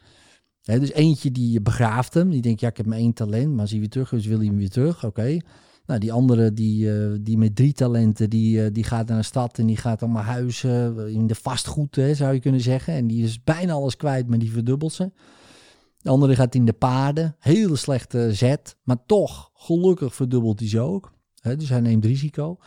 Dus 0.61 0.91
eentje 0.91 1.31
die 1.31 1.61
begraaft 1.61 2.13
hem, 2.13 2.29
die 2.29 2.41
denkt 2.41 2.59
ja 2.59 2.67
ik 2.67 2.77
heb 2.77 2.85
maar 2.85 2.97
één 2.97 3.13
talent, 3.13 3.51
maar 3.51 3.61
als 3.61 3.69
hij 3.69 3.79
weer 3.79 3.89
terug 3.89 4.11
is 4.11 4.25
wil 4.25 4.37
hij 4.37 4.47
hem 4.47 4.57
weer 4.57 4.69
terug, 4.69 5.05
oké. 5.05 5.37
Nou, 5.85 5.99
die 5.99 6.11
andere, 6.11 6.53
die, 6.53 6.93
eh, 6.93 7.17
die 7.21 7.37
met 7.37 7.55
drie 7.55 7.73
talenten, 7.73 8.29
die, 8.29 8.63
eh, 8.63 8.73
die 8.73 8.83
gaat 8.83 9.07
naar 9.07 9.17
een 9.17 9.23
stad 9.23 9.57
en 9.57 9.67
die 9.67 9.77
gaat 9.77 10.01
allemaal 10.01 10.23
huizen 10.23 11.07
in 11.09 11.27
de 11.27 11.35
vastgoed, 11.35 11.95
hè, 11.95 12.13
zou 12.13 12.33
je 12.33 12.39
kunnen 12.39 12.61
zeggen. 12.61 12.93
En 12.93 13.07
die 13.07 13.23
is 13.23 13.43
bijna 13.43 13.73
alles 13.73 13.95
kwijt, 13.95 14.27
maar 14.27 14.37
die 14.37 14.51
verdubbelt 14.51 14.93
ze. 14.93 15.11
De 15.97 16.09
andere 16.09 16.35
gaat 16.35 16.55
in 16.55 16.65
de 16.65 16.73
paarden, 16.73 17.35
hele 17.39 17.75
slechte 17.75 18.33
zet, 18.33 18.77
maar 18.83 19.05
toch, 19.05 19.51
gelukkig 19.53 20.15
verdubbelt 20.15 20.59
hij 20.59 20.69
ze 20.69 20.79
ook. 20.79 21.13
Dus 21.41 21.69
hij 21.69 21.79
neemt 21.79 22.05
risico. 22.05 22.57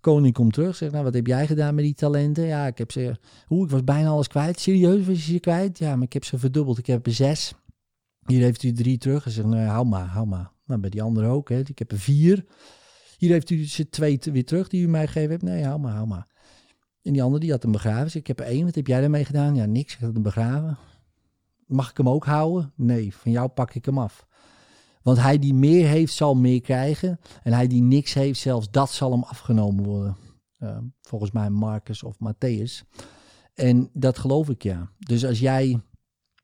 Koning 0.00 0.34
komt 0.34 0.52
terug, 0.52 0.76
zegt, 0.76 0.92
nou, 0.92 1.04
wat 1.04 1.14
heb 1.14 1.26
jij 1.26 1.46
gedaan 1.46 1.74
met 1.74 1.84
die 1.84 1.94
talenten? 1.94 2.44
Ja, 2.44 2.66
ik 2.66 2.78
heb 2.78 2.92
ze, 2.92 3.16
hoe, 3.46 3.64
ik 3.64 3.70
was 3.70 3.84
bijna 3.84 4.08
alles 4.08 4.28
kwijt. 4.28 4.60
Serieus 4.60 5.06
was 5.06 5.26
je 5.26 5.32
ze 5.32 5.40
kwijt? 5.40 5.78
Ja, 5.78 5.94
maar 5.96 6.04
ik 6.04 6.12
heb 6.12 6.24
ze 6.24 6.38
verdubbeld. 6.38 6.78
Ik 6.78 6.86
heb 6.86 7.06
er 7.06 7.12
zes. 7.12 7.54
Hier 8.26 8.42
heeft 8.42 8.62
u 8.62 8.72
drie 8.72 8.98
terug. 8.98 9.24
Hij 9.24 9.32
zegt, 9.32 9.46
nou, 9.46 9.66
hou 9.66 9.86
maar, 9.86 10.06
hou 10.06 10.26
maar. 10.26 10.52
Nou, 10.64 10.80
bij 10.80 10.90
die 10.90 11.02
andere 11.02 11.26
ook, 11.26 11.48
hè. 11.48 11.58
Ik 11.58 11.78
heb 11.78 11.92
er 11.92 11.98
vier. 11.98 12.44
Hier 13.18 13.30
heeft 13.30 13.50
u 13.50 13.66
ze 13.66 13.88
twee 13.88 14.18
weer 14.32 14.44
terug 14.44 14.68
die 14.68 14.82
u 14.82 14.88
mij 14.88 15.06
gegeven 15.06 15.30
hebt. 15.30 15.42
Nee, 15.42 15.64
hou 15.64 15.80
maar, 15.80 15.92
hou 15.92 16.06
maar. 16.06 16.26
En 17.02 17.12
die 17.12 17.22
andere, 17.22 17.40
die 17.40 17.50
had 17.50 17.62
hem 17.62 17.72
begraven. 17.72 18.20
Ik 18.20 18.26
heb 18.26 18.40
er 18.40 18.46
één. 18.46 18.64
Wat 18.64 18.74
heb 18.74 18.86
jij 18.86 19.00
daarmee 19.00 19.24
gedaan? 19.24 19.54
Ja, 19.54 19.64
niks. 19.64 19.94
Ik 19.94 20.00
had 20.00 20.12
hem 20.12 20.22
begraven. 20.22 20.78
Mag 21.66 21.90
ik 21.90 21.96
hem 21.96 22.08
ook 22.08 22.24
houden? 22.24 22.72
Nee, 22.76 23.14
van 23.14 23.32
jou 23.32 23.48
pak 23.48 23.74
ik 23.74 23.84
hem 23.84 23.98
af. 23.98 24.26
Want 25.02 25.18
hij 25.18 25.38
die 25.38 25.54
meer 25.54 25.86
heeft, 25.86 26.14
zal 26.14 26.34
meer 26.34 26.60
krijgen. 26.60 27.20
En 27.42 27.52
hij 27.52 27.66
die 27.66 27.82
niks 27.82 28.14
heeft, 28.14 28.40
zelfs 28.40 28.70
dat 28.70 28.90
zal 28.90 29.10
hem 29.10 29.22
afgenomen 29.22 29.84
worden. 29.84 30.16
Uh, 30.58 30.78
volgens 31.00 31.30
mij 31.30 31.50
Marcus 31.50 32.02
of 32.02 32.16
Matthäus. 32.16 32.88
En 33.54 33.90
dat 33.92 34.18
geloof 34.18 34.48
ik 34.48 34.62
ja. 34.62 34.90
Dus 34.98 35.24
als 35.24 35.38
jij 35.38 35.80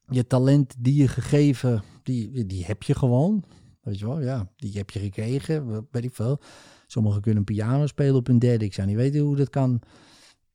je 0.09 0.27
talent 0.27 0.75
die 0.79 0.95
je 0.95 1.09
gegeven, 1.09 1.83
die, 2.03 2.47
die 2.47 2.65
heb 2.65 2.83
je 2.83 2.95
gewoon. 2.95 3.45
Weet 3.81 3.99
je 3.99 4.07
wel, 4.07 4.21
ja, 4.21 4.51
die 4.57 4.73
heb 4.73 4.91
je 4.91 4.99
gekregen, 4.99 5.87
weet 5.91 6.05
ik 6.05 6.15
veel. 6.15 6.41
Sommigen 6.87 7.21
kunnen 7.21 7.45
piano 7.45 7.87
spelen 7.87 8.15
op 8.15 8.27
hun 8.27 8.39
derde. 8.39 8.65
Ik 8.65 8.75
zou 8.75 8.87
niet 8.87 8.97
weten 8.97 9.21
hoe 9.21 9.37
dat 9.37 9.51
kan. 9.51 9.81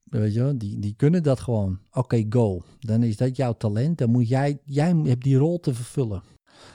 Weet 0.02 0.34
je 0.34 0.42
wel, 0.42 0.58
die, 0.58 0.78
die 0.78 0.94
kunnen 0.96 1.22
dat 1.22 1.40
gewoon. 1.40 1.78
Oké, 1.90 2.24
go. 2.28 2.62
Dan 2.80 3.02
is 3.02 3.16
dat 3.16 3.36
jouw 3.36 3.52
talent. 3.52 3.98
Dan 3.98 4.10
moet 4.10 4.28
jij, 4.28 4.58
jij 4.64 4.96
hebt 5.04 5.24
die 5.24 5.36
rol 5.36 5.60
te 5.60 5.74
vervullen. 5.74 6.22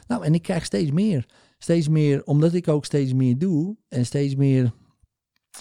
Nou, 0.07 0.23
en 0.23 0.33
ik 0.33 0.41
krijg 0.41 0.65
steeds 0.65 0.91
meer. 0.91 1.25
Steeds 1.57 1.87
meer, 1.87 2.23
omdat 2.23 2.53
ik 2.53 2.67
ook 2.67 2.85
steeds 2.85 3.13
meer 3.13 3.37
doe. 3.37 3.77
En 3.87 4.05
steeds 4.05 4.35
meer 4.35 4.73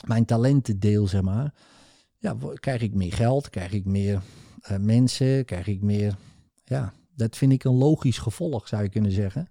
mijn 0.04 0.24
talenten 0.24 0.78
deel, 0.78 1.06
zeg 1.06 1.22
maar. 1.22 1.54
Ja, 2.18 2.36
krijg 2.54 2.82
ik 2.82 2.94
meer 2.94 3.12
geld, 3.12 3.50
krijg 3.50 3.72
ik 3.72 3.84
meer 3.84 4.22
uh, 4.70 4.76
mensen, 4.78 5.44
krijg 5.44 5.66
ik 5.66 5.82
meer... 5.82 6.16
Ja, 6.64 6.92
dat 7.14 7.36
vind 7.36 7.52
ik 7.52 7.64
een 7.64 7.74
logisch 7.74 8.18
gevolg, 8.18 8.68
zou 8.68 8.82
je 8.82 8.88
kunnen 8.88 9.12
zeggen. 9.12 9.50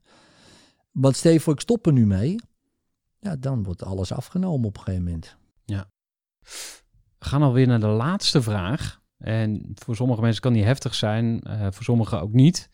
Want 0.91 1.15
stel 1.15 1.39
voor, 1.39 1.53
ik 1.53 1.59
stop 1.59 1.85
er 1.85 1.93
nu 1.93 2.05
mee. 2.05 2.35
Ja, 3.19 3.35
dan 3.35 3.63
wordt 3.63 3.83
alles 3.83 4.11
afgenomen 4.11 4.67
op 4.67 4.77
een 4.77 4.83
gegeven 4.83 5.03
moment. 5.03 5.37
Ja. 5.65 5.89
We 7.19 7.25
gaan 7.25 7.41
alweer 7.41 7.67
naar 7.67 7.79
de 7.79 7.87
laatste 7.87 8.41
vraag. 8.41 9.01
En 9.17 9.71
voor 9.75 9.95
sommige 9.95 10.21
mensen 10.21 10.41
kan 10.41 10.53
die 10.53 10.63
heftig 10.63 10.95
zijn, 10.95 11.41
uh, 11.47 11.67
voor 11.71 11.83
sommigen 11.83 12.21
ook 12.21 12.33
niet. 12.33 12.69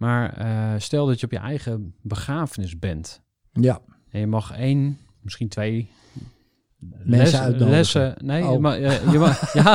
Maar 0.00 0.40
uh, 0.40 0.74
stel 0.78 1.06
dat 1.06 1.20
je 1.20 1.26
op 1.26 1.32
je 1.32 1.38
eigen 1.38 1.94
begrafenis 2.02 2.78
bent. 2.78 3.22
Ja. 3.52 3.80
En 4.10 4.20
je 4.20 4.26
mag 4.26 4.52
één, 4.52 4.98
misschien 5.20 5.48
twee 5.48 5.90
mensen 7.04 7.50
les, 7.50 7.68
lessen. 7.68 8.14
Nee, 8.24 8.44
oh. 8.44 8.52
je 8.52 8.58
mag, 8.58 8.78
uh, 8.78 9.12
je 9.12 9.18
mag, 9.18 9.52
ja, 9.52 9.74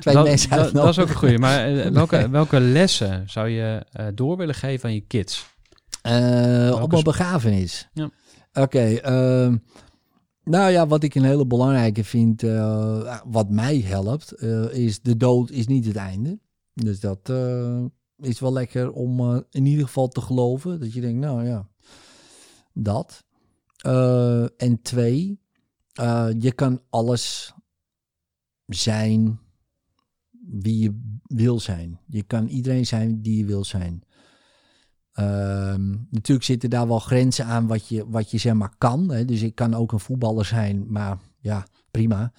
twee 0.00 0.14
dat, 0.14 0.24
mensen 0.24 0.50
dat, 0.50 0.72
dat, 0.72 0.88
is 0.88 0.98
ook 0.98 1.08
een 1.08 1.14
goede. 1.14 1.38
Maar 1.38 1.72
uh, 1.72 1.86
welke, 2.00 2.30
welke 2.30 2.60
lessen 2.60 3.30
zou 3.30 3.48
je 3.48 3.86
uh, 4.00 4.06
door 4.14 4.36
willen 4.36 4.54
geven 4.54 4.88
aan 4.88 4.94
je 4.94 5.04
kids? 5.06 5.46
Op 6.72 6.92
een 6.92 7.02
begrafenis. 7.02 7.88
Ja. 7.92 8.04
Oké. 8.52 8.60
Okay, 8.60 8.92
uh, 8.92 9.54
nou 10.44 10.70
ja, 10.70 10.86
wat 10.86 11.02
ik 11.02 11.14
een 11.14 11.24
hele 11.24 11.46
belangrijke 11.46 12.04
vind, 12.04 12.42
wat 13.24 13.50
mij 13.50 13.80
helpt, 13.86 14.42
is 14.72 15.00
de 15.00 15.16
dood 15.16 15.50
is 15.50 15.66
niet 15.66 15.86
het 15.86 15.96
einde. 15.96 16.38
Dus 16.74 17.00
dat 17.00 17.30
is 18.18 18.40
wel 18.40 18.52
lekker 18.52 18.92
om 18.92 19.20
uh, 19.20 19.38
in 19.50 19.66
ieder 19.66 19.84
geval 19.84 20.08
te 20.08 20.20
geloven. 20.20 20.80
Dat 20.80 20.92
je 20.92 21.00
denkt, 21.00 21.20
nou 21.20 21.44
ja, 21.44 21.68
dat. 22.72 23.24
Uh, 23.86 24.42
en 24.60 24.82
twee, 24.82 25.40
uh, 26.00 26.28
je 26.38 26.52
kan 26.52 26.82
alles 26.90 27.54
zijn 28.66 29.40
wie 30.48 30.78
je 30.78 31.18
wil 31.22 31.60
zijn. 31.60 32.00
Je 32.06 32.22
kan 32.22 32.46
iedereen 32.46 32.86
zijn 32.86 33.22
die 33.22 33.38
je 33.38 33.44
wil 33.44 33.64
zijn. 33.64 34.02
Uh, 35.14 35.74
natuurlijk 36.10 36.46
zitten 36.46 36.70
daar 36.70 36.88
wel 36.88 36.98
grenzen 36.98 37.44
aan 37.44 37.66
wat 37.66 37.88
je, 37.88 38.08
wat 38.08 38.30
je 38.30 38.38
zeg 38.38 38.54
maar 38.54 38.74
kan. 38.78 39.10
Hè? 39.10 39.24
Dus 39.24 39.42
ik 39.42 39.54
kan 39.54 39.74
ook 39.74 39.92
een 39.92 40.00
voetballer 40.00 40.44
zijn, 40.44 40.92
maar 40.92 41.18
ja, 41.38 41.66
prima. 41.90 42.32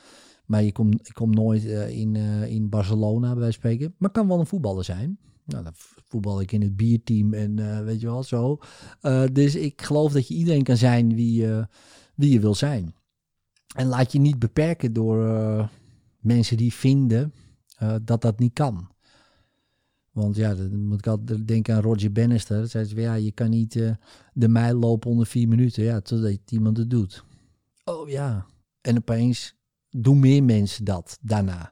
Maar 0.45 0.63
je 0.63 0.71
kom, 0.71 0.91
ik 0.91 1.13
kom 1.13 1.34
nooit 1.34 1.63
in, 1.63 2.15
in 2.45 2.69
Barcelona, 2.69 3.30
bij 3.32 3.39
wijze 3.39 3.59
van 3.59 3.71
spreken. 3.71 3.95
Maar 3.97 4.09
kan 4.09 4.28
wel 4.28 4.39
een 4.39 4.45
voetballer 4.45 4.84
zijn. 4.84 5.19
Nou, 5.48 5.64
dan 5.64 5.74
voetbal 6.08 6.41
ik 6.41 6.52
in 6.52 6.62
het 6.62 6.76
bierteam 6.76 7.34
en 7.34 7.58
uh, 7.58 7.80
weet 7.80 8.02
je 8.02 8.08
wel, 8.08 8.24
zo. 8.24 8.60
dus 9.32 9.56
ik 9.56 9.82
geloof 9.82 10.12
dat 10.12 10.28
je 10.28 10.34
iedereen 10.34 10.64
kan 10.64 10.78
zijn 10.78 11.16
wie, 11.16 11.48
wie 12.16 12.32
je 12.32 12.39
wil 12.39 12.56
zijn. 12.56 12.95
En 13.78 13.88
laat 13.88 14.12
je 14.12 14.20
niet 14.20 14.39
beperken 14.39 14.93
door 14.93 15.26
eh, 15.26 15.68
mensen 16.20 16.58
die 16.58 16.74
vinden 16.74 17.34
eh, 17.78 17.95
dat 18.02 18.22
dat 18.22 18.39
niet 18.39 18.54
kan. 18.54 18.89
Want 20.12 20.36
ja, 20.36 20.56
dan 20.56 20.86
moet 20.86 20.98
ik 20.98 21.08
altijd 21.08 21.48
denken 21.48 21.76
aan 21.76 21.82
Roger 21.82 22.12
Bannister. 22.12 22.60
Dat 22.60 22.70
zei 22.70 22.86
ze, 22.86 23.02
ja, 23.02 23.14
je 23.14 23.32
kan 23.32 23.50
niet 23.50 23.76
eh, 23.76 23.91
de 24.34 24.48
mijl 24.48 24.76
lopen 24.76 25.10
onder 25.10 25.28
vier 25.28 25.48
minuten. 25.48 25.84
Ja, 25.84 26.02
totdat 26.02 26.39
iemand 26.50 26.78
het 26.78 26.89
doet. 26.89 27.24
Oh 27.86 28.10
ja. 28.10 28.45
En 28.82 28.98
opeens 28.98 29.56
doen 29.89 30.20
meer 30.20 30.43
mensen 30.43 30.86
dat 30.86 31.18
daarna. 31.22 31.72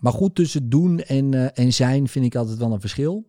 Maar 0.00 0.12
goed, 0.12 0.34
tussen 0.34 0.68
doen 0.68 1.00
en, 1.00 1.34
eh, 1.34 1.64
en 1.64 1.72
zijn 1.72 2.08
vind 2.08 2.24
ik 2.24 2.34
altijd 2.34 2.58
wel 2.58 2.72
een 2.72 2.80
verschil. 2.80 3.24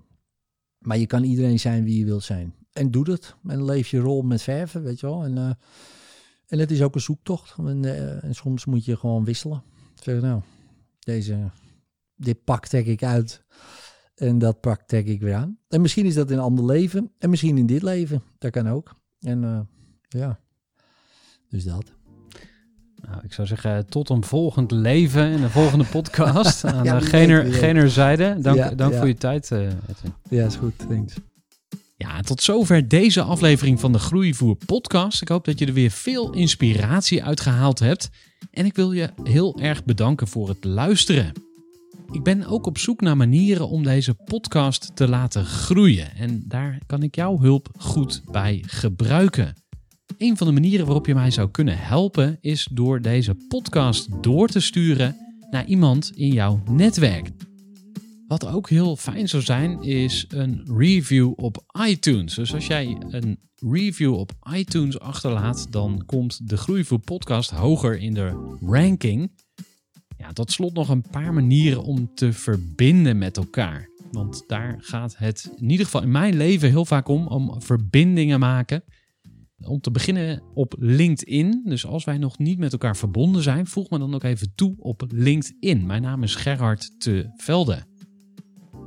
Maar 0.78 0.98
je 0.98 1.06
kan 1.06 1.24
iedereen 1.24 1.60
zijn 1.60 1.84
wie 1.84 2.00
je 2.00 2.06
wilt 2.06 2.24
zijn. 2.24 2.54
En 2.72 2.92
doe 2.92 3.12
het. 3.12 3.36
En 3.48 3.66
leef 3.66 3.88
je 3.88 4.00
rol 4.00 4.22
met 4.22 4.42
verven, 4.42 4.84
weet 4.84 5.00
je 5.00 5.06
wel. 5.06 5.24
En, 5.24 5.38
eh, 5.38 5.52
en 6.48 6.60
het 6.60 6.72
is 6.72 6.82
ook 6.82 6.96
een 6.96 7.02
zoektocht. 7.02 7.56
En, 7.58 7.86
eh, 7.86 8.24
en 8.24 8.36
soms 8.36 8.66
moet 8.66 8.86
je 8.86 8.98
gewoon 8.98 9.26
wisselen. 9.26 9.64
Zeg 9.96 10.22
nou, 10.22 10.42
deze, 11.00 11.52
dit 12.16 12.44
pak 12.44 12.68
trek 12.68 12.86
ik 12.86 13.04
uit. 13.04 13.44
En 14.16 14.38
dat 14.38 14.60
pak 14.60 14.82
trek 14.82 15.08
ik 15.08 15.22
weer 15.22 15.36
aan. 15.36 15.58
En 15.68 15.82
misschien 15.82 16.06
is 16.06 16.14
dat 16.14 16.32
in 16.32 16.38
een 16.38 16.44
ander 16.44 16.66
leven. 16.66 17.12
En 17.18 17.30
misschien 17.30 17.58
in 17.58 17.66
dit 17.66 17.82
leven. 17.82 18.24
Dat 18.38 18.52
kan 18.52 18.70
ook. 18.70 18.96
En 19.20 19.70
ja, 20.08 20.40
dus 21.50 21.64
dat. 21.64 21.94
Nou, 23.08 23.20
ik 23.24 23.34
zou 23.34 23.48
zeggen, 23.48 23.86
tot 23.90 24.10
een 24.10 24.24
volgend 24.24 24.72
leven 24.72 25.32
in 25.32 25.42
de 25.42 25.50
volgende 25.50 25.86
podcast. 25.86 26.64
Aan 26.66 26.84
Ja, 26.84 27.00
wie 27.00 27.08
gener, 27.08 27.54
generzijde. 27.54 28.36
Dank, 28.40 28.58
Ja, 28.58 28.70
dank 28.70 28.92
ja. 28.94 28.98
voor 28.98 29.08
je 29.08 29.16
tijd, 29.16 29.52
eh, 29.52 29.60
Edwin. 29.60 30.14
Ja, 30.30 30.46
is 30.46 30.56
goed. 30.56 30.74
Thanks. 30.90 31.14
Ja, 31.98 32.22
tot 32.22 32.42
zover 32.42 32.88
deze 32.88 33.22
aflevering 33.22 33.80
van 33.80 33.92
de 33.92 34.00
Groeivoer 34.00 34.56
podcast. 34.66 35.22
Ik 35.22 35.28
hoop 35.28 35.46
dat 35.46 35.60
je 35.60 35.66
er 35.66 35.74
weer 35.74 35.92
veel 35.92 36.34
inspiratie 36.34 37.24
uit 37.24 37.40
gehaald 37.40 37.80
hebt. 37.80 38.10
En 38.52 38.66
ik 38.66 38.76
wil 38.76 38.92
je 38.92 39.10
heel 39.24 39.60
erg 39.60 39.84
bedanken 39.84 40.28
voor 40.28 40.48
het 40.48 40.64
luisteren. 40.64 41.32
Ik 42.12 42.24
ben 42.24 42.46
ook 42.46 42.66
op 42.66 42.78
zoek 42.78 43.02
naar 43.02 43.18
manieren 43.18 43.70
om 43.70 43.84
deze 43.84 44.14
podcast 44.14 44.92
te 44.94 45.08
laten 45.08 45.46
groeien. 45.46 46.16
En 46.16 46.44
daar 46.48 46.80
kan 46.86 47.04
ik 47.04 47.16
jouw 47.16 47.40
hulp 47.40 47.70
goed 47.78 48.22
bij 48.32 48.64
gebruiken. 48.68 49.56
Een 50.18 50.38
van 50.38 50.48
de 50.48 50.54
manieren 50.54 50.86
waarop 50.86 51.06
je 51.06 51.14
mij 51.14 51.32
zou 51.32 51.50
kunnen 51.50 51.78
helpen 51.78 52.38
is 52.42 52.68
door 52.72 53.02
deze 53.02 53.36
podcast 53.48 54.24
door 54.24 54.48
te 54.48 54.60
sturen 54.60 55.16
naar 55.50 55.66
iemand 55.66 56.12
in 56.16 56.34
jouw 56.34 56.62
netwerk. 56.70 57.30
Wat 58.28 58.48
ook 58.48 58.70
heel 58.70 58.96
fijn 58.96 59.30
zou 59.30 59.44
zijn, 59.44 59.84
is 59.84 60.26
een 60.30 60.64
review 60.78 61.34
op 61.36 61.64
iTunes. 61.88 62.34
Dus 62.34 62.54
als 62.54 62.68
jij 62.68 62.98
een 63.10 63.40
review 63.56 64.14
op 64.14 64.32
iTunes 64.54 65.00
achterlaat, 65.00 65.68
dan 65.70 66.04
komt 66.06 66.50
de 66.50 66.58
Groeivoer 66.58 67.00
podcast 67.00 67.50
hoger 67.50 68.00
in 68.00 68.14
de 68.14 68.58
ranking. 68.62 69.32
Ja, 70.18 70.34
tot 70.34 70.52
slot 70.52 70.74
nog 70.74 70.90
een 70.90 71.06
paar 71.12 71.34
manieren 71.34 71.84
om 71.84 72.12
te 72.16 72.34
verbinden 72.34 73.18
met 73.18 73.38
elkaar. 73.38 73.90
Want 74.12 74.44
daar 74.48 74.78
gaat 74.80 75.18
het 75.18 75.52
in 75.58 75.70
ieder 75.70 75.86
geval 75.86 76.02
in 76.02 76.12
mijn 76.12 76.38
leven 76.38 76.70
heel 76.70 76.86
vaak 76.86 77.08
om, 77.08 77.28
om 77.28 77.62
verbindingen 77.62 78.40
maken. 78.40 78.84
Om 79.68 79.80
te 79.80 79.92
beginnen 79.92 80.44
op 80.54 80.76
LinkedIn. 80.80 81.62
Dus 81.66 81.86
als 81.86 82.04
wij 82.04 82.18
nog 82.18 82.38
niet 82.38 82.58
met 82.58 82.72
elkaar 82.72 82.98
verbonden 82.98 83.42
zijn, 83.42 83.68
voeg 83.68 83.90
me 83.90 84.00
dan 84.00 84.14
ook 84.14 84.24
even 84.24 84.56
toe 84.56 84.76
op 84.78 85.04
LinkedIn. 85.08 85.86
Mijn 85.86 86.02
naam 86.02 86.24
is 86.24 86.36
Gerhard 86.36 87.00
te 87.00 87.32
Velde. 87.36 87.84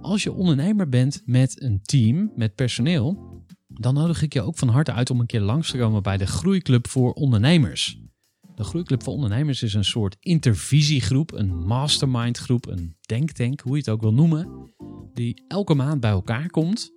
Als 0.01 0.23
je 0.23 0.33
ondernemer 0.33 0.89
bent 0.89 1.23
met 1.25 1.63
een 1.63 1.81
team, 1.83 2.33
met 2.35 2.55
personeel, 2.55 3.43
dan 3.69 3.95
nodig 3.95 4.23
ik 4.23 4.33
je 4.33 4.43
ook 4.43 4.59
van 4.59 4.69
harte 4.69 4.93
uit 4.93 5.11
om 5.11 5.21
een 5.21 5.27
keer 5.27 5.41
langs 5.41 5.71
te 5.71 5.79
komen 5.79 6.03
bij 6.03 6.17
de 6.17 6.27
Groeiclub 6.27 6.89
voor 6.89 7.13
Ondernemers. 7.13 8.03
De 8.55 8.65
Groeiclub 8.65 9.03
voor 9.03 9.13
Ondernemers 9.13 9.63
is 9.63 9.75
een 9.75 9.85
soort 9.85 10.17
intervisiegroep, 10.21 11.33
een 11.33 11.67
mastermindgroep, 11.67 12.67
een 12.67 12.97
denktank, 13.01 13.61
hoe 13.61 13.73
je 13.73 13.79
het 13.79 13.89
ook 13.89 14.01
wil 14.01 14.15
noemen, 14.15 14.73
die 15.13 15.45
elke 15.49 15.75
maand 15.75 16.01
bij 16.01 16.11
elkaar 16.11 16.51
komt. 16.51 16.94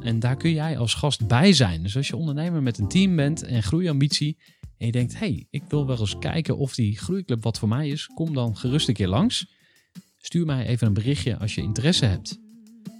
En 0.00 0.18
daar 0.18 0.36
kun 0.36 0.52
jij 0.52 0.78
als 0.78 0.94
gast 0.94 1.26
bij 1.26 1.52
zijn. 1.52 1.82
Dus 1.82 1.96
als 1.96 2.08
je 2.08 2.16
ondernemer 2.16 2.62
met 2.62 2.78
een 2.78 2.88
team 2.88 3.16
bent 3.16 3.42
en 3.42 3.62
groeiambitie 3.62 4.36
en 4.78 4.86
je 4.86 4.92
denkt, 4.92 5.18
hey, 5.18 5.46
ik 5.50 5.62
wil 5.68 5.86
wel 5.86 5.98
eens 5.98 6.18
kijken 6.18 6.56
of 6.56 6.74
die 6.74 6.98
Groeiclub 6.98 7.42
wat 7.42 7.58
voor 7.58 7.68
mij 7.68 7.88
is, 7.88 8.06
kom 8.06 8.34
dan 8.34 8.56
gerust 8.56 8.88
een 8.88 8.94
keer 8.94 9.08
langs. 9.08 9.46
Stuur 10.18 10.46
mij 10.46 10.66
even 10.66 10.86
een 10.86 10.94
berichtje 10.94 11.36
als 11.38 11.54
je 11.54 11.62
interesse 11.62 12.04
hebt. 12.04 12.38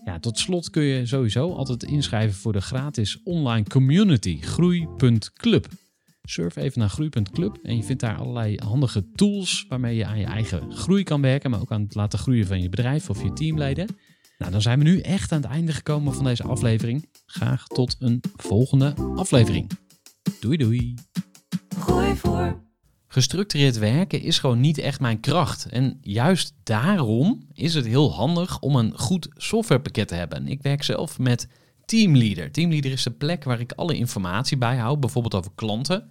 Ja, 0.04 0.18
tot 0.18 0.38
slot 0.38 0.70
kun 0.70 0.82
je 0.82 1.06
sowieso 1.06 1.52
altijd 1.52 1.82
inschrijven 1.82 2.38
voor 2.38 2.52
de 2.52 2.60
gratis 2.60 3.22
online 3.22 3.64
community 3.68 4.40
groei.club. 4.40 5.68
Surf 6.22 6.56
even 6.56 6.78
naar 6.78 6.88
groei.club 6.88 7.58
en 7.62 7.76
je 7.76 7.82
vindt 7.82 8.00
daar 8.00 8.16
allerlei 8.16 8.56
handige 8.64 9.10
tools 9.14 9.64
waarmee 9.68 9.96
je 9.96 10.06
aan 10.06 10.18
je 10.18 10.24
eigen 10.24 10.72
groei 10.72 11.02
kan 11.02 11.20
werken, 11.20 11.50
maar 11.50 11.60
ook 11.60 11.72
aan 11.72 11.82
het 11.82 11.94
laten 11.94 12.18
groeien 12.18 12.46
van 12.46 12.62
je 12.62 12.68
bedrijf 12.68 13.10
of 13.10 13.22
je 13.22 13.32
teamleden. 13.32 13.86
Nou, 14.40 14.52
dan 14.52 14.62
zijn 14.62 14.78
we 14.78 14.84
nu 14.84 15.00
echt 15.00 15.32
aan 15.32 15.42
het 15.42 15.50
einde 15.50 15.72
gekomen 15.72 16.14
van 16.14 16.24
deze 16.24 16.42
aflevering. 16.42 17.08
Graag 17.26 17.66
tot 17.66 17.96
een 17.98 18.22
volgende 18.36 18.94
aflevering. 19.14 19.70
Doei 20.40 20.56
doei. 20.56 20.94
Gooi 21.78 22.16
voor. 22.16 22.62
Gestructureerd 23.06 23.78
werken 23.78 24.20
is 24.20 24.38
gewoon 24.38 24.60
niet 24.60 24.78
echt 24.78 25.00
mijn 25.00 25.20
kracht. 25.20 25.66
En 25.66 25.98
juist 26.00 26.54
daarom 26.62 27.46
is 27.52 27.74
het 27.74 27.86
heel 27.86 28.12
handig 28.12 28.60
om 28.60 28.76
een 28.76 28.98
goed 28.98 29.28
softwarepakket 29.34 30.08
te 30.08 30.14
hebben. 30.14 30.48
Ik 30.48 30.62
werk 30.62 30.82
zelf 30.82 31.18
met 31.18 31.48
Teamleader. 31.84 32.52
Teamleader 32.52 32.92
is 32.92 33.02
de 33.02 33.10
plek 33.10 33.44
waar 33.44 33.60
ik 33.60 33.72
alle 33.72 33.96
informatie 33.96 34.56
bijhoud, 34.56 35.00
bijvoorbeeld 35.00 35.34
over 35.34 35.52
klanten. 35.54 36.10